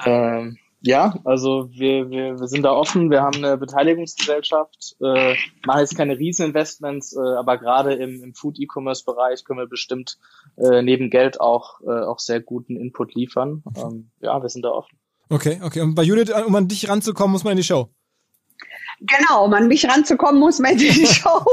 Ähm, 0.06 0.58
ja, 0.86 1.18
also 1.24 1.70
wir, 1.72 2.10
wir, 2.10 2.40
wir 2.42 2.48
sind 2.48 2.64
da 2.64 2.74
offen, 2.74 3.10
wir 3.10 3.22
haben 3.22 3.38
eine 3.38 3.58
Beteiligungsgesellschaft, 3.58 4.98
äh, 5.02 5.34
machen 5.66 5.80
jetzt 5.80 5.96
keine 5.96 6.18
Rieseninvestments, 6.18 7.16
äh, 7.16 7.20
aber 7.38 7.58
gerade 7.58 7.94
im, 7.94 8.22
im 8.22 8.34
Food-E-Commerce-Bereich 8.34 9.46
können 9.46 9.60
wir 9.60 9.68
bestimmt 9.68 10.18
äh, 10.58 10.82
neben 10.82 11.10
Geld 11.10 11.40
auch, 11.40 11.80
äh, 11.88 12.04
auch 12.04 12.20
sehr 12.20 12.42
guten 12.42 12.76
Input 12.76 13.16
liefern. 13.16 13.64
Ähm, 13.78 14.12
ja, 14.20 14.42
wir 14.42 14.50
sind 14.50 14.66
da 14.66 14.72
offen. 14.72 15.00
Okay, 15.30 15.62
okay. 15.64 15.80
Und 15.80 15.96
bei 15.96 16.04
Judith, 16.04 16.34
um 16.46 16.54
an 16.54 16.68
dich 16.68 16.90
ranzukommen, 16.90 17.32
muss 17.32 17.46
man 17.46 17.52
in 17.52 17.58
die 17.58 17.64
Show. 17.64 17.88
Genau, 19.00 19.46
um 19.46 19.54
an 19.54 19.70
mich 19.70 19.88
ranzukommen, 19.90 20.40
muss 20.40 20.60
man 20.60 20.74
in 20.74 20.80
die 20.80 20.92
Show. 21.08 21.46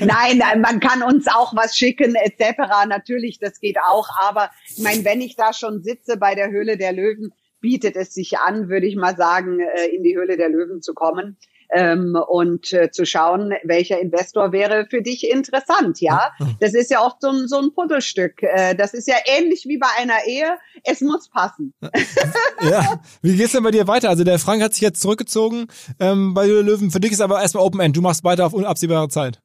nein, 0.00 0.36
nein, 0.36 0.60
man 0.60 0.78
kann 0.78 1.02
uns 1.02 1.26
auch 1.26 1.56
was 1.56 1.74
schicken, 1.74 2.16
etc. 2.16 2.86
Natürlich, 2.86 3.38
das 3.38 3.60
geht 3.60 3.78
auch. 3.80 4.08
Aber 4.20 4.50
ich 4.68 4.82
meine, 4.82 5.06
wenn 5.06 5.22
ich 5.22 5.36
da 5.36 5.54
schon 5.54 5.82
sitze 5.82 6.18
bei 6.18 6.34
der 6.34 6.50
Höhle 6.50 6.76
der 6.76 6.92
Löwen, 6.92 7.32
bietet 7.64 7.96
es 7.96 8.12
sich 8.12 8.38
an, 8.40 8.68
würde 8.68 8.86
ich 8.86 8.94
mal 8.94 9.16
sagen, 9.16 9.58
äh, 9.58 9.86
in 9.86 10.02
die 10.02 10.14
Höhle 10.14 10.36
der 10.36 10.50
Löwen 10.50 10.82
zu 10.82 10.92
kommen. 10.92 11.38
Ähm, 11.70 12.14
und 12.28 12.74
äh, 12.74 12.90
zu 12.90 13.06
schauen, 13.06 13.54
welcher 13.64 13.98
Investor 13.98 14.52
wäre 14.52 14.86
für 14.90 15.00
dich 15.00 15.28
interessant, 15.28 15.98
ja. 15.98 16.30
Das 16.60 16.74
ist 16.74 16.90
ja 16.90 17.00
auch 17.00 17.16
so 17.18 17.30
ein, 17.30 17.48
so 17.48 17.58
ein 17.58 17.72
Puzzlestück. 17.72 18.42
Äh, 18.42 18.74
das 18.74 18.92
ist 18.92 19.08
ja 19.08 19.14
ähnlich 19.24 19.64
wie 19.66 19.78
bei 19.78 19.86
einer 19.98 20.26
Ehe. 20.26 20.58
Es 20.84 21.00
muss 21.00 21.30
passen. 21.30 21.72
ja. 22.60 23.00
Wie 23.22 23.34
geht's 23.34 23.52
denn 23.52 23.64
bei 23.64 23.70
dir 23.70 23.88
weiter? 23.88 24.10
Also 24.10 24.24
der 24.24 24.38
Frank 24.38 24.62
hat 24.62 24.74
sich 24.74 24.82
jetzt 24.82 25.00
zurückgezogen 25.00 25.68
ähm, 25.98 26.34
bei 26.34 26.46
Löwen. 26.46 26.90
Für 26.90 27.00
dich 27.00 27.12
ist 27.12 27.22
aber 27.22 27.40
erstmal 27.40 27.64
Open 27.64 27.80
End. 27.80 27.96
Du 27.96 28.02
machst 28.02 28.24
weiter 28.24 28.44
auf 28.44 28.52
unabsehbare 28.52 29.08
Zeit. 29.08 29.40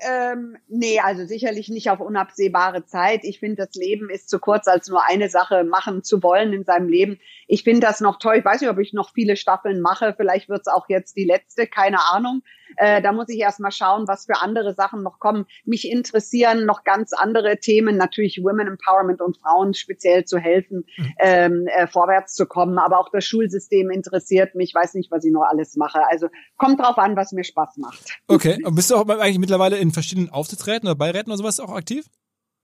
Ähm, 0.00 0.56
nee, 0.68 0.98
also 1.00 1.26
sicherlich 1.26 1.68
nicht 1.68 1.90
auf 1.90 2.00
unabsehbare 2.00 2.86
Zeit. 2.86 3.20
Ich 3.24 3.38
finde, 3.38 3.66
das 3.66 3.74
Leben 3.74 4.08
ist 4.08 4.30
zu 4.30 4.38
kurz, 4.38 4.66
als 4.66 4.88
nur 4.88 5.06
eine 5.06 5.28
Sache 5.28 5.64
machen 5.64 6.02
zu 6.02 6.22
wollen 6.22 6.52
in 6.52 6.64
seinem 6.64 6.88
Leben. 6.88 7.18
Ich 7.46 7.64
finde 7.64 7.80
das 7.80 8.00
noch 8.00 8.18
toll. 8.18 8.36
Ich 8.38 8.44
weiß 8.44 8.60
nicht, 8.60 8.70
ob 8.70 8.78
ich 8.78 8.92
noch 8.92 9.12
viele 9.12 9.36
Staffeln 9.36 9.80
mache. 9.80 10.14
Vielleicht 10.16 10.48
wird 10.48 10.62
es 10.62 10.72
auch 10.72 10.88
jetzt 10.88 11.16
die 11.16 11.24
letzte, 11.24 11.66
keine 11.66 11.98
Ahnung. 12.10 12.42
Äh, 12.76 13.02
da 13.02 13.12
muss 13.12 13.28
ich 13.28 13.38
erst 13.38 13.60
mal 13.60 13.70
schauen, 13.70 14.08
was 14.08 14.26
für 14.26 14.40
andere 14.40 14.74
Sachen 14.74 15.02
noch 15.02 15.18
kommen. 15.18 15.46
Mich 15.64 15.90
interessieren 15.90 16.64
noch 16.64 16.84
ganz 16.84 17.12
andere 17.12 17.58
Themen, 17.58 17.96
natürlich 17.96 18.40
Women 18.42 18.68
Empowerment 18.68 19.20
und 19.20 19.38
Frauen 19.38 19.74
speziell 19.74 20.24
zu 20.24 20.38
helfen, 20.38 20.84
mhm. 20.96 21.14
ähm, 21.18 21.66
äh, 21.66 21.86
vorwärts 21.86 22.34
zu 22.34 22.46
kommen. 22.46 22.78
Aber 22.78 22.98
auch 22.98 23.10
das 23.12 23.24
Schulsystem 23.24 23.90
interessiert 23.90 24.54
mich. 24.54 24.70
Ich 24.70 24.74
weiß 24.74 24.94
nicht, 24.94 25.10
was 25.10 25.24
ich 25.24 25.32
noch 25.32 25.42
alles 25.42 25.76
mache. 25.76 26.00
Also 26.08 26.28
kommt 26.56 26.80
drauf 26.80 26.96
an, 26.98 27.16
was 27.16 27.32
mir 27.32 27.42
Spaß 27.42 27.78
macht. 27.78 28.20
Okay. 28.28 28.62
Und 28.64 28.76
bist 28.76 28.90
du 28.90 28.96
auch 28.96 29.08
eigentlich 29.08 29.40
mittlerweile 29.40 29.78
in 29.78 29.90
verschiedenen 29.90 30.30
Aufsichtsräten 30.30 30.88
oder 30.88 30.94
Beiräten 30.94 31.30
oder 31.30 31.38
sowas 31.38 31.58
auch 31.58 31.74
aktiv? 31.74 32.06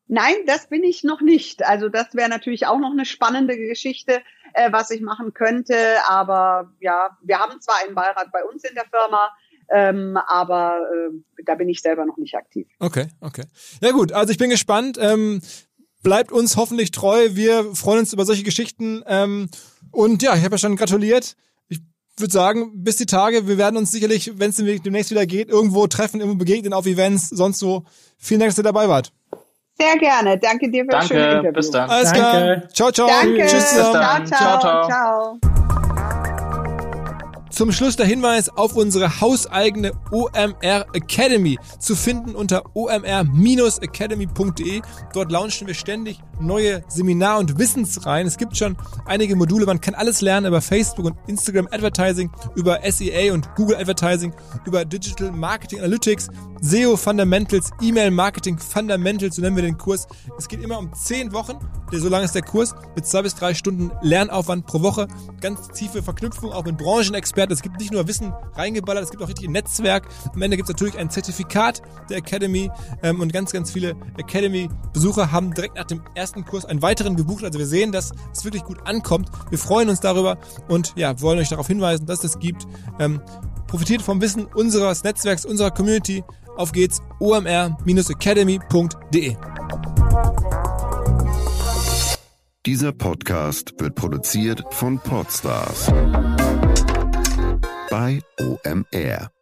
Nein, 0.09 0.37
das 0.47 0.69
bin 0.69 0.85
ich 0.85 1.03
noch 1.03 1.21
nicht. 1.21 1.67
Also 1.67 1.89
das 1.89 2.15
wäre 2.15 2.29
natürlich 2.29 2.67
auch 2.67 2.79
noch 2.79 2.93
eine 2.93 3.05
spannende 3.05 3.57
Geschichte, 3.57 4.23
äh, 4.55 4.71
was 4.71 4.91
ich 4.91 5.01
machen 5.01 5.35
könnte. 5.35 5.75
Aber 6.07 6.73
ja, 6.79 7.19
wir 7.23 7.41
haben 7.41 7.61
zwar 7.61 7.79
einen 7.85 7.97
Beirat 7.97 8.31
bei 8.33 8.45
uns 8.45 8.63
in 8.63 8.77
der 8.77 8.85
Firma, 8.85 9.33
ähm, 9.69 10.19
aber 10.29 10.81
äh, 10.93 11.43
da 11.45 11.55
bin 11.55 11.69
ich 11.69 11.81
selber 11.81 12.05
noch 12.05 12.17
nicht 12.17 12.35
aktiv. 12.35 12.67
Okay, 12.79 13.09
okay. 13.21 13.45
Ja 13.81 13.93
gut, 13.93 14.13
also 14.13 14.31
ich 14.31 14.39
bin 14.39 14.51
gespannt. 14.51 14.99
Ähm, 15.01 15.41
bleibt 16.03 16.31
uns 16.31 16.57
hoffentlich 16.57 16.93
treu. 16.93 17.31
Wir 17.33 17.75
freuen 17.75 18.01
uns 18.01 18.13
über 18.13 18.25
solche 18.25 18.45
Geschichten. 18.45 19.03
Ähm, 19.07 19.49
und 19.91 20.23
ja, 20.23 20.35
ich 20.37 20.45
habe 20.45 20.55
ja 20.55 20.59
schon 20.59 20.77
gratuliert. 20.77 21.37
Ich 21.69 21.81
würde 22.17 22.33
sagen, 22.33 22.85
bis 22.85 22.97
die 22.97 23.07
Tage. 23.07 23.49
Wir 23.49 23.59
werden 23.59 23.77
uns 23.77 23.91
sicherlich, 23.91 24.39
wenn 24.39 24.51
es 24.51 24.57
demnächst 24.57 25.11
wieder 25.11 25.27
geht, 25.27 25.49
irgendwo 25.49 25.87
treffen, 25.87 26.21
irgendwo 26.21 26.39
begegnen 26.39 26.73
auf 26.73 26.87
Events, 26.87 27.29
sonst 27.29 27.59
so. 27.59 27.85
Vielen 28.19 28.41
Dank, 28.41 28.51
dass 28.51 28.59
ihr 28.59 28.65
dabei 28.65 28.89
wart. 28.89 29.13
Sehr 29.79 29.99
gerne. 29.99 30.39
Danke 30.39 30.71
dir 30.71 30.85
für 30.85 30.91
das 30.91 31.09
schöne 31.09 31.29
Interview. 31.29 31.53
Bis 31.53 31.71
dann. 31.71 31.91
Alles 31.91 32.13
Danke. 32.13 32.21
klar. 32.21 32.69
Ciao, 32.73 32.93
ciao. 32.93 33.09
Danke. 33.09 33.47
Tschüss 33.47 33.71
zusammen. 33.71 34.27
Ciao, 34.27 34.61
ciao. 34.61 34.89
ciao. 34.89 35.39
ciao. 35.39 35.66
Zum 37.57 37.73
Schluss 37.73 37.97
der 37.97 38.05
Hinweis 38.05 38.51
auf 38.51 38.77
unsere 38.77 39.23
hauseigene 39.23 39.93
OMR 40.11 40.85
Academy 40.93 41.59
zu 41.79 41.97
finden 41.97 42.35
unter 42.35 42.77
omr-academy.de. 42.77 44.83
Dort 45.15 45.33
launchen 45.33 45.67
wir 45.67 45.73
ständig 45.73 46.21
neue 46.39 46.85
Seminar- 46.89 47.39
und 47.39 47.59
Wissensreihen. 47.59 48.27
Es 48.27 48.37
gibt 48.37 48.59
schon 48.59 48.77
einige 49.07 49.37
Module. 49.37 49.65
Man 49.65 49.81
kann 49.81 49.95
alles 49.95 50.21
lernen 50.21 50.49
über 50.49 50.61
Facebook 50.61 51.07
und 51.07 51.17
Instagram 51.29 51.67
Advertising, 51.71 52.31
über 52.57 52.81
SEA 52.87 53.33
und 53.33 53.49
Google 53.55 53.77
Advertising, 53.77 54.35
über 54.67 54.85
Digital 54.85 55.33
Marketing 55.33 55.79
Analytics, 55.79 56.29
SEO 56.61 56.99
Fundamentals, 56.99 57.71
E-Mail 57.81 58.11
Marketing 58.11 58.59
Fundamentals, 58.59 59.37
so 59.37 59.43
nennen 59.43 59.57
wir 59.57 59.63
den 59.63 59.79
Kurs. 59.79 60.07
Es 60.37 60.47
geht 60.47 60.63
immer 60.63 60.79
um 60.79 60.93
zehn 60.93 61.33
Wochen. 61.33 61.55
So 61.93 62.11
lange 62.11 62.27
ist 62.27 62.35
der 62.35 62.43
Kurs 62.43 62.75
mit 62.95 63.07
zwei 63.07 63.23
bis 63.23 63.35
drei 63.35 63.55
Stunden 63.55 63.91
Lernaufwand 64.03 64.67
pro 64.67 64.83
Woche. 64.83 65.09
Ganz 65.41 65.69
tiefe 65.69 66.03
Verknüpfung 66.03 66.53
auch 66.53 66.67
mit 66.67 66.77
Branchenexperten. 66.77 67.46
Es 67.51 67.63
gibt 67.63 67.79
nicht 67.79 67.93
nur 67.93 68.07
Wissen 68.09 68.33
reingeballert, 68.55 69.05
es 69.05 69.11
gibt 69.11 69.23
auch 69.23 69.29
richtig 69.29 69.49
ein 69.49 69.53
Netzwerk. 69.53 70.09
Am 70.35 70.43
Ende 70.43 70.57
gibt 70.57 70.69
es 70.69 70.75
natürlich 70.75 70.99
ein 70.99 71.11
Zertifikat 71.11 71.83
der 72.09 72.19
Academy 72.19 72.71
ähm, 73.03 73.21
und 73.21 73.33
ganz, 73.33 73.53
ganz 73.53 73.71
viele 73.71 73.97
Academy-Besucher 74.17 75.33
haben 75.33 75.55
direkt 75.55 75.77
nach 75.77 75.85
dem 75.85 76.03
ersten 76.15 76.45
Kurs 76.45 76.65
einen 76.65 76.83
weiteren 76.83 77.17
gebucht. 77.17 77.45
Also 77.45 77.59
wir 77.59 77.67
sehen, 77.67 77.93
dass 77.93 78.13
es 78.33 78.45
wirklich 78.45 78.65
gut 78.65 78.87
ankommt. 78.87 79.31
Wir 79.51 79.59
freuen 79.59 79.89
uns 79.89 80.01
darüber 80.01 80.39
und 80.69 80.95
ja, 80.97 81.21
wollen 81.21 81.39
euch 81.39 81.49
darauf 81.49 81.67
hinweisen, 81.67 82.07
dass 82.07 82.25
es 82.25 82.33
das 82.33 82.41
gibt. 82.41 82.67
Ähm, 82.99 83.21
profitiert 83.67 84.03
vom 84.03 84.21
Wissen 84.21 84.47
unseres 84.47 85.05
Netzwerks, 85.05 85.45
unserer 85.45 85.71
Community. 85.71 86.25
Auf 86.57 86.73
geht's, 86.73 87.01
omr-academy.de. 87.21 89.37
Dieser 92.67 92.93
Podcast 92.93 93.75
wird 93.79 93.95
produziert 93.95 94.65
von 94.71 94.99
Podstars 94.99 95.93
bei 97.91 98.21
OMR. 98.41 99.36